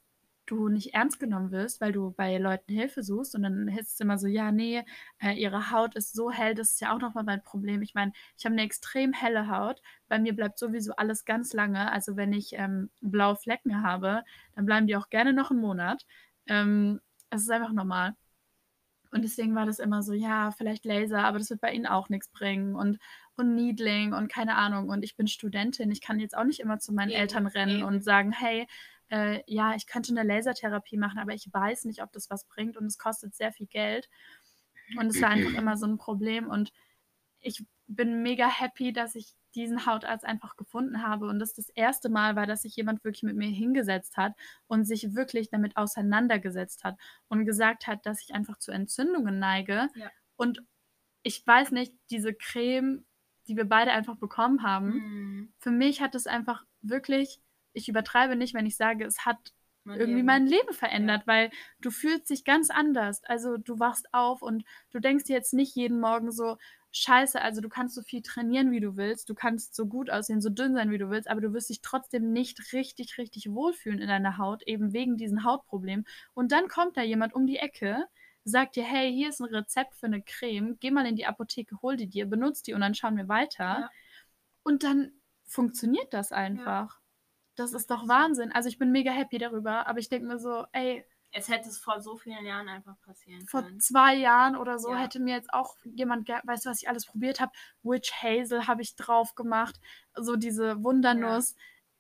du 0.47 0.69
nicht 0.69 0.93
ernst 0.93 1.19
genommen 1.19 1.51
wirst, 1.51 1.81
weil 1.81 1.91
du 1.91 2.11
bei 2.11 2.37
Leuten 2.37 2.73
Hilfe 2.73 3.03
suchst 3.03 3.35
und 3.35 3.43
dann 3.43 3.67
ist 3.67 3.93
es 3.93 3.99
immer 3.99 4.17
so, 4.17 4.27
ja, 4.27 4.51
nee, 4.51 4.83
äh, 5.19 5.33
ihre 5.33 5.71
Haut 5.71 5.95
ist 5.95 6.13
so 6.15 6.31
hell, 6.31 6.55
das 6.55 6.71
ist 6.71 6.81
ja 6.81 6.95
auch 6.95 6.99
nochmal 6.99 7.25
mein 7.25 7.43
Problem. 7.43 7.81
Ich 7.81 7.93
meine, 7.93 8.13
ich 8.37 8.45
habe 8.45 8.53
eine 8.53 8.63
extrem 8.63 9.13
helle 9.13 9.49
Haut, 9.49 9.81
bei 10.07 10.17
mir 10.19 10.33
bleibt 10.35 10.57
sowieso 10.57 10.93
alles 10.95 11.25
ganz 11.25 11.53
lange. 11.53 11.91
Also 11.91 12.15
wenn 12.15 12.33
ich 12.33 12.53
ähm, 12.53 12.89
blaue 13.01 13.35
Flecken 13.35 13.83
habe, 13.83 14.23
dann 14.55 14.65
bleiben 14.65 14.87
die 14.87 14.95
auch 14.95 15.09
gerne 15.09 15.33
noch 15.33 15.51
einen 15.51 15.59
Monat. 15.59 16.05
Ähm, 16.47 17.01
es 17.29 17.41
ist 17.41 17.51
einfach 17.51 17.73
normal. 17.73 18.15
Und 19.11 19.23
deswegen 19.23 19.55
war 19.55 19.65
das 19.65 19.79
immer 19.79 20.03
so, 20.03 20.13
ja, 20.13 20.51
vielleicht 20.51 20.85
Laser, 20.85 21.23
aber 21.23 21.37
das 21.39 21.49
wird 21.49 21.61
bei 21.61 21.71
ihnen 21.71 21.85
auch 21.85 22.09
nichts 22.09 22.29
bringen 22.29 22.75
und, 22.75 22.99
und 23.35 23.55
Needling 23.55 24.13
und 24.13 24.31
keine 24.31 24.55
Ahnung. 24.55 24.89
Und 24.89 25.03
ich 25.03 25.15
bin 25.15 25.27
Studentin, 25.27 25.91
ich 25.91 26.01
kann 26.01 26.19
jetzt 26.19 26.37
auch 26.37 26.43
nicht 26.43 26.59
immer 26.59 26.79
zu 26.79 26.93
meinen 26.93 27.11
Eben, 27.11 27.21
Eltern 27.21 27.47
rennen 27.47 27.77
eben. 27.77 27.83
und 27.83 28.03
sagen, 28.03 28.31
hey, 28.31 28.67
äh, 29.09 29.41
ja, 29.47 29.75
ich 29.75 29.87
könnte 29.87 30.11
eine 30.11 30.23
Lasertherapie 30.23 30.97
machen, 30.97 31.19
aber 31.19 31.33
ich 31.33 31.47
weiß 31.51 31.85
nicht, 31.85 32.01
ob 32.01 32.11
das 32.11 32.29
was 32.29 32.45
bringt 32.45 32.77
und 32.77 32.85
es 32.85 32.97
kostet 32.97 33.35
sehr 33.35 33.51
viel 33.51 33.67
Geld. 33.67 34.09
Und 34.97 35.07
es 35.07 35.21
war 35.21 35.29
einfach 35.29 35.53
immer 35.57 35.77
so 35.77 35.85
ein 35.85 35.97
Problem. 35.97 36.49
Und 36.49 36.71
ich 37.39 37.63
bin 37.88 38.21
mega 38.21 38.47
happy, 38.49 38.93
dass 38.93 39.15
ich 39.15 39.33
diesen 39.55 39.85
Hautarzt 39.85 40.25
einfach 40.25 40.55
gefunden 40.55 41.01
habe. 41.01 41.27
Und 41.27 41.39
das 41.39 41.53
das 41.53 41.69
erste 41.69 42.09
Mal 42.09 42.35
war, 42.35 42.45
dass 42.45 42.61
sich 42.63 42.75
jemand 42.75 43.03
wirklich 43.03 43.23
mit 43.23 43.35
mir 43.35 43.49
hingesetzt 43.49 44.17
hat 44.17 44.33
und 44.67 44.85
sich 44.85 45.15
wirklich 45.15 45.49
damit 45.49 45.77
auseinandergesetzt 45.77 46.83
hat 46.83 46.97
und 47.29 47.45
gesagt 47.45 47.88
hat, 47.88 48.05
dass 48.05 48.21
ich 48.21 48.33
einfach 48.33 48.57
zu 48.57 48.71
Entzündungen 48.71 49.39
neige. 49.39 49.88
Ja. 49.95 50.11
Und 50.35 50.63
ich 51.23 51.45
weiß 51.45 51.71
nicht, 51.71 51.93
diese 52.09 52.33
Creme, 52.33 53.05
die 53.47 53.55
wir 53.57 53.65
beide 53.65 53.91
einfach 53.91 54.17
bekommen 54.17 54.63
haben, 54.63 54.89
Mhm. 54.93 55.53
für 55.57 55.71
mich 55.71 56.01
hat 56.01 56.13
es 56.15 56.27
einfach 56.27 56.65
wirklich, 56.81 57.41
ich 57.73 57.89
übertreibe 57.89 58.35
nicht, 58.35 58.53
wenn 58.53 58.65
ich 58.65 58.75
sage, 58.75 59.05
es 59.05 59.25
hat 59.25 59.53
Man 59.88 59.99
irgendwie 59.99 60.19
eben- 60.19 60.25
mein 60.25 60.47
Leben 60.47 60.73
verändert, 60.73 61.25
weil 61.25 61.49
du 61.81 61.91
fühlst 61.91 62.29
dich 62.29 62.43
ganz 62.43 62.69
anders. 62.69 63.23
Also 63.23 63.57
du 63.57 63.79
wachst 63.79 64.13
auf 64.13 64.41
und 64.41 64.63
du 64.91 64.99
denkst 64.99 65.25
dir 65.25 65.35
jetzt 65.35 65.53
nicht 65.53 65.75
jeden 65.75 65.99
Morgen 65.99 66.31
so, 66.31 66.57
scheiße, 66.91 67.41
also 67.41 67.61
du 67.61 67.69
kannst 67.69 67.95
so 67.95 68.01
viel 68.01 68.21
trainieren, 68.21 68.71
wie 68.71 68.79
du 68.79 68.95
willst, 68.95 69.29
du 69.29 69.35
kannst 69.35 69.75
so 69.75 69.85
gut 69.85 70.09
aussehen, 70.09 70.41
so 70.41 70.49
dünn 70.49 70.73
sein, 70.73 70.89
wie 70.89 70.97
du 70.97 71.09
willst, 71.09 71.29
aber 71.29 71.41
du 71.41 71.53
wirst 71.53 71.69
dich 71.69 71.81
trotzdem 71.81 72.31
nicht 72.31 72.73
richtig, 72.73 73.17
richtig 73.17 73.51
wohlfühlen 73.51 73.99
in 73.99 74.07
deiner 74.07 74.38
Haut, 74.38 74.63
eben 74.63 74.93
wegen 74.93 75.17
diesen 75.17 75.43
Hautproblemen. 75.43 76.05
Und 76.33 76.51
dann 76.51 76.67
kommt 76.67 76.97
da 76.97 77.01
jemand 77.03 77.33
um 77.33 77.45
die 77.45 77.57
Ecke, 77.57 78.05
sagt 78.45 78.77
dir, 78.77 78.83
hey, 78.83 79.13
hier 79.13 79.29
ist 79.29 79.41
ein 79.41 79.53
Rezept 79.53 79.95
für 79.95 80.07
eine 80.07 80.21
Creme, 80.21 80.77
geh 80.79 80.89
mal 80.89 81.05
in 81.05 81.15
die 81.15 81.25
Apotheke, 81.25 81.81
hol 81.81 81.97
die 81.97 82.07
dir, 82.07 82.25
benutzt 82.25 82.67
die 82.67 82.73
und 82.73 82.81
dann 82.81 82.95
schauen 82.95 83.17
wir 83.17 83.27
weiter. 83.27 83.81
Ja. 83.81 83.89
Und 84.63 84.83
dann 84.83 85.11
funktioniert 85.45 86.13
das 86.13 86.31
einfach. 86.31 86.99
Das 87.57 87.73
ist 87.73 87.89
doch. 87.91 88.07
Wahnsinn. 88.07 88.51
Also 88.51 88.69
ich 88.69 88.77
bin 88.77 88.91
mega 88.91 89.11
happy 89.11 89.37
darüber, 89.37 89.87
aber 89.87 89.99
ich 89.99 90.09
denke 90.09 90.27
mir 90.27 90.39
so, 90.39 90.65
ey, 90.71 91.05
Es 91.31 91.49
hätte 91.49 91.67
es 91.69 91.77
vor 91.77 91.99
so 91.99 92.15
vielen 92.17 92.45
Jahren 92.45 92.69
einfach 92.69 92.95
passieren 93.01 93.45
vor 93.47 93.63
können. 93.63 93.79
zwei 93.81 94.15
Jahren 94.15 94.55
oder 94.55 94.79
so 94.79 94.91
Ja. 94.91 94.97
hätte 94.99 95.19
mir 95.19 95.35
jetzt 95.35 95.53
auch 95.53 95.75
jemand, 95.83 96.27
weißt 96.29 96.65
du, 96.65 96.69
was 96.69 96.81
ich 96.81 96.87
alles 96.89 97.05
probiert 97.05 97.39
habe? 97.41 97.51
Witch 97.83 98.11
Hazel 98.23 98.67
habe 98.67 98.81
ich 98.81 98.95
drauf 98.95 99.35
gemacht, 99.35 99.75
so 100.15 100.35
diese 100.37 100.83
Wundernuss. 100.83 101.55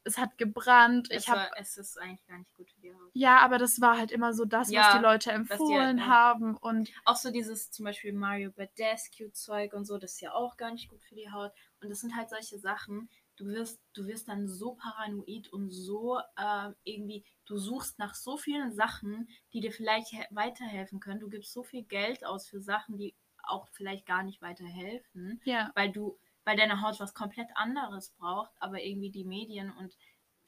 Es 0.05 0.17
hat 0.17 0.37
gebrannt. 0.37 1.11
Es, 1.11 1.23
Ich 1.23 1.29
habe 1.29 1.49
es 1.57 1.75
ist 1.75 1.99
eigentlich 1.99 2.25
gar 2.27 2.37
nicht 2.37 2.53
gut 2.53 2.69
für 2.71 2.79
die 2.79 2.93
Haut. 2.93 3.09
ja, 3.13 3.39
aber 3.39 3.57
das 3.57 3.81
war 3.81 3.97
halt 3.97 4.11
immer 4.13 4.33
so 4.33 4.45
das, 4.45 4.67
was 4.69 4.73
Ja, 4.73 4.97
die 4.97 5.03
Leute 5.03 5.29
die 5.31 5.35
halt, 5.35 5.51
empfohlen 5.51 5.97
ja. 5.97 6.05
haben 6.07 6.55
und 6.55 6.89
Auch 7.03 7.17
so 7.17 7.29
dieses 7.29 7.71
zum 7.71 7.83
Beispiel 7.83 8.13
Mario 8.13 8.51
Badescu 8.51 9.29
Zeug 9.33 9.73
und 9.73 9.83
so, 9.83 9.97
das 9.97 10.13
ist 10.13 10.21
ja 10.21 10.31
auch 10.33 10.55
gar 10.55 10.71
nicht 10.71 10.87
gut 10.89 11.03
für 11.03 11.15
die 11.15 11.29
Haut. 11.29 11.51
Und 11.81 11.89
das 11.89 11.99
sind 11.99 12.15
halt 12.15 12.29
solche 12.29 12.57
Sachen, 12.57 13.09
du 13.37 13.45
wirst, 13.47 13.79
du 13.93 14.05
wirst 14.07 14.27
dann 14.27 14.47
so 14.47 14.75
paranoid 14.75 15.51
und 15.53 15.69
so 15.71 16.19
ähm, 16.37 16.75
irgendwie, 16.83 17.23
du 17.45 17.57
suchst 17.57 17.99
nach 17.99 18.15
so 18.15 18.37
vielen 18.37 18.73
Sachen, 18.73 19.29
die 19.53 19.61
dir 19.61 19.71
vielleicht 19.71 20.09
he- 20.09 20.25
weiterhelfen 20.31 20.99
können. 20.99 21.19
Du 21.19 21.29
gibst 21.29 21.53
so 21.53 21.63
viel 21.63 21.83
Geld 21.83 22.25
aus 22.25 22.47
für 22.49 22.59
Sachen, 22.61 22.97
die 22.97 23.15
auch 23.43 23.67
vielleicht 23.69 24.05
gar 24.05 24.23
nicht 24.23 24.41
weiterhelfen, 24.41 25.41
ja, 25.45 25.71
weil 25.75 25.91
du, 25.91 26.17
weil 26.43 26.57
deine 26.57 26.81
Haut 26.81 26.99
was 26.99 27.13
komplett 27.13 27.49
anderes 27.55 28.11
braucht, 28.11 28.51
aber 28.59 28.83
irgendwie 28.83 29.11
die 29.11 29.23
Medien 29.25 29.71
und 29.71 29.95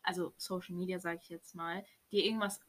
also 0.04 0.34
Social 0.38 0.76
Media, 0.76 1.00
sage 1.00 1.20
ich 1.24 1.30
jetzt 1.30 1.56
mal, 1.56 1.86
die 2.12 2.26
irgendwas 2.26 2.60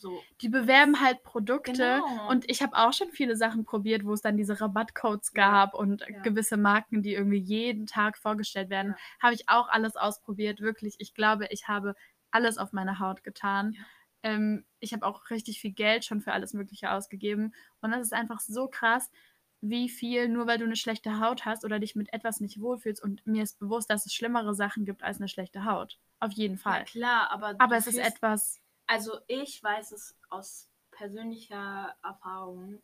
so 0.00 0.22
die 0.40 0.48
bewerben 0.48 1.00
halt 1.00 1.22
Produkte 1.22 1.72
Genau. 1.72 2.28
und 2.30 2.48
ich 2.50 2.62
habe 2.62 2.76
auch 2.76 2.92
schon 2.92 3.10
viele 3.10 3.36
Sachen 3.36 3.64
probiert, 3.64 4.04
wo 4.04 4.12
es 4.12 4.22
dann 4.22 4.36
diese 4.36 4.60
Rabattcodes 4.60 5.32
Ja, 5.34 5.50
gab 5.50 5.74
und 5.74 6.02
ja. 6.08 6.22
gewisse 6.22 6.56
Marken, 6.56 7.02
die 7.02 7.14
irgendwie 7.14 7.38
jeden 7.38 7.86
Tag 7.86 8.16
vorgestellt 8.18 8.70
werden. 8.70 8.92
Ja. 8.92 8.98
Habe 9.22 9.34
ich 9.34 9.48
auch 9.48 9.68
alles 9.68 9.96
ausprobiert, 9.96 10.60
wirklich. 10.60 10.96
Ich 10.98 11.14
glaube, 11.14 11.46
ich 11.50 11.68
habe 11.68 11.94
alles 12.30 12.58
auf 12.58 12.72
meine 12.72 12.98
Haut 12.98 13.24
getan. 13.24 13.72
Ja. 13.72 13.82
Ähm, 14.22 14.64
ich 14.80 14.92
habe 14.92 15.06
auch 15.06 15.30
richtig 15.30 15.60
viel 15.60 15.72
Geld 15.72 16.04
schon 16.04 16.20
für 16.20 16.32
alles 16.32 16.52
Mögliche 16.52 16.90
ausgegeben 16.90 17.54
und 17.80 17.90
das 17.92 18.00
ist 18.02 18.12
einfach 18.12 18.40
so 18.40 18.68
krass, 18.68 19.10
wie 19.60 19.88
viel, 19.88 20.28
nur 20.28 20.46
weil 20.46 20.58
du 20.58 20.64
eine 20.64 20.76
schlechte 20.76 21.20
Haut 21.20 21.44
hast 21.44 21.64
oder 21.64 21.78
dich 21.80 21.94
mit 21.96 22.12
etwas 22.12 22.40
nicht 22.40 22.60
wohlfühlst 22.60 23.02
und 23.02 23.26
mir 23.26 23.42
ist 23.42 23.58
bewusst, 23.58 23.90
dass 23.90 24.06
es 24.06 24.14
schlimmere 24.14 24.54
Sachen 24.54 24.84
gibt 24.84 25.02
als 25.02 25.18
eine 25.18 25.28
schlechte 25.28 25.64
Haut. 25.64 25.98
Auf 26.20 26.32
jeden 26.32 26.56
Ja, 26.56 26.60
Fall. 26.62 26.84
klar, 26.84 27.30
aber 27.30 27.54
Aber 27.58 27.76
es 27.76 27.86
ist 27.86 27.98
etwas, 27.98 28.60
Also 28.88 29.20
ich 29.28 29.62
weiß 29.62 29.92
es 29.92 30.18
aus 30.30 30.68
persönlicher 30.90 31.94
Erfahrung, 32.02 32.82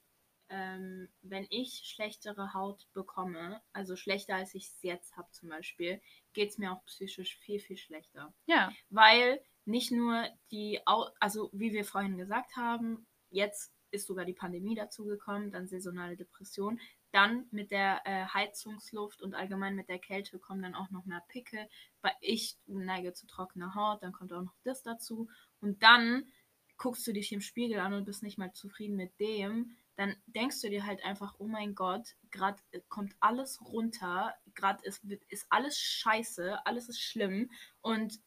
ähm, 0.50 1.08
wenn 1.22 1.46
ich 1.48 1.82
schlechtere 1.84 2.52
Haut 2.52 2.86
bekomme, 2.92 3.62
also 3.72 3.96
schlechter 3.96 4.36
als 4.36 4.54
ich 4.54 4.66
es 4.66 4.82
jetzt 4.82 5.16
habe 5.16 5.30
zum 5.30 5.48
Beispiel, 5.48 6.00
geht 6.34 6.50
es 6.50 6.58
mir 6.58 6.72
auch 6.72 6.84
psychisch 6.84 7.38
viel, 7.38 7.58
viel 7.58 7.78
schlechter. 7.78 8.32
ja, 8.46 8.70
Weil 8.90 9.42
nicht 9.64 9.90
nur 9.90 10.28
die, 10.50 10.80
also 10.84 11.48
wie 11.52 11.72
wir 11.72 11.86
vorhin 11.86 12.18
gesagt 12.18 12.54
haben, 12.54 13.06
jetzt 13.30 13.72
ist 13.90 14.06
sogar 14.06 14.26
die 14.26 14.34
Pandemie 14.34 14.74
dazugekommen, 14.74 15.50
dann 15.50 15.68
saisonale 15.68 16.16
Depression, 16.16 16.80
dann 17.12 17.46
mit 17.52 17.70
der 17.70 18.02
äh, 18.04 18.26
Heizungsluft 18.26 19.22
und 19.22 19.34
allgemein 19.34 19.76
mit 19.76 19.88
der 19.88 20.00
Kälte 20.00 20.38
kommen 20.40 20.62
dann 20.62 20.74
auch 20.74 20.90
noch 20.90 21.06
mehr 21.06 21.22
Pickel, 21.28 21.68
weil 22.02 22.12
ich 22.20 22.58
neige 22.66 23.12
zu 23.12 23.26
trockener 23.26 23.74
Haut, 23.74 24.02
dann 24.02 24.12
kommt 24.12 24.32
auch 24.32 24.42
noch 24.42 24.56
das 24.64 24.82
dazu 24.82 25.28
und 25.64 25.82
dann 25.82 26.32
guckst 26.76 27.06
du 27.06 27.12
dich 27.12 27.32
im 27.32 27.40
Spiegel 27.40 27.78
an 27.80 27.94
und 27.94 28.04
bist 28.04 28.22
nicht 28.22 28.38
mal 28.38 28.52
zufrieden 28.52 28.96
mit 28.96 29.18
dem, 29.20 29.76
dann 29.96 30.16
denkst 30.26 30.60
du 30.60 30.68
dir 30.70 30.86
halt 30.86 31.04
einfach, 31.04 31.36
oh 31.38 31.46
mein 31.46 31.74
Gott, 31.74 32.16
gerade 32.30 32.60
kommt 32.88 33.14
alles 33.20 33.60
runter, 33.64 34.34
gerade 34.54 34.84
ist, 34.84 35.04
ist 35.28 35.46
alles 35.50 35.78
scheiße, 35.78 36.66
alles 36.66 36.88
ist 36.88 37.00
schlimm 37.00 37.50
und 37.80 38.18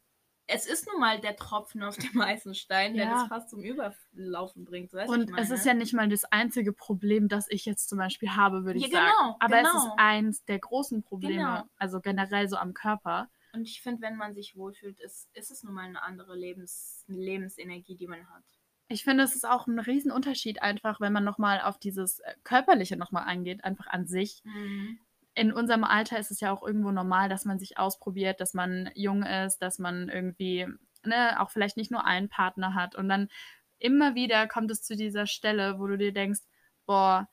es 0.48 0.66
ist 0.66 0.88
nun 0.88 1.00
mal 1.00 1.20
der 1.20 1.36
Tropfen 1.36 1.84
auf 1.84 1.98
dem 1.98 2.22
heißen 2.26 2.56
Stein, 2.56 2.96
der 2.96 3.08
Ja. 3.08 3.08
das 3.08 3.26
fast 3.26 3.50
zum 3.50 3.64
Überlaufen 3.64 4.64
bringt. 4.66 4.94
Weißt 4.94 5.16
Und 5.16 5.32
ich 5.32 5.32
es 5.36 5.50
ist 5.52 5.66
ja 5.66 5.74
nicht 5.74 5.94
mal 5.94 6.10
das 6.10 6.26
einzige 6.26 6.74
Problem, 6.74 7.28
das 7.30 7.48
ich 7.50 7.66
jetzt 7.66 7.88
zum 7.90 7.98
Beispiel 7.98 8.32
habe, 8.36 8.66
würde 8.66 8.80
ich 8.80 8.88
Ja, 8.88 8.90
sagen. 8.90 9.16
genau, 9.18 9.40
Aber 9.40 9.60
es 9.60 9.74
ist 9.74 9.88
genau. 9.88 9.96
eins 9.96 10.44
der 10.46 10.60
großen 10.60 11.02
Probleme, 11.04 11.64
Genau. 11.64 11.70
also 11.78 12.02
generell 12.02 12.50
so 12.50 12.58
am 12.58 12.74
Körper. 12.74 13.30
Und 13.54 13.68
ich 13.68 13.82
finde, 13.82 14.02
wenn 14.02 14.16
man 14.16 14.34
sich 14.34 14.56
wohlfühlt, 14.56 15.00
ist, 15.00 15.30
ist 15.34 15.52
es 15.52 15.64
nun 15.64 15.74
mal 15.74 15.86
eine 15.86 16.04
andere 16.04 16.36
Lebens, 16.36 17.04
Lebensenergie, 17.08 17.96
die 17.96 18.08
man 18.08 18.30
hat. 18.30 18.44
Ich 18.90 19.04
finde, 19.04 19.24
es 19.24 19.36
ist 19.36 19.46
auch 19.46 19.68
ein 19.68 19.80
Riesenunterschied 19.80 20.62
einfach, 20.62 21.02
wenn 21.02 21.12
man 21.12 21.24
nochmal 21.24 21.62
auf 21.62 21.78
dieses 21.78 22.20
äh, 22.20 22.34
Körperliche 22.44 22.96
nochmal 22.96 23.26
eingeht, 23.26 23.64
einfach 23.64 23.88
an 23.88 24.08
sich. 24.08 24.42
In 25.34 25.52
unserem 25.52 25.84
Alter 25.84 26.18
ist 26.18 26.32
es 26.32 26.40
ja 26.40 26.52
auch 26.52 26.64
irgendwo 26.64 26.92
normal, 26.92 27.30
dass 27.30 27.46
man 27.46 27.60
sich 27.60 27.78
ausprobiert, 27.78 28.40
dass 28.40 28.54
man 28.54 28.90
jung 28.96 29.24
ist, 29.24 29.60
dass 29.60 29.78
man 29.78 30.10
irgendwie, 30.10 30.68
ne, 31.04 31.40
auch 31.40 31.52
vielleicht 31.52 31.78
nicht 31.78 31.92
nur 31.92 32.06
einen 32.06 32.30
Partner 32.30 32.74
hat. 32.74 32.96
Und 32.96 33.10
dann 33.10 33.28
immer 33.78 34.16
wieder 34.16 34.48
kommt 34.48 34.72
es 34.72 34.82
zu 34.84 34.96
dieser 34.96 35.28
Stelle, 35.28 35.80
wo 35.80 35.88
du 35.88 35.98
dir 35.98 36.14
denkst, 36.14 36.42
boah, 36.86 37.30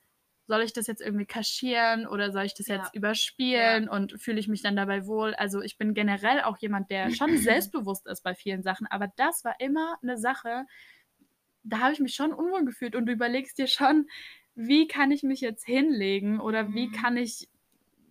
soll 0.47 0.62
ich 0.62 0.72
das 0.72 0.86
jetzt 0.86 1.01
irgendwie 1.01 1.26
kaschieren 1.26 2.07
oder 2.07 2.32
soll 2.32 2.45
ich 2.45 2.55
das 2.55 2.66
Ja. 2.66 2.68
jetzt 2.68 2.95
überspielen 2.95 3.88
und 3.88 4.20
fühle 4.20 4.38
ich 4.40 4.49
mich 4.49 4.62
dann 4.62 4.76
dabei 4.76 5.07
wohl? 5.07 5.34
Also 5.34 5.62
ich 5.62 5.78
bin 5.78 5.95
generell 5.95 6.42
auch 6.42 6.59
jemand, 6.59 6.90
der 6.90 7.11
schon 7.11 7.36
selbstbewusst 7.36 8.07
ist 8.07 8.22
bei 8.22 8.34
vielen 8.34 8.62
Sachen, 8.62 8.86
aber 8.88 9.09
das 9.16 9.45
war 9.45 9.59
immer 9.61 9.97
eine 10.03 10.18
Sache, 10.18 10.66
da 11.62 11.78
habe 11.80 11.92
ich 11.92 12.01
mich 12.01 12.14
schon 12.14 12.32
unwohl 12.32 12.64
gefühlt 12.64 12.95
und 12.97 13.07
du 13.07 13.12
überlegst 13.12 13.59
dir 13.59 13.66
schon, 13.66 14.09
wie 14.55 14.86
kann 14.86 15.11
ich 15.11 15.22
mich 15.22 15.40
jetzt 15.40 15.64
hinlegen 15.64 16.40
oder 16.40 16.74
wie 16.74 16.90
Mhm. 16.90 16.90
kann 16.90 17.16
ich 17.16 17.49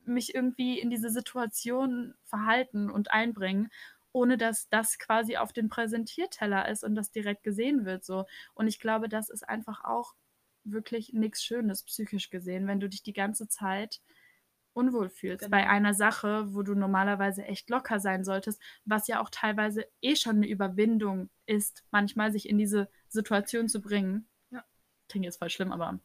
mich 0.06 0.36
irgendwie 0.36 0.80
in 0.80 0.90
diese 0.90 1.10
Situation 1.10 2.16
verhalten 2.24 2.90
und 2.90 3.12
einbringen, 3.12 3.70
ohne 4.12 4.38
dass 4.38 4.70
das 4.70 5.00
quasi 5.00 5.38
auf 5.38 5.54
den 5.54 5.70
Präsentierteller 5.70 6.68
ist 6.70 6.84
und 6.84 6.96
das 6.96 7.12
direkt 7.12 7.44
gesehen 7.44 7.86
wird 7.86 8.04
so. 8.06 8.26
Und 8.54 8.68
ich 8.68 8.80
glaube, 8.80 9.10
das 9.10 9.30
ist 9.30 9.48
einfach 9.48 9.84
auch 9.86 10.16
wirklich 10.64 11.14
nichts 11.14 11.44
Schönes 11.44 11.84
psychisch 11.84 12.30
gesehen, 12.30 12.68
wenn 12.68 12.80
du 12.80 12.90
dich 12.90 13.04
die 13.04 13.14
ganze 13.14 13.48
Zeit 13.48 14.02
unwohl 14.74 15.10
fühlst 15.10 15.50
bei 15.52 15.62
Genau. 15.62 15.72
einer 15.72 15.94
Sache, 15.94 16.54
wo 16.54 16.64
du 16.64 16.74
normalerweise 16.74 17.44
echt 17.46 17.70
locker 17.70 18.00
sein 18.00 18.24
solltest, 18.24 18.60
was 18.86 19.08
ja 19.08 19.22
auch 19.22 19.30
teilweise 19.30 19.86
eh 20.02 20.16
schon 20.16 20.38
eine 20.38 20.48
Überwindung 20.48 21.30
ist, 21.46 21.84
manchmal 21.92 22.32
sich 22.32 22.50
in 22.50 22.58
diese 22.58 22.90
Situation 23.08 23.70
zu 23.70 23.82
bringen. 23.82 24.28
Ja. 24.50 24.64
Klingt 25.10 25.26
jetzt 25.26 25.38
voll 25.38 25.50
schlimm, 25.52 25.72
aber 25.72 26.00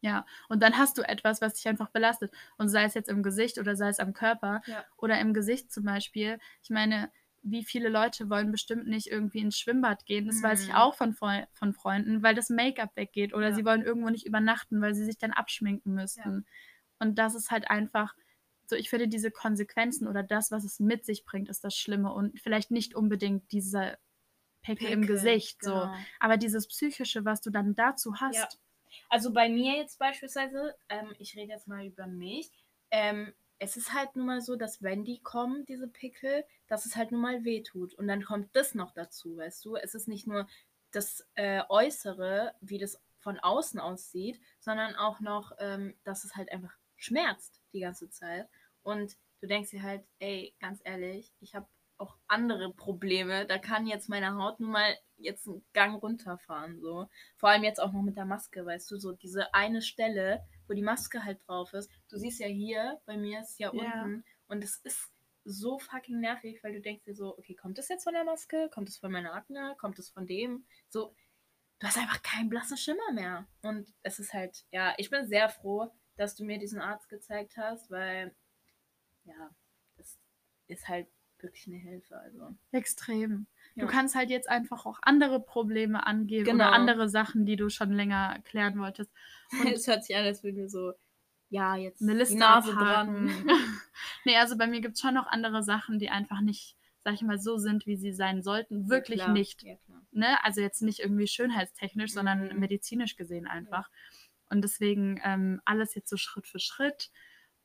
ja. 0.00 0.26
Und 0.48 0.62
dann 0.62 0.78
hast 0.78 0.98
du 0.98 1.02
etwas, 1.02 1.40
was 1.40 1.54
dich 1.54 1.68
einfach 1.68 1.88
belastet. 1.90 2.32
Und 2.58 2.68
sei 2.68 2.84
es 2.84 2.94
jetzt 2.94 3.08
im 3.08 3.22
Gesicht 3.22 3.58
oder 3.58 3.76
sei 3.76 3.88
es 3.88 4.00
am 4.00 4.12
Körper 4.12 4.60
Ja. 4.66 4.84
oder 4.96 5.18
im 5.20 5.32
Gesicht 5.32 5.72
zum 5.72 5.84
Beispiel. 5.84 6.38
Ich 6.62 6.70
meine, 6.70 7.10
wie 7.42 7.64
viele 7.64 7.88
Leute 7.88 8.30
wollen 8.30 8.52
bestimmt 8.52 8.86
nicht 8.86 9.08
irgendwie 9.08 9.40
ins 9.40 9.58
Schwimmbad 9.58 10.06
gehen? 10.06 10.26
Das 10.26 10.42
weiß 10.42 10.62
ich 10.62 10.68
Mhm. 10.70 10.74
auch 10.76 10.94
von, 10.94 11.14
von 11.14 11.72
Freunden, 11.74 12.22
weil 12.22 12.34
das 12.34 12.50
Make-up 12.50 12.90
weggeht 12.96 13.34
oder 13.34 13.48
Ja. 13.48 13.54
sie 13.54 13.64
wollen 13.64 13.82
irgendwo 13.82 14.10
nicht 14.10 14.26
übernachten, 14.26 14.80
weil 14.80 14.94
sie 14.94 15.04
sich 15.04 15.18
dann 15.18 15.32
abschminken 15.32 15.94
müssten. 15.94 16.46
Und 16.98 17.18
das 17.18 17.34
ist 17.34 17.50
halt 17.50 17.68
einfach 17.70 18.14
so, 18.66 18.76
ich 18.76 18.88
finde, 18.90 19.08
diese 19.08 19.30
Konsequenzen 19.30 20.06
oder 20.06 20.22
das, 20.22 20.50
was 20.50 20.64
es 20.64 20.78
mit 20.80 21.04
sich 21.04 21.24
bringt, 21.24 21.48
ist 21.48 21.64
das 21.64 21.76
Schlimme 21.76 22.12
und 22.12 22.40
vielleicht 22.40 22.70
nicht 22.70 22.94
unbedingt 22.94 23.50
dieser 23.52 23.98
Pickel, 24.62 24.88
im 24.88 25.00
Pickel, 25.00 25.16
Gesicht, 25.16 25.62
so. 25.62 25.72
genau. 25.72 25.94
Aber 26.20 26.36
dieses 26.36 26.68
Psychische, 26.68 27.24
was 27.24 27.40
du 27.40 27.50
dann 27.50 27.74
dazu 27.74 28.20
hast. 28.20 28.36
Ja. 28.36 28.48
Also 29.08 29.32
bei 29.32 29.48
mir 29.48 29.76
jetzt 29.76 29.98
beispielsweise, 29.98 30.76
ähm, 30.88 31.12
ich 31.18 31.34
rede 31.36 31.52
jetzt 31.52 31.66
mal 31.66 31.84
über 31.84 32.06
mich, 32.06 32.50
ähm, 32.90 33.32
es 33.62 33.76
ist 33.76 33.94
halt 33.94 34.16
nun 34.16 34.26
mal 34.26 34.40
so, 34.40 34.56
dass 34.56 34.82
wenn 34.82 35.04
die 35.04 35.20
kommen, 35.20 35.64
diese 35.66 35.86
Pickel, 35.86 36.44
dass 36.66 36.84
es 36.84 36.96
halt 36.96 37.12
nun 37.12 37.20
mal 37.20 37.44
wehtut. 37.44 37.94
Und 37.94 38.08
dann 38.08 38.24
kommt 38.24 38.56
das 38.56 38.74
noch 38.74 38.90
dazu, 38.92 39.36
weißt 39.36 39.64
du? 39.64 39.76
Es 39.76 39.94
ist 39.94 40.08
nicht 40.08 40.26
nur 40.26 40.48
das 40.90 41.24
äh, 41.36 41.62
Äußere, 41.68 42.56
wie 42.60 42.78
das 42.78 43.00
von 43.20 43.38
außen 43.38 43.78
aussieht, 43.78 44.40
sondern 44.58 44.96
auch 44.96 45.20
noch, 45.20 45.52
ähm, 45.60 45.94
dass 46.02 46.24
es 46.24 46.34
halt 46.34 46.50
einfach 46.50 46.76
schmerzt 46.96 47.62
die 47.72 47.78
ganze 47.78 48.10
Zeit. 48.10 48.48
Und 48.82 49.16
du 49.40 49.46
denkst 49.46 49.70
dir 49.70 49.84
halt, 49.84 50.04
ey, 50.18 50.56
ganz 50.58 50.80
ehrlich, 50.82 51.32
ich 51.38 51.54
habe 51.54 51.68
auch 51.98 52.16
andere 52.26 52.72
Probleme. 52.74 53.46
Da 53.46 53.58
kann 53.58 53.86
jetzt 53.86 54.08
meine 54.08 54.34
Haut 54.34 54.58
nun 54.58 54.72
mal 54.72 54.96
jetzt 55.18 55.46
einen 55.46 55.64
Gang 55.72 56.02
runterfahren. 56.02 56.80
So. 56.80 57.08
Vor 57.36 57.48
allem 57.48 57.62
jetzt 57.62 57.80
auch 57.80 57.92
noch 57.92 58.02
mit 58.02 58.16
der 58.16 58.24
Maske, 58.24 58.66
weißt 58.66 58.90
du, 58.90 58.96
so 58.98 59.12
diese 59.12 59.54
eine 59.54 59.82
Stelle, 59.82 60.42
wo 60.68 60.74
die 60.74 60.82
Maske 60.82 61.24
halt 61.24 61.40
drauf 61.46 61.72
ist. 61.72 61.90
Du 62.08 62.16
siehst 62.16 62.40
ja 62.40 62.46
hier, 62.46 63.00
bei 63.06 63.16
mir 63.16 63.40
ist 63.40 63.58
ja 63.58 63.72
Ja. 63.74 64.02
unten. 64.04 64.24
Und 64.48 64.62
es 64.64 64.76
ist 64.78 65.12
so 65.44 65.78
fucking 65.78 66.20
nervig, 66.20 66.62
weil 66.62 66.72
du 66.72 66.80
denkst 66.80 67.04
dir 67.04 67.14
so, 67.14 67.36
okay, 67.36 67.54
kommt 67.54 67.78
das 67.78 67.88
jetzt 67.88 68.04
von 68.04 68.14
der 68.14 68.24
Maske? 68.24 68.70
Kommt 68.72 68.88
es 68.88 68.96
von 68.98 69.10
meiner 69.10 69.34
Akne? 69.34 69.74
Kommt 69.78 69.98
es 69.98 70.08
von 70.10 70.26
dem? 70.26 70.64
So, 70.88 71.14
du 71.80 71.86
hast 71.86 71.98
einfach 71.98 72.22
keinen 72.22 72.48
blassen 72.48 72.76
Schimmer 72.76 73.12
mehr. 73.12 73.46
Und 73.62 73.92
es 74.02 74.18
ist 74.18 74.32
halt, 74.32 74.64
ja, 74.70 74.94
ich 74.98 75.10
bin 75.10 75.26
sehr 75.26 75.48
froh, 75.48 75.90
dass 76.16 76.36
du 76.36 76.44
mir 76.44 76.58
diesen 76.58 76.80
Arzt 76.80 77.08
gezeigt 77.08 77.56
hast, 77.56 77.90
weil, 77.90 78.34
ja, 79.24 79.50
das 79.96 80.18
ist 80.68 80.86
halt 80.88 81.08
wirklich 81.38 81.66
eine 81.66 81.76
Hilfe. 81.78 82.16
Also. 82.16 82.54
Extrem. 82.70 83.46
Ja. 83.74 83.84
Du 83.86 83.90
kannst 83.90 84.14
halt 84.14 84.30
jetzt 84.30 84.48
einfach 84.48 84.84
auch 84.86 84.98
andere 85.02 85.40
Probleme 85.40 86.06
angeben 86.06 86.44
Genau. 86.44 86.66
oder 86.66 86.72
andere 86.74 87.08
Sachen, 87.08 87.46
die 87.46 87.56
du 87.56 87.68
schon 87.70 87.92
länger 87.92 88.38
klären 88.44 88.78
wolltest. 88.78 89.10
Und 89.60 89.72
es 89.72 89.86
hört 89.86 90.04
sich 90.04 90.14
an, 90.16 90.24
als 90.24 90.42
würden 90.42 90.56
wir 90.56 90.68
so, 90.68 90.92
ja, 91.48 91.76
jetzt 91.76 92.00
Eine 92.02 92.14
Liste 92.14 92.34
die 92.34 92.40
Nase 92.40 92.72
abhaken. 92.72 93.28
dran. 93.28 93.46
nee, 94.24 94.36
also 94.36 94.56
bei 94.56 94.66
mir 94.66 94.80
gibt 94.80 94.94
es 94.94 95.00
schon 95.00 95.14
noch 95.14 95.26
andere 95.26 95.62
Sachen, 95.62 95.98
die 95.98 96.08
einfach 96.10 96.40
nicht, 96.40 96.76
sag 97.04 97.14
ich 97.14 97.22
mal, 97.22 97.38
so 97.38 97.58
sind, 97.58 97.86
wie 97.86 97.96
sie 97.96 98.12
sein 98.12 98.42
sollten. 98.42 98.88
Wirklich 98.88 99.20
Ja, 99.20 99.28
nicht. 99.28 99.62
Ja. 99.62 99.76
Ne? 100.12 100.42
Also 100.44 100.60
jetzt 100.60 100.82
nicht 100.82 101.00
irgendwie 101.00 101.26
schönheitstechnisch, 101.26 102.12
sondern 102.12 102.48
Mhm. 102.48 102.60
medizinisch 102.60 103.16
gesehen 103.16 103.46
einfach. 103.46 103.88
Und 104.50 104.62
deswegen 104.62 105.18
ähm, 105.24 105.60
alles 105.64 105.94
jetzt 105.94 106.10
so 106.10 106.16
Schritt 106.18 106.46
für 106.46 106.58
Schritt. 106.58 107.10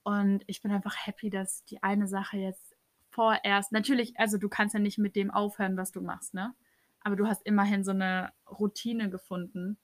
Und 0.03 0.43
ich 0.47 0.61
bin 0.61 0.71
einfach 0.71 0.95
happy, 1.05 1.29
dass 1.29 1.65
die 1.65 1.83
eine 1.83 2.07
Sache 2.07 2.37
jetzt 2.37 2.76
vorerst, 3.17 3.71
natürlich, 3.71 4.19
also 4.19 4.37
du 4.37 4.47
kannst 4.47 4.75
ja 4.75 4.79
nicht 4.79 4.99
mit 4.99 5.15
dem 5.15 5.31
aufhören, 5.31 5.75
was 5.75 5.91
du 5.91 6.01
machst, 6.01 6.35
ne? 6.35 6.53
Aber 7.01 7.15
du 7.15 7.25
hast 7.25 7.43
immerhin 7.47 7.83
so 7.83 7.89
eine 7.89 8.31
Routine 8.47 9.09
gefunden, 9.09 9.79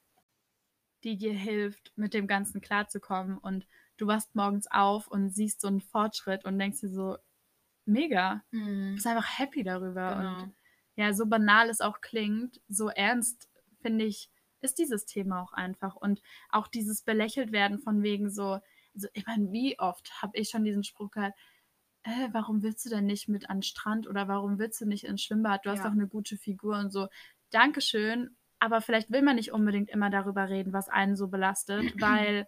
die 1.04 1.18
dir 1.18 1.34
hilft, 1.34 1.92
mit 1.96 2.14
dem 2.14 2.28
Ganzen 2.28 2.62
klarzukommen. 2.62 3.40
Und 3.40 3.66
du 3.98 4.06
wachst 4.06 4.36
morgens 4.36 4.68
auf 4.70 5.08
und 5.08 5.32
siehst 5.32 5.62
so 5.62 5.68
einen 5.68 5.82
Fortschritt 5.82 6.46
und 6.46 6.60
denkst 6.60 6.82
dir 6.82 6.90
so, 6.90 7.18
mega. 7.86 8.44
Mhm. 8.52 8.94
bist 8.94 9.08
einfach 9.08 9.40
happy 9.40 9.64
darüber. 9.64 10.16
Genau. 10.16 10.44
Und 10.44 10.56
ja, 10.96 11.12
so 11.14 11.26
banal 11.26 11.70
es 11.70 11.82
auch 11.82 12.02
klingt, 12.02 12.62
so 12.68 12.90
ernst, 12.90 13.50
finde 13.82 14.06
ich, 14.06 14.30
ist 14.62 14.78
dieses 14.78 15.06
Thema 15.06 15.42
auch 15.42 15.54
einfach. 15.54 15.96
Und 15.96 16.22
auch 16.50 16.68
dieses 16.68 17.02
belächelt 17.02 17.52
werden 17.52 17.80
von 17.80 18.04
wegen 18.04 18.30
so, 18.30 18.60
also 18.94 19.08
ich 19.14 19.26
meine, 19.26 19.52
wie 19.52 19.80
oft 19.80 20.22
habe 20.22 20.38
ich 20.38 20.50
schon 20.50 20.64
diesen 20.64 20.84
Spruch 20.84 21.10
gehört, 21.10 21.34
äh, 22.04 22.30
warum 22.32 22.62
willst 22.64 22.86
du 22.86 22.90
denn 22.90 23.06
nicht 23.06 23.28
mit 23.28 23.50
an 23.50 23.58
den 23.58 23.64
Strand 23.64 24.08
oder 24.08 24.28
warum 24.28 24.60
willst 24.60 24.82
du 24.82 24.86
nicht 24.86 25.04
ins 25.06 25.22
Schwimmbad? 25.24 25.66
Du 25.66 25.70
hast 25.70 25.80
Ja. 25.80 25.86
doch 25.86 25.92
eine 25.92 26.08
gute 26.08 26.38
Figur 26.38 26.78
und 26.78 26.92
so. 26.92 27.08
Dankeschön, 27.50 28.36
aber 28.60 28.82
vielleicht 28.82 29.12
will 29.12 29.22
man 29.22 29.36
nicht 29.36 29.52
unbedingt 29.52 29.90
immer 29.90 30.10
darüber 30.10 30.50
reden, 30.50 30.74
was 30.74 30.90
einen 30.90 31.16
so 31.16 31.28
belastet, 31.28 31.86
weil 32.02 32.48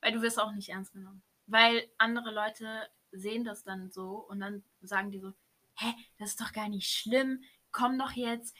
Weil 0.00 0.12
du 0.12 0.22
wirst 0.22 0.40
auch 0.40 0.52
nicht 0.52 0.68
ernst 0.70 0.92
genommen. 0.92 1.22
Weil 1.46 1.88
andere 1.98 2.32
Leute 2.32 2.88
sehen 3.10 3.44
das 3.44 3.62
dann 3.64 3.90
so 3.90 4.16
und 4.28 4.40
dann 4.40 4.62
sagen 4.82 5.10
die 5.10 5.18
so, 5.20 5.32
hä, 5.76 5.92
das 6.18 6.30
ist 6.30 6.40
doch 6.40 6.52
gar 6.52 6.68
nicht 6.68 6.88
schlimm, 6.90 7.42
komm 7.72 7.98
doch 7.98 8.12
jetzt. 8.12 8.54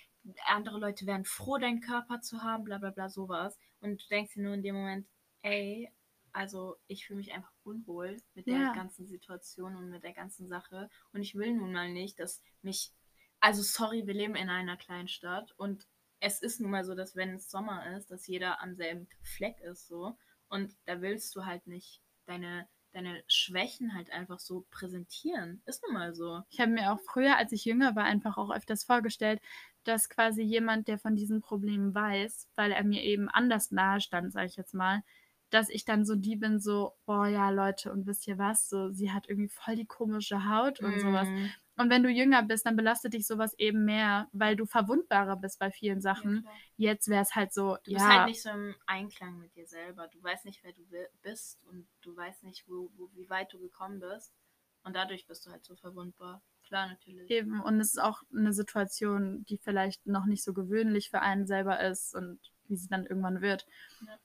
Andere 0.47 0.79
Leute 0.79 1.07
wären 1.07 1.25
froh, 1.25 1.59
deinen 1.59 1.81
Körper 1.81 2.21
zu 2.21 2.43
haben, 2.43 2.65
bla 2.65 2.79
bla 2.79 2.91
bla, 2.91 3.09
sowas. 3.09 3.59
Und 3.81 4.03
du 4.03 4.09
denkst 4.09 4.35
dir 4.35 4.43
nur 4.43 4.55
in 4.55 4.63
dem 4.63 4.75
Moment, 4.75 5.07
ey, 5.43 5.91
also 6.33 6.77
ich 6.87 7.07
fühle 7.07 7.19
mich 7.19 7.33
einfach 7.33 7.53
unwohl 7.65 8.17
mit 8.35 8.47
der 8.47 8.55
Ja. 8.59 8.73
ganzen 8.73 9.07
Situation 9.07 9.77
und 9.77 9.91
mit 9.91 10.03
der 10.05 10.13
ganzen 10.13 10.49
Sache. 10.49 10.89
Und 11.13 11.23
ich 11.23 11.35
will 11.35 11.55
nun 11.55 11.73
mal 11.73 11.91
nicht, 11.91 12.19
dass 12.19 12.43
mich, 12.63 12.93
also 13.41 13.63
sorry, 13.63 14.07
wir 14.07 14.15
leben 14.15 14.35
in 14.37 14.51
einer 14.51 14.77
kleinen 14.77 15.09
Stadt 15.09 15.53
und 15.57 15.87
es 16.21 16.43
ist 16.43 16.61
nun 16.61 16.71
mal 16.71 16.85
so, 16.85 16.95
dass 16.95 17.15
wenn 17.15 17.35
es 17.35 17.51
Sommer 17.51 17.97
ist, 17.97 18.11
dass 18.11 18.27
jeder 18.27 18.61
am 18.61 18.75
selben 18.75 19.09
Fleck 19.23 19.61
ist, 19.61 19.87
so. 19.87 20.17
Und 20.49 20.75
da 20.87 21.01
willst 21.01 21.35
du 21.37 21.45
halt 21.45 21.67
nicht 21.67 22.03
deine, 22.27 22.69
deine 22.93 23.23
Schwächen 23.29 23.95
halt 23.95 24.11
einfach 24.11 24.41
so 24.41 24.67
präsentieren. 24.71 25.63
Ist 25.67 25.83
nun 25.85 25.95
mal 25.95 26.15
so. 26.15 26.43
Ich 26.51 26.61
habe 26.61 26.73
mir 26.73 26.93
auch 26.93 27.01
früher, 27.01 27.37
als 27.37 27.53
ich 27.53 27.65
jünger 27.65 27.95
war, 27.95 28.05
einfach 28.05 28.37
auch 28.37 28.51
öfters 28.51 28.83
vorgestellt, 28.85 29.41
dass 29.85 30.09
quasi 30.09 30.43
jemand, 30.43 30.89
der 30.89 30.99
von 30.99 31.15
diesen 31.15 31.41
Problemen 31.41 31.95
weiß, 31.95 32.49
weil 32.57 32.73
er 32.73 32.85
mir 32.85 33.03
eben 33.05 33.29
anders 33.29 33.71
nahe 33.71 34.01
stand, 34.01 34.33
sage 34.33 34.47
ich 34.47 34.57
jetzt 34.57 34.75
mal, 34.75 35.03
dass 35.51 35.69
ich 35.69 35.85
dann 35.85 36.05
so 36.05 36.15
die 36.15 36.37
bin, 36.37 36.61
so, 36.61 36.95
boah, 37.07 37.27
ja, 37.27 37.51
Leute, 37.51 37.93
und 37.93 38.07
wisst 38.07 38.27
ihr 38.27 38.39
was, 38.39 38.69
so, 38.69 38.91
sie 38.91 39.13
hat 39.13 39.29
irgendwie 39.29 39.49
voll 39.49 39.77
die 39.77 39.87
komische 39.87 40.49
Haut 40.49 40.81
und 40.81 40.99
sowas. 41.01 41.29
Mm, 41.29 41.47
Und 41.81 41.91
wenn 41.91 42.03
du 42.03 42.11
jünger 42.11 42.43
bist, 42.43 42.67
dann 42.67 42.77
belastet 42.77 43.15
dich 43.15 43.27
sowas 43.27 43.55
eben 43.59 43.85
mehr, 43.85 44.29
weil 44.33 44.57
du 44.57 44.67
verwundbarer 44.67 45.37
bist 45.37 45.59
bei 45.59 45.71
vielen 45.71 45.99
ja, 45.99 46.03
Sachen. 46.03 46.43
klar. 46.43 46.55
Jetzt 46.77 47.09
wäre 47.09 47.23
es 47.23 47.35
halt 47.35 47.53
so, 47.53 47.77
Du 47.85 47.93
bist 47.93 48.05
ja, 48.05 48.19
halt 48.19 48.29
nicht 48.29 48.43
so 48.43 48.51
im 48.51 48.75
Einklang 48.87 49.39
mit 49.39 49.55
dir 49.57 49.67
selber. 49.67 50.09
Du 50.09 50.23
weißt 50.23 50.45
nicht, 50.45 50.63
wer 50.65 50.73
du 50.73 50.83
bist 51.23 51.59
und 51.65 51.87
du 52.03 52.15
weißt 52.17 52.43
nicht, 52.45 52.69
wo, 52.69 52.91
wo, 52.97 53.09
wie 53.15 53.31
weit 53.31 53.53
du 53.53 53.59
gekommen 53.59 54.01
bist. 54.01 54.35
Und 54.83 54.95
dadurch 54.97 55.27
bist 55.27 55.47
du 55.47 55.51
halt 55.51 55.65
so 55.65 55.77
verwundbar. 55.77 56.43
Klar, 56.67 56.89
natürlich. 56.89 57.31
Eben, 57.31 57.61
und 57.61 57.81
es 57.81 57.95
ist 57.95 57.99
auch 57.99 58.23
eine 58.35 58.53
Situation, 58.53 59.45
die 59.47 59.57
vielleicht 59.57 60.07
noch 60.07 60.27
nicht 60.27 60.45
so 60.45 60.53
gewöhnlich 60.53 61.09
für 61.09 61.21
einen 61.21 61.47
selber 61.47 61.81
ist 61.81 62.15
und 62.15 62.39
wie 62.67 62.77
sie 62.77 62.89
dann 62.89 63.07
irgendwann 63.07 63.41
wird. 63.41 63.67
Ja. 64.07 64.19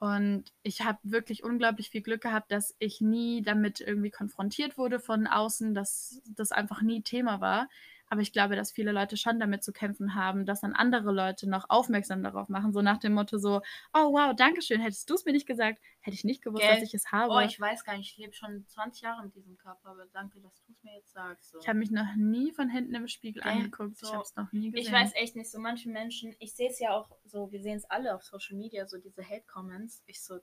Und 0.00 0.44
ich 0.62 0.80
habe 0.80 0.98
wirklich 1.02 1.44
unglaublich 1.44 1.90
viel 1.90 2.00
Glück 2.00 2.22
gehabt, 2.22 2.50
dass 2.52 2.74
ich 2.78 3.02
nie 3.02 3.42
damit 3.42 3.80
irgendwie 3.80 4.10
konfrontiert 4.10 4.78
wurde 4.78 4.98
von 4.98 5.26
außen, 5.26 5.74
dass 5.74 6.22
das 6.26 6.52
einfach 6.52 6.80
nie 6.80 7.02
Thema 7.02 7.42
war. 7.42 7.68
Aber 8.10 8.22
ich 8.22 8.32
glaube, 8.32 8.56
dass 8.56 8.72
viele 8.72 8.90
Leute 8.90 9.16
schon 9.16 9.38
damit 9.38 9.62
zu 9.62 9.72
kämpfen 9.72 10.16
haben, 10.16 10.44
dass 10.44 10.62
dann 10.62 10.72
andere 10.72 11.12
Leute 11.12 11.48
noch 11.48 11.66
aufmerksam 11.68 12.24
darauf 12.24 12.48
machen, 12.48 12.72
so 12.72 12.82
nach 12.82 12.98
dem 12.98 13.14
Motto 13.14 13.38
so, 13.38 13.62
oh 13.94 14.12
wow, 14.12 14.34
danke 14.34 14.62
schön, 14.62 14.80
hättest 14.80 15.08
du 15.08 15.14
es 15.14 15.24
mir 15.24 15.32
nicht 15.32 15.46
gesagt, 15.46 15.80
hätte 16.00 16.16
ich 16.16 16.24
nicht 16.24 16.42
gewusst, 16.42 16.62
Gell? 16.62 16.74
dass 16.74 16.82
ich 16.82 16.92
es 16.92 17.12
habe. 17.12 17.32
Oh, 17.32 17.38
ich 17.38 17.58
weiß 17.58 17.84
gar 17.84 17.96
nicht, 17.96 18.10
ich 18.10 18.18
lebe 18.18 18.32
schon 18.32 18.66
20 18.66 19.02
Jahre 19.02 19.24
mit 19.24 19.36
diesem 19.36 19.56
Körper, 19.56 19.90
aber 19.90 20.06
danke, 20.12 20.40
dass 20.40 20.60
du 20.64 20.72
es 20.72 20.82
mir 20.82 20.96
jetzt 20.96 21.12
sagst. 21.12 21.50
So. 21.50 21.60
Ich 21.60 21.68
habe 21.68 21.78
mich 21.78 21.92
noch 21.92 22.16
nie 22.16 22.52
von 22.52 22.68
hinten 22.68 22.96
im 22.96 23.06
Spiegel 23.06 23.42
Gell? 23.42 23.52
angeguckt. 23.52 23.92
Ich 24.02 24.08
So. 24.08 24.12
habe 24.12 24.22
es 24.24 24.34
noch 24.34 24.50
nie 24.50 24.72
gesehen. 24.72 24.86
Ich 24.86 24.92
weiß 24.92 25.12
echt 25.14 25.36
nicht, 25.36 25.50
so 25.50 25.60
manche 25.60 25.88
Menschen, 25.88 26.34
ich 26.40 26.54
sehe 26.54 26.68
es 26.68 26.80
ja 26.80 26.90
auch 26.90 27.16
so, 27.24 27.52
wir 27.52 27.62
sehen 27.62 27.76
es 27.76 27.84
alle 27.84 28.14
auf 28.16 28.24
Social 28.24 28.56
Media, 28.56 28.88
so 28.88 28.98
diese 28.98 29.22
Hate-Comments. 29.22 30.02
Ich 30.06 30.20
so, 30.20 30.40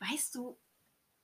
weißt 0.00 0.34
du, 0.34 0.58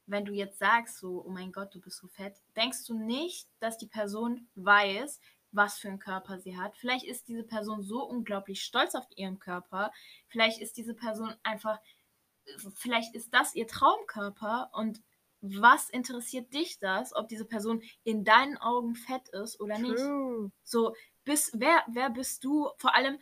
wenn 0.07 0.25
du 0.25 0.33
jetzt 0.33 0.59
sagst, 0.59 0.99
so, 0.99 1.25
oh 1.25 1.31
mein 1.31 1.53
Gott, 1.53 1.75
du 1.75 1.81
bist 1.81 1.99
so 1.99 2.09
fett, 2.09 2.37
denkst 2.57 2.87
du 2.87 2.99
nicht, 2.99 3.49
dass 3.61 3.79
die 3.79 3.87
Person 3.87 4.49
weiß, 4.55 5.21
was 5.55 5.79
für 5.79 5.89
einen 5.89 5.99
Körper 5.99 6.39
sie 6.39 6.57
hat? 6.57 6.77
Vielleicht 6.77 7.05
ist 7.05 7.29
diese 7.29 7.45
Person 7.45 7.83
so 7.83 8.05
unglaublich 8.05 8.63
stolz 8.63 8.95
auf 8.95 9.07
ihren 9.17 9.39
Körper. 9.39 9.93
Vielleicht 10.29 10.61
ist 10.61 10.77
diese 10.77 10.95
Person 10.95 11.35
einfach 11.43 11.79
vielleicht 12.75 13.15
ist 13.15 13.33
das 13.33 13.55
ihr 13.55 13.67
Traumkörper 13.67 14.71
und 14.73 15.03
was 15.41 15.91
interessiert 15.91 16.55
dich 16.55 16.79
das, 16.79 17.15
ob 17.15 17.29
diese 17.29 17.45
Person 17.45 17.83
in 18.03 18.25
deinen 18.25 18.57
Augen 18.57 18.95
fett 18.95 19.29
ist 19.29 19.61
oder 19.61 19.79
nicht? 19.79 19.97
True. 19.97 20.51
So, 20.63 20.95
bist, 21.25 21.53
wer, 21.55 21.83
wer 21.87 22.09
bist 22.09 22.45
du? 22.45 22.71
Vor 22.79 22.95
allem, 22.95 23.19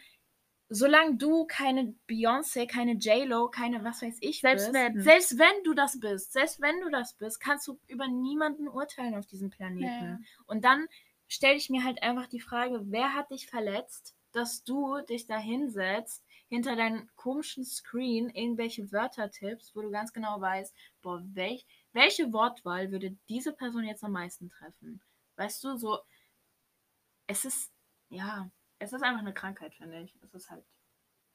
solange 0.68 1.16
du 1.16 1.46
keine 1.46 1.94
Beyoncé, 2.08 2.66
keine 2.68 2.92
J-Lo, 2.92 3.48
keine 3.48 3.82
was 3.82 4.02
weiß 4.02 4.18
ich 4.20 4.40
Selbst 4.40 4.66
bist, 4.66 4.74
wenn. 4.74 5.02
selbst 5.02 5.38
wenn 5.38 5.64
du 5.64 5.74
das 5.74 5.98
bist, 5.98 6.32
selbst 6.32 6.60
wenn 6.60 6.80
du 6.80 6.90
das 6.90 7.14
bist, 7.14 7.40
kannst 7.40 7.66
du 7.66 7.78
über 7.88 8.06
niemanden 8.06 8.68
urteilen 8.68 9.16
auf 9.16 9.26
diesem 9.26 9.50
Planeten. 9.50 9.84
Ja. 9.84 10.18
Und 10.46 10.64
dann 10.64 10.86
stelle 11.32 11.56
ich 11.56 11.70
mir 11.70 11.82
halt 11.82 12.02
einfach 12.02 12.26
die 12.26 12.40
Frage, 12.40 12.80
wer 12.90 13.14
hat 13.14 13.30
dich 13.30 13.46
verletzt, 13.48 14.14
dass 14.32 14.64
du 14.64 15.00
dich 15.08 15.26
da 15.26 15.38
hinsetzt, 15.38 16.24
hinter 16.48 16.76
deinem 16.76 17.08
komischen 17.16 17.64
Screen 17.64 18.28
irgendwelche 18.28 18.92
Wörter 18.92 19.30
tippst, 19.30 19.74
wo 19.74 19.80
du 19.80 19.90
ganz 19.90 20.12
genau 20.12 20.40
weißt, 20.40 20.74
boah, 21.00 21.22
welch, 21.24 21.66
welche 21.92 22.32
Wortwahl 22.32 22.90
würde 22.90 23.16
diese 23.30 23.54
Person 23.54 23.84
jetzt 23.84 24.04
am 24.04 24.12
meisten 24.12 24.50
treffen? 24.50 25.02
Weißt 25.36 25.64
du, 25.64 25.76
so, 25.76 25.98
es 27.26 27.46
ist, 27.46 27.72
ja, 28.10 28.50
es 28.78 28.92
ist 28.92 29.02
einfach 29.02 29.20
eine 29.20 29.32
Krankheit, 29.32 29.74
finde 29.74 30.02
ich. 30.02 30.14
Es 30.22 30.34
ist 30.34 30.50
halt, 30.50 30.66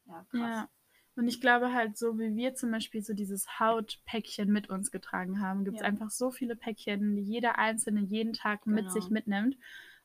ja, 0.06 0.24
krass. 0.30 0.40
Ja. 0.40 0.70
Und 1.18 1.28
ich 1.28 1.42
glaube 1.42 1.74
halt, 1.74 1.98
so 1.98 2.18
wie 2.20 2.36
wir 2.36 2.54
zum 2.56 2.72
Beispiel 2.72 3.02
so 3.02 3.14
dieses 3.14 3.60
Hautpäckchen 3.60 4.50
mit 4.52 4.70
uns 4.70 4.92
getragen 4.92 5.42
haben, 5.42 5.66
gibt 5.66 5.78
es 5.78 5.82
Ja. 5.82 5.88
einfach 5.88 6.12
so 6.12 6.32
viele 6.32 6.56
Päckchen, 6.56 7.16
die 7.16 7.24
jeder 7.24 7.58
Einzelne 7.58 8.02
jeden 8.02 8.34
Tag 8.34 8.66
mit 8.68 8.86
Genau. 8.86 8.94
sich 8.94 9.10
mitnimmt. 9.10 9.58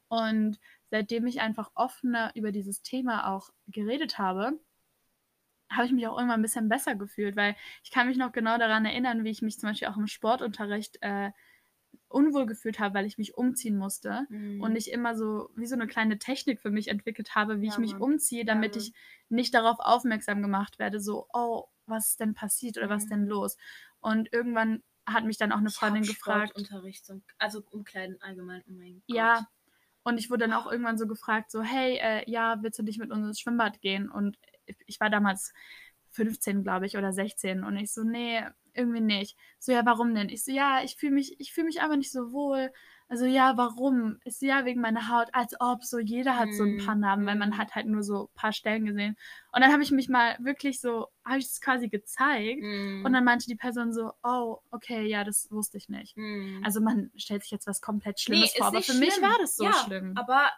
Und 0.08 0.58
seitdem 0.90 1.26
ich 1.26 1.40
einfach 1.40 1.70
offener 1.74 2.32
über 2.34 2.50
dieses 2.52 2.82
Thema 2.82 3.28
auch 3.32 3.50
geredet 3.68 4.18
habe, 4.18 4.58
habe 5.70 5.86
ich 5.86 5.92
mich 5.92 6.06
auch 6.06 6.16
irgendwann 6.18 6.40
ein 6.40 6.42
bisschen 6.42 6.68
besser 6.68 6.94
gefühlt, 6.96 7.36
weil 7.36 7.56
ich 7.82 7.90
kann 7.90 8.06
mich 8.08 8.18
noch 8.18 8.32
genau 8.32 8.58
daran 8.58 8.84
erinnern, 8.84 9.24
wie 9.24 9.30
ich 9.30 9.42
mich 9.42 9.58
zum 9.58 9.70
Beispiel 9.70 9.88
auch 9.88 9.96
im 9.96 10.06
Sportunterricht 10.06 10.98
äh, 11.00 11.30
unwohl 12.14 12.46
gefühlt 12.46 12.78
habe, 12.78 12.94
weil 12.94 13.06
ich 13.06 13.18
mich 13.18 13.36
umziehen 13.36 13.76
musste 13.76 14.26
Mhm. 14.28 14.60
und 14.60 14.76
ich 14.76 14.90
immer 14.92 15.16
so 15.16 15.50
wie 15.56 15.66
so 15.66 15.74
eine 15.74 15.86
kleine 15.86 16.18
Technik 16.18 16.60
für 16.60 16.70
mich 16.70 16.88
entwickelt 16.88 17.34
habe, 17.34 17.60
wie 17.60 17.66
Ja, 17.66 17.72
ich 17.72 17.78
mich 17.78 17.92
Mann. 17.92 18.02
umziehe, 18.02 18.44
damit 18.44 18.72
Mann. 18.76 18.82
ich 18.84 18.92
nicht 19.28 19.54
darauf 19.54 19.78
aufmerksam 19.80 20.42
gemacht 20.42 20.78
werde, 20.78 21.00
so, 21.00 21.26
oh, 21.32 21.64
was 21.86 22.10
ist 22.10 22.20
denn 22.20 22.34
passiert 22.34 22.76
oder 22.78 22.88
was 22.88 23.02
Mhm. 23.02 23.04
ist 23.04 23.10
denn 23.12 23.26
los? 23.26 23.56
Und 24.00 24.32
irgendwann 24.32 24.82
hat 25.06 25.24
mich 25.24 25.36
dann 25.36 25.50
auch 25.52 25.58
eine 25.58 25.68
Ich 25.68 25.74
Freundin 25.74 26.02
gefragt, 26.04 26.50
Sportunterricht, 26.50 27.04
so- 27.04 27.20
also 27.38 27.62
Umkleiden 27.70 28.20
allgemein, 28.22 28.62
oh 28.68 28.72
mein 28.72 29.02
Gott. 29.08 29.16
ja, 29.16 29.46
und 30.04 30.18
ich 30.18 30.30
wurde 30.30 30.46
dann 30.48 30.52
auch 30.52 30.70
irgendwann 30.70 30.98
so 30.98 31.06
gefragt, 31.06 31.50
so, 31.50 31.62
hey, 31.62 31.98
äh, 32.00 32.30
ja, 32.30 32.58
willst 32.62 32.78
du 32.78 32.82
nicht 32.82 32.98
mit 32.98 33.10
uns 33.10 33.26
ins 33.26 33.40
Schwimmbad 33.40 33.80
gehen? 33.80 34.08
Und 34.10 34.38
ich 34.86 35.00
war 35.00 35.10
damals 35.10 35.52
15, 36.10 36.62
glaube 36.62 36.86
ich, 36.86 36.96
oder 36.96 37.12
16 37.12 37.64
und 37.64 37.76
ich 37.76 37.92
so, 37.92 38.04
nee, 38.04 38.42
irgendwie 38.74 39.00
nicht. 39.00 39.36
So, 39.58 39.72
ja, 39.72 39.84
warum 39.84 40.14
denn? 40.14 40.28
Ich 40.28 40.44
so, 40.44 40.52
ja, 40.52 40.82
ich 40.82 40.96
fühle 40.96 41.12
mich, 41.12 41.38
ich 41.40 41.52
fühle 41.52 41.66
mich 41.66 41.80
einfach 41.80 41.96
nicht 41.96 42.12
so 42.12 42.32
wohl. 42.32 42.72
Also, 43.08 43.26
ja, 43.26 43.56
warum? 43.58 44.18
Ich 44.24 44.38
so, 44.38 44.46
ja, 44.46 44.64
wegen 44.64 44.80
meiner 44.80 45.08
Haut, 45.08 45.28
als 45.32 45.54
ob 45.60 45.84
so 45.84 45.98
jeder 45.98 46.38
hat 46.38 46.54
so 46.54 46.64
ein 46.64 46.78
paar 46.78 46.94
Mm, 46.94 47.00
Narben, 47.00 47.26
weil 47.26 47.36
man 47.36 47.50
mm. 47.50 47.58
hat 47.58 47.74
halt 47.74 47.86
nur 47.86 48.02
so 48.02 48.24
ein 48.24 48.34
paar 48.34 48.52
Stellen 48.52 48.86
gesehen. 48.86 49.16
Und 49.52 49.60
dann 49.60 49.70
habe 49.72 49.82
ich 49.82 49.90
mich 49.90 50.08
mal 50.08 50.36
wirklich 50.40 50.80
so, 50.80 51.08
habe 51.24 51.38
ich 51.38 51.44
es 51.46 51.60
quasi 51.60 51.88
gezeigt 51.88 52.62
Mhm. 52.62 53.04
und 53.04 53.12
dann 53.12 53.24
meinte 53.24 53.46
die 53.46 53.56
Person 53.56 53.92
so, 53.92 54.12
oh, 54.22 54.58
okay, 54.70 55.06
ja, 55.06 55.24
das 55.24 55.50
wusste 55.50 55.76
ich 55.76 55.88
nicht. 55.88 56.16
Mhm. 56.16 56.62
Also 56.64 56.80
man 56.80 57.10
stellt 57.16 57.42
sich 57.42 57.50
jetzt 57.50 57.66
was 57.66 57.80
komplett 57.80 58.20
Schlimmes 58.20 58.50
ist 58.50 58.58
vor, 58.58 58.68
aber 58.68 58.82
für 58.82 58.94
mich 58.94 59.14
schlimm. 59.14 59.28
war 59.28 59.38
das 59.38 59.56
so 59.56 59.64
ja, 59.64 59.72
schlimm. 59.84 60.16
Aber 60.16 60.50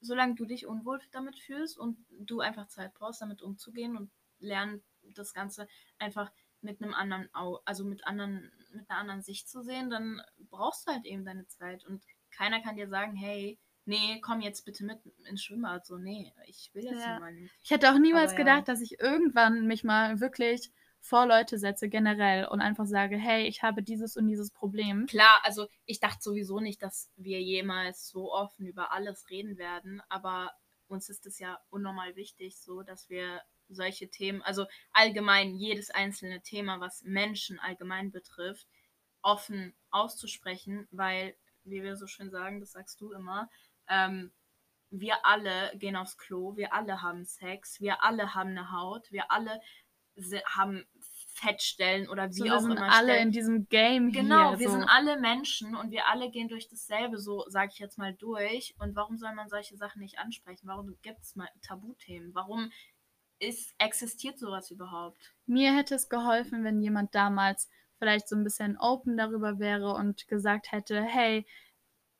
solange 0.00 0.34
du 0.36 0.44
dich 0.46 0.66
unwohl 0.66 1.00
damit 1.12 1.38
fühlst 1.38 1.78
und 1.78 1.98
du 2.10 2.40
einfach 2.40 2.68
Zeit 2.68 2.94
brauchst, 2.94 3.20
damit 3.20 3.42
umzugehen 3.42 3.96
und 3.96 4.10
lernen, 4.38 4.82
das 5.14 5.34
Ganze 5.34 5.66
einfach 5.98 6.30
mit 6.60 6.82
einem 6.82 6.94
anderen 6.94 7.28
Au 7.34 7.60
also 7.64 7.84
mit 7.84 8.06
anderen, 8.06 8.50
mit 8.72 8.88
einer 8.90 8.98
anderen 9.00 9.22
Sicht 9.22 9.48
zu 9.48 9.62
sehen, 9.62 9.90
dann 9.90 10.22
brauchst 10.50 10.86
du 10.86 10.92
halt 10.92 11.04
eben 11.04 11.24
deine 11.24 11.46
Zeit. 11.46 11.84
Und 11.86 12.02
keiner 12.30 12.60
kann 12.60 12.76
dir 12.76 12.88
sagen, 12.88 13.14
hey, 13.16 13.58
nee, 13.84 14.20
komm 14.20 14.40
jetzt 14.40 14.64
bitte 14.64 14.84
mit 14.84 15.00
ins 15.28 15.42
Schwimmbad. 15.42 15.86
So, 15.86 15.98
nee, 15.98 16.32
ich 16.46 16.70
will 16.74 16.84
das 16.84 17.06
Ja. 17.06 17.18
mal 17.18 17.32
nicht. 17.34 17.54
Ich 17.62 17.70
hätte 17.70 17.90
auch 17.92 17.98
niemals 17.98 18.32
Aber 18.32 18.40
ja. 18.40 18.44
gedacht, 18.44 18.68
dass 18.68 18.80
ich 18.80 19.00
irgendwann 19.00 19.66
mich 19.66 19.84
mal 19.84 20.20
wirklich 20.20 20.70
vor 21.00 21.26
Leute 21.26 21.58
setze, 21.58 21.88
generell, 21.88 22.46
und 22.46 22.60
einfach 22.60 22.86
sage, 22.86 23.16
hey, 23.16 23.46
ich 23.46 23.62
habe 23.62 23.82
dieses 23.82 24.16
und 24.16 24.26
dieses 24.26 24.50
Problem. 24.50 25.06
Klar, 25.06 25.40
also 25.44 25.68
ich 25.86 26.00
dachte 26.00 26.18
sowieso 26.20 26.58
nicht, 26.60 26.82
dass 26.82 27.10
wir 27.16 27.40
jemals 27.40 28.08
so 28.08 28.32
offen 28.32 28.66
über 28.66 28.92
alles 28.92 29.30
reden 29.30 29.58
werden, 29.58 30.02
aber 30.08 30.52
uns 30.88 31.08
ist 31.08 31.24
es 31.26 31.38
ja 31.38 31.60
unnormal 31.70 32.16
wichtig, 32.16 32.58
so 32.58 32.82
dass 32.82 33.08
wir 33.08 33.42
solche 33.68 34.08
Themen, 34.08 34.42
also 34.42 34.66
allgemein 34.92 35.54
jedes 35.54 35.90
einzelne 35.90 36.40
Thema, 36.42 36.80
was 36.80 37.02
Menschen 37.02 37.58
allgemein 37.58 38.10
betrifft, 38.10 38.66
offen 39.22 39.74
auszusprechen, 39.90 40.86
weil, 40.90 41.36
wie 41.64 41.82
wir 41.82 41.96
so 41.96 42.06
schön 42.06 42.30
sagen, 42.30 42.60
das 42.60 42.72
sagst 42.72 43.00
du 43.00 43.12
immer, 43.12 43.50
ähm, 43.88 44.32
wir 44.90 45.26
alle 45.26 45.72
gehen 45.76 45.96
aufs 45.96 46.16
Klo, 46.16 46.56
wir 46.56 46.72
alle 46.72 47.02
haben 47.02 47.24
Sex, 47.24 47.80
wir 47.80 48.02
alle 48.02 48.34
haben 48.34 48.50
eine 48.50 48.72
Haut, 48.72 49.10
wir 49.12 49.30
alle 49.30 49.60
haben 50.46 50.86
Fettstellen 51.34 52.08
oder 52.08 52.28
wie 52.30 52.32
So, 52.38 52.44
wir 52.44 52.56
auch 52.56 52.60
sind 52.60 52.72
immer 52.72 52.90
alle 52.92 53.12
Stellen. 53.12 53.28
in 53.28 53.32
diesem 53.32 53.68
Game 53.68 54.10
Genau, 54.12 54.50
hier. 54.50 54.58
wir 54.60 54.68
so. 54.68 54.74
sind 54.74 54.84
alle 54.88 55.20
Menschen 55.20 55.76
und 55.76 55.90
wir 55.92 56.06
alle 56.08 56.30
gehen 56.30 56.48
durch 56.48 56.68
dasselbe, 56.68 57.18
so 57.18 57.44
sage 57.48 57.70
ich 57.72 57.78
jetzt 57.78 57.98
mal 57.98 58.14
durch. 58.14 58.74
Und 58.78 58.96
warum 58.96 59.16
soll 59.18 59.32
man 59.34 59.48
solche 59.48 59.76
Sachen 59.76 60.00
nicht 60.00 60.18
ansprechen? 60.18 60.66
Warum 60.66 60.96
gibt 61.02 61.20
es 61.20 61.36
mal 61.36 61.48
Tabuthemen? 61.62 62.34
Warum 62.34 62.72
ist, 63.40 63.74
existiert 63.78 64.38
sowas 64.38 64.70
überhaupt? 64.70 65.34
Mir 65.46 65.74
hätte 65.74 65.94
es 65.94 66.08
geholfen, 66.08 66.64
wenn 66.64 66.80
jemand 66.80 67.14
damals 67.14 67.68
vielleicht 67.98 68.28
so 68.28 68.36
ein 68.36 68.44
bisschen 68.44 68.76
open 68.78 69.16
darüber 69.16 69.58
wäre 69.58 69.94
und 69.94 70.28
gesagt 70.28 70.72
hätte, 70.72 71.02
hey, 71.02 71.46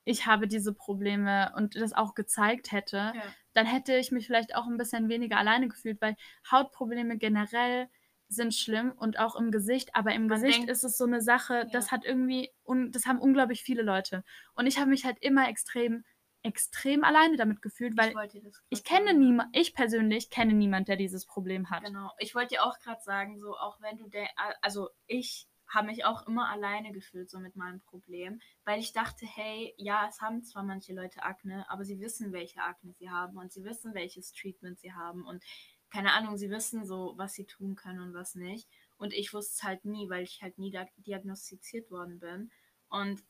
ich 0.04 0.26
habe 0.26 0.48
diese 0.48 0.72
Probleme 0.72 1.52
und 1.56 1.76
das 1.76 1.92
auch 1.92 2.14
gezeigt 2.14 2.72
hätte, 2.72 3.12
dann 3.52 3.66
hätte 3.66 3.96
ich 3.96 4.10
mich 4.10 4.26
vielleicht 4.26 4.54
auch 4.54 4.66
ein 4.66 4.78
bisschen 4.78 5.08
weniger 5.08 5.36
alleine 5.36 5.68
gefühlt, 5.68 6.00
weil 6.00 6.16
Hautprobleme 6.50 7.18
generell 7.18 7.88
sind 8.30 8.54
schlimm 8.54 8.92
und 8.92 9.18
auch 9.18 9.36
im 9.36 9.50
Gesicht, 9.50 9.94
aber 9.94 10.12
im 10.14 10.26
Man 10.26 10.40
Gesicht 10.40 10.58
denkt- 10.58 10.70
ist 10.70 10.84
es 10.84 10.96
so 10.98 11.04
eine 11.04 11.20
Sache, 11.20 11.66
das 11.72 11.86
Ja. 11.86 11.92
hat 11.92 12.04
irgendwie, 12.04 12.50
das 12.90 13.06
haben 13.06 13.18
unglaublich 13.20 13.62
viele 13.62 13.82
Leute. 13.82 14.24
Und 14.54 14.66
ich 14.66 14.78
habe 14.78 14.90
mich 14.90 15.04
halt 15.04 15.18
immer 15.20 15.48
extrem, 15.48 16.04
extrem 16.49 17.05
alleine 17.05 17.36
damit 17.36 17.62
gefühlt, 17.62 17.96
weil 17.96 18.14
ich 18.26 18.42
ich 18.70 18.84
kenne 18.84 19.14
niemand, 19.14 19.55
ich 19.57 19.74
persönlich 19.74 20.30
kenne 20.30 20.55
niemand, 20.55 20.88
der 20.88 20.96
dieses 20.96 21.26
Problem 21.26 21.70
hat. 21.70 21.84
Genau. 21.84 22.11
Ich 22.18 22.34
wollte 22.34 22.55
dir 22.55 22.64
auch 22.64 22.78
gerade 22.80 23.03
sagen, 23.03 23.38
so 23.38 23.57
auch 23.57 23.80
wenn 23.80 23.99
du 23.99 24.09
der, 24.09 24.28
also 24.62 24.88
ich 25.07 25.49
habe 25.68 25.88
mich 25.88 26.05
auch 26.05 26.26
immer 26.26 26.49
alleine 26.49 26.92
gefühlt 26.92 27.30
so 27.30 27.38
mit 27.38 27.55
meinem 27.55 27.80
Problem, 27.80 28.40
weil 28.64 28.80
ich 28.80 28.92
dachte, 28.92 29.26
hey, 29.26 29.74
ja, 29.76 30.07
es 30.09 30.20
haben 30.20 30.42
zwar 30.42 30.62
manche 30.62 30.94
Leute 30.94 31.22
Akne, 31.22 31.66
aber 31.68 31.84
sie 31.84 32.01
wissen, 32.01 32.32
welche 32.32 32.62
Akne 32.62 32.94
sie 32.94 33.11
haben 33.11 33.36
und 33.36 33.53
sie 33.53 33.64
wissen, 33.64 33.94
welches 33.94 34.32
Treatment 34.32 34.78
sie 34.78 34.94
haben 34.94 35.26
und 35.26 35.44
keine 35.90 36.12
Ahnung, 36.12 36.36
sie 36.36 36.51
wissen 36.51 36.84
so, 36.84 37.14
was 37.16 37.34
sie 37.34 37.46
tun 37.46 37.74
können 37.74 38.01
und 38.01 38.14
was 38.14 38.34
nicht. 38.34 38.68
Und 38.99 39.14
ich 39.14 39.32
wusste 39.32 39.55
es 39.55 39.62
halt 39.62 39.84
nie, 39.84 40.11
weil 40.11 40.22
ich 40.22 40.42
halt 40.42 40.59
nie 40.59 40.76
diagnostiziert 40.99 41.90
worden 41.90 42.18
bin. 42.18 42.51
Und 42.88 43.22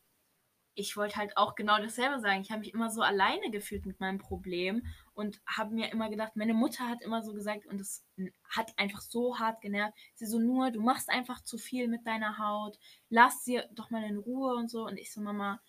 ich 0.78 0.96
wollte 0.96 1.16
halt 1.16 1.36
auch 1.36 1.56
genau 1.56 1.76
dasselbe 1.78 2.20
sagen. 2.20 2.40
Ich 2.40 2.50
habe 2.50 2.60
mich 2.60 2.72
immer 2.72 2.88
so 2.88 3.02
alleine 3.02 3.50
gefühlt 3.50 3.84
mit 3.84 3.98
meinem 3.98 4.18
Problem 4.18 4.86
und 5.12 5.40
habe 5.44 5.74
mir 5.74 5.90
immer 5.90 6.08
gedacht, 6.08 6.36
meine 6.36 6.54
Mutter 6.54 6.88
hat 6.88 7.02
immer 7.02 7.20
so 7.24 7.34
gesagt 7.34 7.66
und 7.66 7.80
es 7.80 8.06
hat 8.48 8.78
einfach 8.78 9.00
so 9.00 9.40
hart 9.40 9.60
genervt. 9.60 9.98
Sie 10.14 10.26
so 10.26 10.38
nur, 10.38 10.70
du 10.70 10.80
machst 10.80 11.10
einfach 11.10 11.42
zu 11.42 11.58
viel 11.58 11.88
mit 11.88 12.06
deiner 12.06 12.38
Haut, 12.38 12.78
lass 13.10 13.44
sie 13.44 13.60
doch 13.72 13.90
mal 13.90 14.04
in 14.04 14.18
Ruhe 14.18 14.54
und 14.54 14.70
so. 14.70 14.86
Und 14.86 14.98
ich 14.98 15.12
so, 15.12 15.20
Mama, 15.20 15.60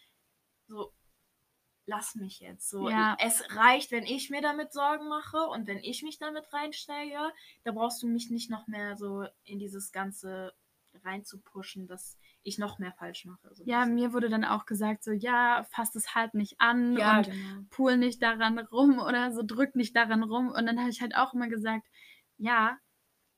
so, 0.68 0.94
lass 1.88 2.14
mich 2.14 2.40
jetzt. 2.40 2.70
So, 2.70 2.88
Ja. 2.88 3.18
es 3.20 3.44
reicht, 3.56 3.90
wenn 3.90 4.06
ich 4.06 4.30
mir 4.30 4.42
damit 4.44 4.72
Sorgen 4.72 5.10
mache 5.10 5.40
und 5.48 5.66
wenn 5.66 5.80
ich 5.80 6.04
mich 6.04 6.20
damit 6.20 6.54
reinsteige, 6.54 7.32
da 7.64 7.72
brauchst 7.72 8.04
du 8.04 8.08
mich 8.08 8.30
nicht 8.30 8.52
noch 8.52 8.68
mehr 8.68 8.96
so 8.96 9.26
in 9.44 9.58
dieses 9.58 9.92
Ganze 9.92 10.54
reinzupushen, 11.04 11.88
dass 11.88 12.19
ich 12.44 12.58
noch 12.58 12.80
mehr 12.80 12.94
falsch 12.94 13.26
mache. 13.26 13.54
So 13.54 13.66
Ja, 13.66 13.86
mir 13.86 14.14
wurde 14.14 14.30
dann 14.30 14.46
auch 14.46 14.66
gesagt, 14.66 15.04
so, 15.04 15.12
ja, 15.12 15.64
fass 15.70 15.96
es 15.96 16.16
halt 16.16 16.34
nicht 16.34 16.60
an 16.60 16.98
ja 16.98 17.22
und 17.22 17.30
genau. 17.30 17.66
pool 17.70 17.98
nicht 17.98 18.22
daran 18.24 18.58
rum 18.60 19.00
oder 19.00 19.32
so, 19.32 19.44
drück 19.46 19.76
nicht 19.76 19.96
daran 19.96 20.24
rum. 20.24 20.50
Und 20.50 20.66
dann 20.66 20.80
habe 20.80 20.90
ich 20.90 21.02
halt 21.02 21.16
auch 21.16 21.34
immer 21.34 21.50
gesagt, 21.50 21.88
ja, 22.38 22.78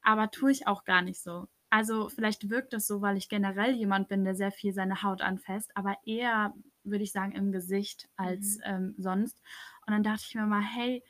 aber 0.01 0.31
tue 0.31 0.51
ich 0.51 0.67
auch 0.67 0.83
gar 0.85 1.01
nicht 1.01 1.21
so. 1.21 1.47
Also 1.69 2.09
vielleicht 2.09 2.49
wirkt 2.49 2.73
das 2.73 2.87
so, 2.87 3.01
weil 3.01 3.17
ich 3.17 3.29
generell 3.29 3.73
jemand 3.75 4.09
bin, 4.09 4.23
der 4.25 4.35
sehr 4.35 4.51
viel 4.51 4.73
seine 4.73 5.03
Haut 5.03 5.21
anfasst, 5.21 5.71
aber 5.75 5.97
eher, 6.05 6.53
würde 6.83 7.03
ich 7.03 7.11
sagen, 7.13 7.31
im 7.33 7.51
Gesicht 7.51 8.09
als 8.17 8.57
Mhm. 8.57 8.61
ähm, 8.65 8.95
sonst. 8.97 9.41
Und 9.87 9.93
dann 9.93 10.03
dachte 10.03 10.25
ich 10.27 10.35
mir 10.35 10.45
mal, 10.45 10.61
hey, 10.61 11.03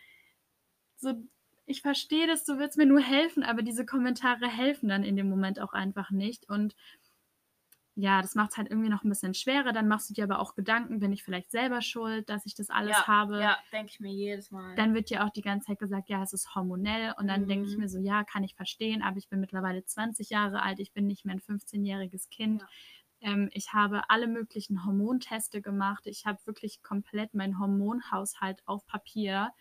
so, 0.97 1.13
ich 1.65 1.81
verstehe 1.81 2.27
das, 2.27 2.43
du 2.45 2.57
willst 2.57 2.77
mir 2.77 2.85
nur 2.85 2.99
helfen, 3.01 3.43
aber 3.43 3.61
diese 3.61 3.85
Kommentare 3.85 4.47
helfen 4.47 4.89
dann 4.89 5.03
in 5.03 5.15
dem 5.15 5.29
Moment 5.29 5.59
auch 5.59 5.73
einfach 5.73 6.11
nicht. 6.11 6.49
Und 6.49 6.75
ja, 7.95 8.21
das 8.21 8.35
macht 8.35 8.51
es 8.51 8.57
halt 8.57 8.69
irgendwie 8.69 8.89
noch 8.89 9.03
ein 9.03 9.09
bisschen 9.09 9.33
schwerer. 9.33 9.73
Dann 9.73 9.87
machst 9.87 10.09
du 10.09 10.13
dir 10.13 10.23
aber 10.23 10.39
auch 10.39 10.55
Gedanken, 10.55 10.99
bin 10.99 11.11
ich 11.11 11.23
vielleicht 11.23 11.51
selber 11.51 11.81
schuld, 11.81 12.29
dass 12.29 12.45
ich 12.45 12.55
das 12.55 12.69
alles 12.69 12.97
ja, 12.97 13.07
habe. 13.07 13.41
Ja, 13.41 13.57
denke 13.73 13.91
ich 13.91 13.99
mir 13.99 14.13
jedes 14.13 14.49
Mal. 14.49 14.75
Dann 14.75 14.93
wird 14.93 15.09
dir 15.09 15.25
auch 15.25 15.29
die 15.29 15.41
ganze 15.41 15.67
Zeit 15.67 15.79
gesagt, 15.79 16.07
ja, 16.09 16.23
es 16.23 16.31
ist 16.31 16.55
hormonell. 16.55 17.13
Und 17.17 17.27
dann 17.27 17.47
denke 17.47 17.67
ich 17.67 17.75
Mhm. 17.75 17.81
mir 17.81 17.89
so, 17.89 17.99
ja, 17.99 18.23
kann 18.23 18.43
ich 18.43 18.55
verstehen, 18.55 19.01
aber 19.01 19.17
ich 19.17 19.27
bin 19.27 19.41
mittlerweile 19.41 19.83
20 19.83 20.29
Jahre 20.29 20.61
alt, 20.61 20.79
ich 20.79 20.93
bin 20.93 21.05
nicht 21.05 21.25
mehr 21.25 21.35
ein 21.35 21.41
15-jähriges 21.41 22.29
Kind. 22.29 22.61
Ja. 22.61 22.67
Ähm, 23.33 23.49
ich 23.51 23.73
habe 23.73 24.09
alle 24.09 24.27
möglichen 24.27 24.85
Hormonteste 24.85 25.61
gemacht. 25.61 26.07
Ich 26.07 26.25
habe 26.25 26.39
wirklich 26.45 26.81
komplett 26.81 27.33
meinen 27.33 27.59
Hormonhaushalt 27.59 28.65
auf 28.65 28.85
Papier. 28.87 29.51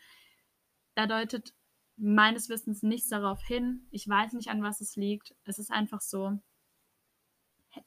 Da 0.94 1.06
deutet 1.06 1.52
meines 1.96 2.48
Wissens 2.48 2.82
nichts 2.82 3.08
darauf 3.08 3.42
hin. 3.42 3.86
Ich 3.90 4.08
weiß 4.08 4.32
nicht, 4.34 4.48
an 4.48 4.62
was 4.62 4.80
es 4.80 4.96
liegt. 4.96 5.34
Es 5.44 5.58
ist 5.58 5.70
einfach 5.70 6.00
so. 6.00 6.40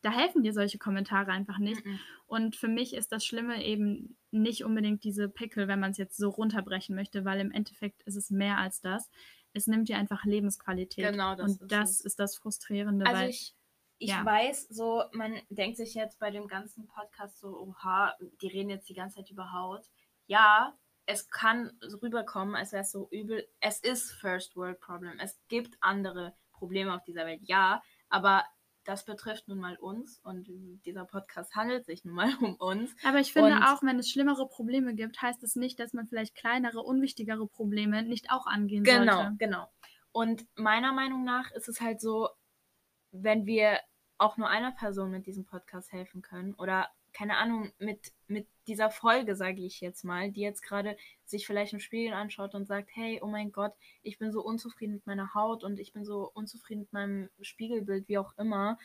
Da 0.01 0.11
helfen 0.11 0.43
dir 0.43 0.53
solche 0.53 0.77
Kommentare 0.77 1.31
einfach 1.31 1.57
nicht. 1.57 1.85
Mhm. 1.85 1.99
Und 2.25 2.55
für 2.55 2.67
mich 2.67 2.93
ist 2.93 3.11
das 3.11 3.25
Schlimme 3.25 3.63
eben 3.63 4.17
nicht 4.31 4.63
unbedingt 4.63 5.03
diese 5.03 5.29
Pickel, 5.29 5.67
wenn 5.67 5.79
man 5.79 5.91
es 5.91 5.97
jetzt 5.97 6.17
so 6.17 6.29
runterbrechen 6.29 6.95
möchte, 6.95 7.25
weil 7.25 7.39
im 7.39 7.51
Endeffekt 7.51 8.01
ist 8.03 8.15
es 8.15 8.29
mehr 8.29 8.57
als 8.57 8.81
das. 8.81 9.09
Es 9.53 9.67
nimmt 9.67 9.89
dir 9.89 9.97
einfach 9.97 10.23
Lebensqualität. 10.25 11.11
Genau, 11.11 11.35
das 11.35 11.51
Und 11.51 11.61
ist 11.61 11.71
das 11.71 11.91
es. 11.91 12.01
ist 12.01 12.19
das 12.19 12.35
Frustrierende, 12.37 13.05
Also 13.05 13.17
weil 13.21 13.29
ich, 13.29 13.55
ich 13.99 14.09
ja. 14.09 14.25
weiß, 14.25 14.69
so, 14.69 15.03
man 15.11 15.39
denkt 15.49 15.77
sich 15.77 15.93
jetzt 15.93 16.17
bei 16.19 16.31
dem 16.31 16.47
ganzen 16.47 16.87
Podcast 16.87 17.39
so, 17.39 17.59
oha, 17.59 18.15
die 18.41 18.47
reden 18.47 18.69
jetzt 18.69 18.89
die 18.89 18.95
ganze 18.95 19.17
Zeit 19.17 19.29
über 19.29 19.51
Haut. 19.51 19.89
Ja, 20.27 20.75
es 21.05 21.29
kann 21.29 21.71
so 21.81 21.97
rüberkommen, 21.97 22.55
als 22.55 22.71
wäre 22.71 22.83
es 22.83 22.91
so 22.91 23.09
übel. 23.11 23.47
Es 23.59 23.79
ist 23.79 24.11
First 24.11 24.55
World 24.55 24.79
Problem. 24.79 25.19
Es 25.19 25.39
gibt 25.49 25.77
andere 25.81 26.33
Probleme 26.53 26.95
auf 26.95 27.03
dieser 27.03 27.25
Welt, 27.25 27.41
ja, 27.43 27.81
aber 28.09 28.43
das 28.85 29.05
betrifft 29.05 29.47
nun 29.47 29.59
mal 29.59 29.75
uns 29.77 30.19
und 30.23 30.47
dieser 30.85 31.05
Podcast 31.05 31.55
handelt 31.55 31.85
sich 31.85 32.03
nun 32.05 32.15
mal 32.15 32.29
um 32.41 32.55
uns. 32.55 32.93
Aber 33.05 33.19
ich 33.19 33.33
finde 33.33 33.55
Und- 33.55 33.63
auch, 33.63 33.81
wenn 33.83 33.97
es 33.99 34.09
schlimmere 34.09 34.47
Probleme 34.47 34.93
gibt, 34.95 35.21
heißt 35.21 35.43
es 35.43 35.55
nicht, 35.55 35.79
dass 35.79 35.93
man 35.93 36.07
vielleicht 36.07 36.35
kleinere, 36.35 36.81
unwichtigere 36.81 37.47
Probleme 37.47 38.03
nicht 38.03 38.29
auch 38.31 38.45
angehen 38.47 38.83
Genau, 38.83 39.15
sollte. 39.15 39.35
genau. 39.37 39.67
Und 40.11 40.45
meiner 40.55 40.91
Meinung 40.93 41.23
nach 41.23 41.51
ist 41.51 41.67
es 41.69 41.81
halt 41.81 41.99
so, 42.01 42.29
wenn 43.11 43.45
wir 43.45 43.79
auch 44.17 44.37
nur 44.37 44.47
einer 44.49 44.71
Person 44.71 45.11
mit 45.11 45.25
diesem 45.25 45.45
Podcast 45.45 45.91
helfen 45.91 46.21
können 46.21 46.53
oder 46.55 46.87
keine 47.13 47.37
Ahnung, 47.37 47.71
mit, 47.79 48.11
mit 48.27 48.47
dieser 48.67 48.89
Folge, 48.89 49.35
sage 49.35 49.61
ich 49.63 49.81
jetzt 49.81 50.03
mal, 50.03 50.31
die 50.31 50.41
jetzt 50.41 50.61
gerade 50.61 50.97
sich 51.25 51.45
vielleicht 51.45 51.73
im 51.73 51.79
Spiegel 51.79 52.13
anschaut 52.13 52.55
und 52.55 52.65
sagt, 52.65 52.89
hey, 52.93 53.19
oh 53.21 53.27
mein 53.27 53.51
Gott, 53.51 53.73
ich 54.01 54.17
bin 54.17 54.31
so 54.31 54.41
unzufrieden 54.43 54.95
mit 54.95 55.05
meiner 55.05 55.33
Haut 55.33 55.63
und 55.63 55.79
ich 55.79 55.93
bin 55.93 56.05
so 56.05 56.29
unzufrieden 56.33 56.81
mit 56.81 56.93
meinem 56.93 57.29
Spiegelbild, 57.41 58.07
wie 58.07 58.17
auch 58.17 58.37
immer. 58.37 58.77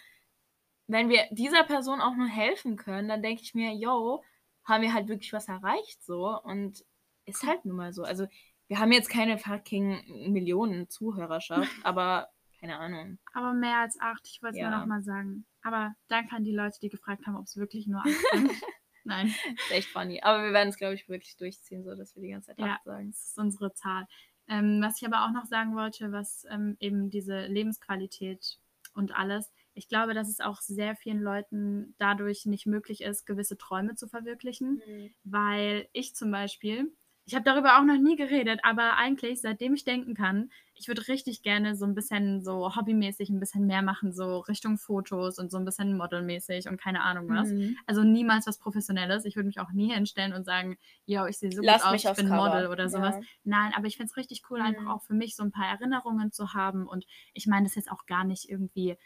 Wenn 0.87 1.09
wir 1.09 1.27
dieser 1.31 1.65
Person 1.65 2.01
auch 2.01 2.17
nur 2.17 2.29
helfen 2.29 2.77
können, 2.77 3.09
dann 3.09 3.23
denke 3.23 3.43
ich 3.43 3.55
mir, 3.55 3.75
yo, 3.75 4.23
haben 4.65 4.83
wir 4.83 4.93
halt 4.93 5.09
wirklich 5.09 5.33
was 5.33 5.49
erreicht 5.49 6.03
so 6.05 6.39
und 6.43 6.85
ist 7.25 7.43
halt 7.45 7.65
nun 7.65 7.77
mal 7.77 7.93
so. 7.93 8.03
Also 8.05 8.27
wir 8.69 8.79
haben 8.79 8.93
jetzt 8.93 9.09
keine 9.11 9.39
fucking 9.39 10.31
Millionen 10.33 10.89
Zuhörerschaft, 10.89 11.71
aber 11.85 12.29
keine 12.61 12.79
Ahnung. 12.79 13.19
Aber 13.33 13.53
mehr 13.53 13.79
als 13.79 13.99
acht, 14.01 14.27
ich 14.27 14.43
wollte 14.43 14.57
es 14.57 14.61
Ja. 14.61 14.71
nur 14.71 14.79
noch 14.81 14.87
mal 14.87 15.03
sagen. 15.03 15.47
Aber 15.63 15.95
danke 16.09 16.35
an 16.37 16.45
die 16.45 16.55
Leute, 16.55 16.79
die 16.81 16.89
gefragt 16.89 17.27
haben, 17.27 17.37
ob 17.37 17.45
es 17.47 17.57
wirklich 17.57 17.87
nur 17.87 18.01
acht 18.01 18.09
sind. 18.33 18.51
Nein, 19.05 19.29
Ist 19.29 19.71
echt 19.71 19.89
funny. 19.89 20.21
Aber 20.23 20.43
wir 20.45 20.53
werden 20.53 20.69
es, 20.69 20.77
glaube 20.77 20.95
ich, 20.95 21.09
wirklich 21.09 21.37
durchziehen, 21.37 21.83
so 21.85 21.95
dass 21.95 22.15
wir 22.15 22.23
die 22.23 22.31
ganze 22.31 22.49
Zeit 22.49 22.59
Ja. 22.59 22.75
acht 22.75 22.85
sagen. 22.85 23.11
das 23.11 23.25
ist 23.29 23.39
unsere 23.39 23.73
Zahl. 23.73 24.07
Ähm, 24.49 24.81
was 24.83 25.01
ich 25.01 25.07
aber 25.07 25.25
auch 25.25 25.33
noch 25.33 25.47
sagen 25.47 25.75
wollte, 25.75 26.13
was 26.13 26.47
ähm, 26.51 26.77
eben 26.81 27.11
diese 27.11 27.47
Lebensqualität 27.47 28.59
und 28.95 29.15
alles, 29.15 29.53
ich 29.75 29.89
glaube, 29.89 30.13
dass 30.15 30.29
es 30.29 30.41
auch 30.41 30.61
sehr 30.61 30.97
vielen 30.97 31.23
Leuten 31.23 31.95
dadurch 31.99 32.47
nicht 32.47 32.67
möglich 32.67 33.03
ist, 33.03 33.27
gewisse 33.27 33.57
Träume 33.57 33.95
zu 33.95 34.09
verwirklichen. 34.09 34.83
weil 35.25 35.89
ich 35.93 36.15
zum 36.15 36.31
Beispiel, 36.31 36.93
ich 37.27 37.35
habe 37.35 37.45
darüber 37.45 37.79
auch 37.79 37.85
noch 37.85 37.99
nie 37.99 38.17
geredet, 38.17 38.61
aber 38.63 38.97
eigentlich, 38.97 39.41
seitdem 39.41 39.75
ich 39.75 39.85
denken 39.85 40.15
kann, 40.15 40.51
ich 40.79 40.89
würde 40.89 41.09
richtig 41.09 41.43
gerne 41.43 41.75
so 41.77 41.85
ein 41.85 41.95
bisschen 41.95 42.41
so 42.43 42.75
hobbymäßig 42.77 43.31
ein 43.31 43.41
bisschen 43.41 43.67
mehr 43.67 43.83
machen, 43.83 44.13
so 44.13 44.39
Richtung 44.39 44.79
Fotos 44.79 45.39
und 45.39 45.51
so 45.51 45.59
ein 45.59 45.65
bisschen 45.65 45.97
modelmäßig 45.97 46.69
und 46.69 46.81
keine 46.81 47.03
Ahnung 47.03 47.29
was. 47.29 47.49
Mhm. 47.51 47.77
Also 47.87 48.05
niemals 48.05 48.47
was 48.47 48.59
Professionelles. 48.59 49.25
Ich 49.25 49.37
würde 49.37 49.49
mich 49.49 49.59
auch 49.61 49.73
nie 49.73 49.93
hinstellen 49.93 50.33
und 50.33 50.45
sagen, 50.45 50.79
yo, 51.05 51.27
ich 51.27 51.39
sehe 51.39 51.51
so 51.51 51.63
Lass 51.63 51.83
gut 51.83 51.95
aus, 51.95 52.05
ich 52.05 52.17
bin 52.17 52.29
Cover. 52.29 52.49
Model 52.51 52.67
oder 52.69 52.89
sowas. 52.89 53.17
Ja. 53.17 53.23
Nein, 53.45 53.73
aber 53.75 53.87
ich 53.87 53.97
finde 53.97 54.11
es 54.11 54.17
richtig 54.17 54.43
cool, 54.51 54.61
einfach 54.61 54.83
Mhm. 54.83 54.89
auch 54.89 55.03
für 55.03 55.15
mich 55.15 55.35
so 55.37 55.43
ein 55.43 55.51
paar 55.51 55.67
Erinnerungen 55.67 56.33
zu 56.33 56.55
haben. 56.55 56.87
Und 56.87 57.07
ich 57.35 57.47
meine, 57.47 57.65
das 57.65 57.73
ist 57.73 57.77
jetzt 57.87 57.91
auch 57.93 58.07
gar 58.07 58.25
nicht 58.25 58.49
irgendwie 58.49 58.97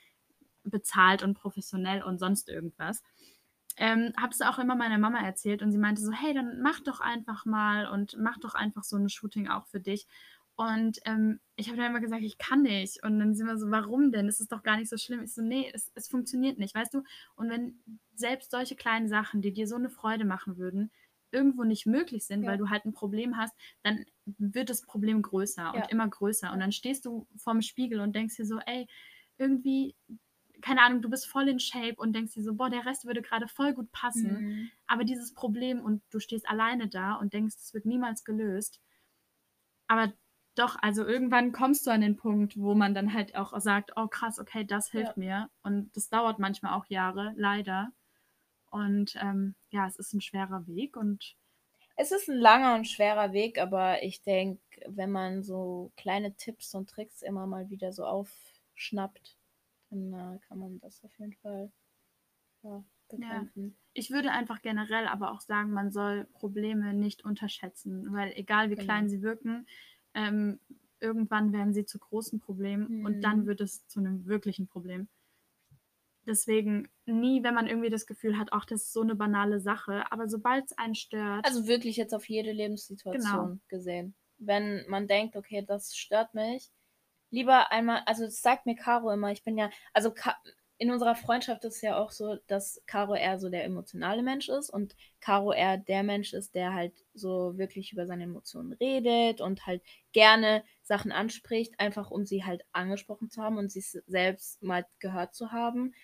bezahlt 0.65 1.23
und 1.23 1.35
professionell 1.35 2.03
und 2.03 2.19
sonst 2.19 2.49
irgendwas. 2.49 3.03
Ähm, 3.79 4.13
habe 4.21 4.33
es 4.33 4.43
auch 4.43 4.59
immer 4.59 4.75
meiner 4.77 4.99
Mama 4.99 5.21
erzählt 5.25 5.63
und 5.63 5.73
sie 5.73 5.79
meinte 5.79 6.03
so, 6.03 6.13
hey, 6.13 6.35
dann 6.35 6.61
mach 6.61 6.81
doch 6.81 7.01
einfach 7.01 7.47
mal 7.47 7.87
und 7.87 8.17
mach 8.19 8.39
doch 8.39 8.55
einfach 8.55 8.85
so 8.85 8.97
ein 8.97 9.09
Shooting 9.09 9.49
auch 9.49 9.67
für 9.67 9.81
dich. 9.81 10.07
Und 10.57 11.01
ähm, 11.07 11.41
ich 11.57 11.69
habe 11.69 11.79
dann 11.79 11.91
immer 11.91 12.01
gesagt, 12.01 12.23
ich 12.23 12.39
kann 12.39 12.63
nicht. 12.63 13.03
Und 13.03 13.19
dann 13.19 13.35
sind 13.35 13.47
wir 13.47 13.57
so, 13.57 13.71
warum 13.71 14.13
denn? 14.13 14.29
Es 14.29 14.39
ist 14.41 14.53
doch 14.53 14.63
gar 14.63 14.77
nicht 14.77 14.91
so 14.91 14.97
schlimm. 14.99 15.23
Ich 15.23 15.33
so, 15.35 15.43
nee, 15.43 15.71
es, 15.73 15.91
es 15.95 16.09
funktioniert 16.09 16.59
nicht, 16.59 16.75
weißt 16.75 16.95
du? 16.95 17.03
Und 17.37 17.49
wenn 17.51 17.83
selbst 18.15 18.51
solche 18.51 18.77
kleinen 18.77 19.09
Sachen, 19.09 19.41
die 19.43 19.53
dir 19.53 19.67
so 19.67 19.77
eine 19.77 19.89
Freude 19.91 20.25
machen 20.25 20.59
würden, 20.59 20.91
irgendwo 21.31 21.65
nicht 21.65 21.87
möglich 21.87 22.27
sind, 22.27 22.43
Ja. 22.43 22.51
weil 22.51 22.59
du 22.59 22.69
halt 22.69 22.85
ein 22.85 22.93
Problem 22.93 23.39
hast, 23.39 23.55
dann 23.83 24.05
wird 24.27 24.69
das 24.69 24.83
Problem 24.83 25.23
größer 25.23 25.63
Ja. 25.63 25.71
und 25.83 25.91
immer 25.91 26.07
größer. 26.07 26.53
Und 26.53 26.61
dann 26.61 26.73
stehst 26.73 27.07
du 27.07 27.27
vorm 27.37 27.63
Spiegel 27.63 28.01
und 28.01 28.15
denkst 28.15 28.37
dir 28.37 28.45
so, 28.45 28.59
ey, 28.59 28.87
irgendwie, 29.39 29.97
keine 30.61 30.83
Ahnung, 30.83 31.01
du 31.01 31.09
bist 31.09 31.27
voll 31.27 31.49
in 31.49 31.59
Shape 31.59 31.95
und 31.97 32.13
denkst 32.15 32.35
dir 32.35 32.43
so, 32.43 32.55
boah, 32.55 32.69
der 32.69 32.85
Rest 32.85 33.07
würde 33.07 33.23
gerade 33.23 33.49
voll 33.49 33.73
gut 33.73 33.91
passen. 33.91 34.33
Mhm. 34.35 34.71
Aber 34.87 35.05
dieses 35.05 35.33
Problem 35.33 35.81
und 35.81 36.03
du 36.11 36.21
stehst 36.21 36.47
alleine 36.47 36.89
da 36.89 37.15
und 37.15 37.33
denkst, 37.33 37.57
es 37.59 37.73
wird 37.73 37.87
niemals 37.87 38.25
gelöst. 38.25 38.81
Aber 39.89 40.13
doch, 40.55 40.77
also 40.81 41.05
irgendwann 41.07 41.53
kommst 41.53 41.87
du 41.87 41.91
an 41.91 42.01
den 42.03 42.17
Punkt, 42.17 42.57
wo 42.59 42.75
man 42.75 42.95
dann 42.95 43.15
halt 43.15 43.35
auch 43.37 43.59
sagt, 43.61 43.93
oh 43.97 44.09
krass, 44.09 44.39
okay, 44.39 44.65
das 44.65 44.91
hilft 44.91 45.17
mir. 45.17 45.51
Und 45.63 45.97
das 45.97 46.09
dauert 46.11 46.39
manchmal 46.39 46.75
auch 46.75 46.87
Jahre, 46.89 47.33
leider. 47.37 47.93
Und 48.71 49.17
ähm, 49.21 49.57
ja, 49.71 49.87
es 49.87 49.97
ist 49.97 50.15
ein 50.15 50.21
schwerer 50.23 50.67
Weg 50.67 50.97
und 50.97 51.37
Es 51.97 52.13
ist 52.13 52.29
ein 52.29 52.37
langer 52.39 52.75
und 52.75 52.87
schwerer 52.87 53.33
Weg, 53.33 53.59
aber 53.59 54.03
ich 54.03 54.23
denke, 54.23 54.61
wenn 54.87 55.11
man 55.11 55.43
so 55.43 55.91
kleine 55.97 56.35
Tipps 56.37 56.75
und 56.75 56.91
Tricks 56.91 57.23
immer 57.23 57.47
mal 57.47 57.71
wieder 57.71 57.93
so 57.93 58.05
aufschnappt, 58.05 59.39
dann 59.91 60.13
äh, 60.13 60.39
kann 60.49 60.59
man 60.59 60.81
das 60.81 61.03
auf 61.05 61.19
jeden 61.19 61.35
Fall 61.35 61.73
ja, 63.17 63.47
bekämpfen. 63.47 63.79
ich 63.95 64.11
würde 64.11 64.31
einfach 64.33 64.63
generell 64.63 65.07
aber 65.07 65.33
auch 65.33 65.41
sagen, 65.41 65.73
man 65.73 65.91
soll 65.91 66.25
Probleme 66.33 66.95
nicht 66.95 67.25
unterschätzen, 67.25 68.13
weil 68.13 68.33
egal 68.37 68.71
wie 68.71 68.77
Genau. 68.77 68.83
klein 68.85 69.09
sie 69.09 69.23
wirken, 69.23 69.67
ähm, 70.15 70.61
irgendwann 71.01 71.53
werden 71.53 71.75
sie 71.75 71.85
zu 71.87 71.99
großen 71.99 72.41
Problemen 72.41 72.93
und 73.03 73.23
Mhm. 73.23 73.25
dann 73.25 73.47
wird 73.47 73.61
es 73.61 73.87
zu 73.89 74.01
einem 74.01 74.27
wirklichen 74.27 74.67
Problem. 74.69 75.09
Deswegen 76.27 76.89
nie, 77.07 77.45
wenn 77.45 77.55
man 77.55 77.69
irgendwie 77.69 77.89
das 77.91 78.07
Gefühl 78.07 78.37
hat, 78.37 78.49
ach, 78.53 78.65
das 78.65 78.83
ist 78.83 78.93
so 78.93 79.03
eine 79.03 79.15
banale 79.15 79.61
Sache, 79.61 80.11
aber 80.11 80.29
sobald 80.29 80.65
es 80.67 80.77
einen 80.79 80.95
stört, 80.97 81.47
Also 81.47 81.67
wirklich 81.67 81.97
jetzt 81.97 82.15
auf 82.15 82.29
jede 82.29 82.53
Lebenssituation 82.53 83.53
Genau. 83.53 83.61
gesehen. 83.69 84.15
Wenn 84.39 84.85
man 84.89 85.07
denkt, 85.09 85.37
okay, 85.37 85.65
das 85.67 85.95
stört 85.97 86.35
mich, 86.35 86.71
lieber 87.31 87.73
einmal, 87.73 88.03
also 88.07 88.25
das 88.25 88.43
sagt 88.43 88.67
mir 88.67 88.77
Caro 88.77 89.11
immer, 89.13 89.33
ich 89.33 89.45
bin 89.45 89.59
ja, 89.59 89.71
also 89.93 90.13
Ka 90.13 90.37
in 90.83 90.91
unserer 90.91 91.15
Freundschaft 91.15 91.65
ist 91.65 91.77
es 91.77 91.83
ja 91.83 91.97
auch 91.97 92.11
so, 92.11 92.39
dass 92.49 92.83
Caro 92.89 93.15
eher 93.15 93.39
so 93.39 93.49
der 93.49 93.63
emotionale 93.63 94.21
Mensch 94.25 94.49
ist 94.49 94.69
und 94.69 94.97
Caro 95.21 95.53
eher 95.53 95.79
der 95.79 96.03
Mensch 96.03 96.33
ist, 96.33 96.57
der 96.57 96.75
halt 96.75 97.05
so 97.15 97.57
wirklich 97.57 97.93
über 97.93 98.05
seine 98.05 98.25
Emotionen 98.25 98.73
redet 98.73 99.41
und 99.41 99.65
halt 99.65 99.81
gerne 100.11 100.65
Sachen 100.83 101.13
anspricht, 101.13 101.79
einfach 101.79 102.11
um 102.11 102.27
sie 102.27 102.43
halt 102.43 102.65
angesprochen 102.73 103.31
zu 103.31 103.41
haben 103.41 103.59
und 103.59 103.71
sie 103.71 103.81
selbst 104.09 104.61
mal 104.61 104.85
gehört 104.99 105.37
zu 105.37 105.53
haben. 105.53 105.95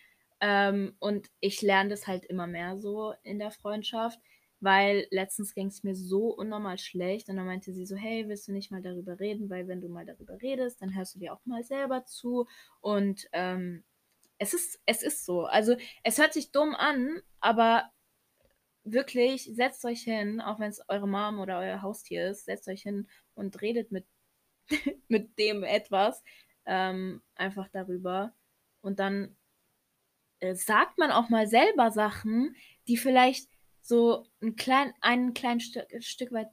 Ähm, 0.40 0.94
und 1.00 1.28
ich 1.40 1.60
lerne 1.60 1.90
das 1.90 2.06
halt 2.06 2.24
immer 2.26 2.46
mehr 2.46 2.78
so 2.78 3.14
in 3.24 3.40
der 3.40 3.50
Freundschaft, 3.50 4.20
weil 4.60 5.08
letztens 5.10 5.54
ging 5.54 5.66
es 5.66 5.82
mir 5.82 5.96
so 5.96 6.28
unnormal 6.28 6.78
schlecht 6.78 7.28
und 7.28 7.34
dann 7.34 7.46
meinte 7.46 7.72
sie 7.72 7.84
so, 7.84 7.96
hey, 7.96 8.28
willst 8.28 8.46
du 8.46 8.52
nicht 8.52 8.70
mal 8.70 8.82
darüber 8.82 9.18
reden, 9.18 9.50
weil 9.50 9.66
wenn 9.66 9.80
du 9.80 9.88
mal 9.88 10.06
darüber 10.06 10.40
redest, 10.40 10.80
dann 10.80 10.94
hörst 10.94 11.16
du 11.16 11.18
dir 11.18 11.32
auch 11.32 11.44
mal 11.46 11.64
selber 11.64 12.04
zu 12.04 12.46
und 12.80 13.28
ähm, 13.32 13.82
es 14.38 14.54
ist, 14.54 14.80
es 14.86 15.02
ist 15.02 15.24
so. 15.24 15.44
Also 15.46 15.76
es 16.02 16.18
hört 16.18 16.32
sich 16.32 16.52
dumm 16.52 16.74
an, 16.74 17.20
aber 17.40 17.90
wirklich, 18.84 19.50
setzt 19.54 19.84
euch 19.84 20.02
hin, 20.02 20.40
auch 20.40 20.58
wenn 20.60 20.70
es 20.70 20.80
eure 20.88 21.08
Mom 21.08 21.40
oder 21.40 21.58
euer 21.58 21.82
Haustier 21.82 22.30
ist, 22.30 22.46
setzt 22.46 22.68
euch 22.68 22.82
hin 22.82 23.08
und 23.34 23.60
redet 23.60 23.92
mit, 23.92 24.06
mit 25.08 25.38
dem 25.38 25.64
etwas 25.64 26.22
ähm, 26.66 27.22
einfach 27.34 27.68
darüber 27.68 28.34
und 28.80 28.98
dann 28.98 29.36
äh, 30.40 30.54
sagt 30.54 30.98
man 30.98 31.10
auch 31.10 31.28
mal 31.28 31.46
selber 31.46 31.90
Sachen, 31.90 32.54
die 32.86 32.96
vielleicht 32.96 33.48
so 33.82 34.26
ein 34.42 34.56
klein, 34.56 34.92
einen 35.00 35.34
kleinen 35.34 35.60
Stück, 35.60 35.86
Stück 36.00 36.32
weit 36.32 36.48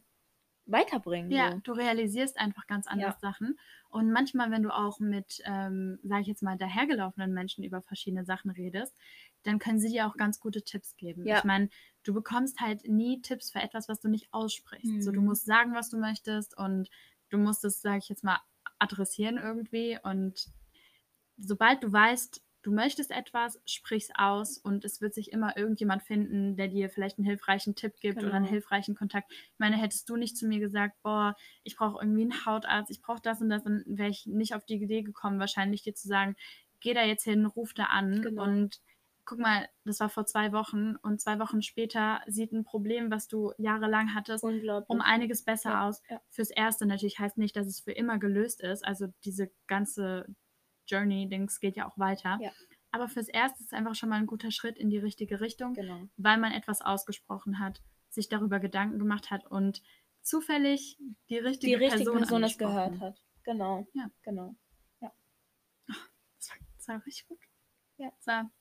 weiterbringen. 0.65 1.31
Ja, 1.31 1.51
So. 1.51 1.59
du 1.63 1.71
realisierst 1.73 2.37
einfach 2.39 2.67
ganz 2.67 2.87
anders 2.87 3.19
Sachen. 3.19 3.59
Und 3.89 4.11
manchmal, 4.11 4.51
wenn 4.51 4.63
du 4.63 4.73
auch 4.73 4.99
mit, 4.99 5.41
ähm, 5.45 5.99
sage 6.03 6.21
ich 6.21 6.27
jetzt 6.27 6.43
mal, 6.43 6.57
dahergelaufenen 6.57 7.33
Menschen 7.33 7.63
über 7.63 7.81
verschiedene 7.81 8.25
Sachen 8.25 8.51
redest, 8.51 8.95
dann 9.43 9.59
können 9.59 9.79
sie 9.79 9.89
dir 9.89 10.07
auch 10.07 10.17
ganz 10.17 10.39
gute 10.39 10.63
Tipps 10.63 10.95
geben. 10.97 11.25
Ja. 11.25 11.37
Ich 11.37 11.43
meine, 11.43 11.69
du 12.03 12.13
bekommst 12.13 12.59
halt 12.61 12.87
nie 12.87 13.21
Tipps 13.21 13.51
für 13.51 13.59
etwas, 13.59 13.87
was 13.87 13.99
du 13.99 14.09
nicht 14.09 14.27
aussprichst. 14.31 15.01
So, 15.01 15.11
du 15.11 15.21
Mhm. 15.21 15.27
musst 15.27 15.45
sagen, 15.45 15.73
was 15.75 15.89
du 15.89 15.97
möchtest 15.97 16.57
und 16.57 16.89
du 17.29 17.37
musst 17.37 17.63
es, 17.65 17.81
sage 17.81 17.99
ich 17.99 18.09
jetzt 18.09 18.23
mal, 18.23 18.39
adressieren 18.79 19.37
irgendwie. 19.37 19.97
Und 20.03 20.47
sobald 21.37 21.83
du 21.83 21.91
weißt, 21.91 22.41
du 22.65 22.71
möchtest 22.73 23.11
etwas, 23.11 23.61
sprich's 23.65 24.09
aus 24.15 24.57
und 24.57 24.85
es 24.85 24.99
wird 25.01 25.13
sich 25.13 25.31
immer 25.31 25.55
irgendjemand 25.57 26.03
finden, 26.03 26.57
der 26.57 26.67
dir 26.67 26.89
vielleicht 26.89 27.17
einen 27.19 27.27
hilfreichen 27.27 27.75
Tipp 27.75 27.95
gibt 28.01 28.23
oder 28.23 28.35
einen 28.35 28.45
Genau. 28.45 28.45
hilfreichen 28.45 28.95
Kontakt. 28.95 29.31
Ich 29.31 29.59
meine, 29.59 29.77
hättest 29.77 30.09
du 30.09 30.15
nicht 30.17 30.37
zu 30.37 30.47
mir 30.47 30.59
gesagt, 30.59 30.95
boah, 31.03 31.35
ich 31.63 31.75
brauche 31.77 32.01
irgendwie 32.03 32.23
einen 32.23 32.45
Hautarzt, 32.45 32.91
ich 32.91 33.01
brauche 33.01 33.21
das 33.21 33.41
und 33.41 33.49
das, 33.49 33.63
dann 33.63 33.83
wäre 33.87 34.09
ich 34.09 34.25
nicht 34.25 34.55
auf 34.55 34.65
die 34.65 34.75
Idee 34.81 35.03
gekommen, 35.03 35.39
wahrscheinlich 35.39 35.83
dir 35.83 35.93
zu 35.95 36.07
sagen, 36.07 36.35
geh 36.79 36.93
da 36.93 37.03
jetzt 37.03 37.23
hin, 37.23 37.45
ruf 37.45 37.73
da 37.73 37.85
an 37.85 38.25
Genau. 38.25 38.35
und 38.35 38.81
guck 39.25 39.39
mal, 39.39 39.67
das 39.85 39.99
war 39.99 40.09
vor 40.09 40.25
zwei 40.25 40.51
Wochen 40.51 40.95
und 40.97 41.21
zwei 41.21 41.39
Wochen 41.39 41.61
später 41.61 42.21
sieht 42.27 42.51
ein 42.51 42.63
Problem, 42.63 43.09
was 43.11 43.27
du 43.27 43.53
jahrelang 43.57 44.13
hattest, 44.13 44.49
um 44.87 45.01
einiges 45.01 45.43
besser 45.43 45.71
Ja, 45.71 45.81
aus. 45.81 46.01
ja. 46.09 46.21
Fürs 46.29 46.51
Erste 46.51 46.85
natürlich 46.85 47.19
heißt 47.19 47.37
nicht, 47.37 47.55
dass 47.55 47.67
es 47.67 47.79
für 47.79 47.91
immer 47.91 48.19
gelöst 48.19 48.61
ist. 48.61 48.85
Also 48.85 49.07
diese 49.23 49.51
ganze 49.67 50.27
Journey-Dings 50.87 51.59
geht 51.59 51.75
ja 51.75 51.87
auch 51.89 51.97
weiter. 51.97 52.37
Ja. 52.41 52.51
Aber 52.91 53.07
fürs 53.09 53.27
Erste 53.27 53.59
ist 53.59 53.67
es 53.67 53.73
einfach 53.73 53.95
schon 53.95 54.09
mal 54.09 54.15
ein 54.19 54.25
guter 54.27 54.51
Schritt 54.51 54.77
in 54.77 54.89
die 54.89 54.97
richtige 54.97 55.41
Richtung, 55.41 55.73
Genau. 55.73 56.07
weil 56.17 56.37
man 56.37 56.51
etwas 56.53 56.81
ausgesprochen 56.81 57.59
hat, 57.59 57.81
sich 58.09 58.29
darüber 58.29 58.59
Gedanken 58.59 58.99
gemacht 58.99 59.31
hat 59.31 59.45
und 59.45 59.81
zufällig 60.21 60.97
die 61.29 61.37
richtige, 61.37 61.77
Die 61.77 61.83
richtige 61.83 62.03
Person, 62.11 62.17
Person 62.19 62.43
es 62.43 62.57
gehört 62.57 62.99
hat. 62.99 63.21
Genau. 63.43 63.85
Ja. 63.93 64.09
Genau. 64.23 64.55
Das 66.37 66.49
war, 66.49 66.57
das 66.77 66.87
war 66.87 67.05
richtig 67.05 67.27
gut. 67.27 67.39
Ja. 67.97 68.11
Das 68.17 68.27
war, 68.27 68.51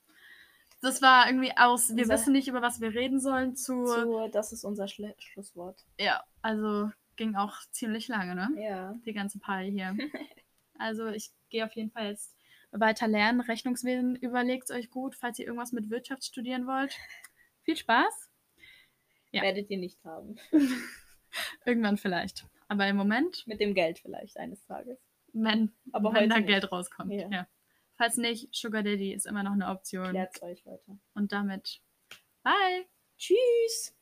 das 0.81 1.01
war 1.01 1.27
irgendwie 1.27 1.55
aus, 1.57 1.89
wir 1.95 2.03
Unser- 2.03 2.13
wissen 2.13 2.33
nicht, 2.33 2.47
über 2.47 2.61
was 2.61 2.81
wir 2.81 2.93
reden 2.93 3.19
sollen, 3.19 3.55
zu, 3.55 3.85
So, 3.87 4.27
das 4.27 4.51
ist 4.51 4.63
unser 4.63 4.87
Schle 4.87 5.15
Schlusswort. 5.19 5.85
ja, 5.99 6.23
also 6.41 6.91
ging 7.15 7.35
auch 7.35 7.55
ziemlich 7.71 8.07
lange, 8.09 8.35
ne? 8.35 8.49
Ja. 8.61 8.93
die 9.05 9.13
ganze 9.13 9.39
Party 9.39 9.71
hier. 9.71 9.95
Also 10.77 11.07
ich 11.07 11.31
gehe 11.55 11.65
auf 11.65 11.73
jeden 11.75 11.91
Fall 11.91 12.07
jetzt 12.07 12.35
weiter 12.71 13.07
lernen. 13.07 13.39
Rechnungswesen 13.39 14.17
überlegt 14.17 14.69
euch 14.71 14.89
gut, 14.89 15.15
falls 15.15 15.39
ihr 15.39 15.45
irgendwas 15.45 15.71
mit 15.71 15.89
Wirtschaft 15.89 16.25
studieren 16.25 16.67
wollt. 16.67 16.93
Viel 17.63 17.77
Spaß. 17.77 18.29
Ja. 19.31 19.41
Werdet 19.41 19.69
ihr 19.69 19.77
nicht 19.77 20.03
haben. 20.03 20.35
Irgendwann 21.65 21.97
vielleicht. 21.97 22.45
Aber 22.67 22.85
im 22.87 22.97
Moment, 22.97 23.47
Mit 23.47 23.61
dem 23.61 23.73
Geld 23.73 23.99
vielleicht 23.99 24.37
eines 24.37 24.65
Tages. 24.65 24.97
wenn, 25.31 25.71
Aber 25.93 26.13
wenn 26.13 26.29
da 26.29 26.37
nicht. 26.39 26.47
Geld 26.47 26.69
rauskommt. 26.71 27.13
Ja. 27.13 27.29
Ja. 27.29 27.47
Falls 27.93 28.17
nicht, 28.17 28.53
Sugar 28.53 28.83
Daddy 28.83 29.13
ist 29.13 29.25
immer 29.25 29.43
noch 29.43 29.53
eine 29.53 29.69
Option. 29.69 30.09
Klärt's 30.09 30.41
euch, 30.41 30.63
Leute. 30.65 30.99
Und 31.13 31.31
damit, 31.31 31.81
bye! 32.43 32.85
Tschüss! 33.17 33.95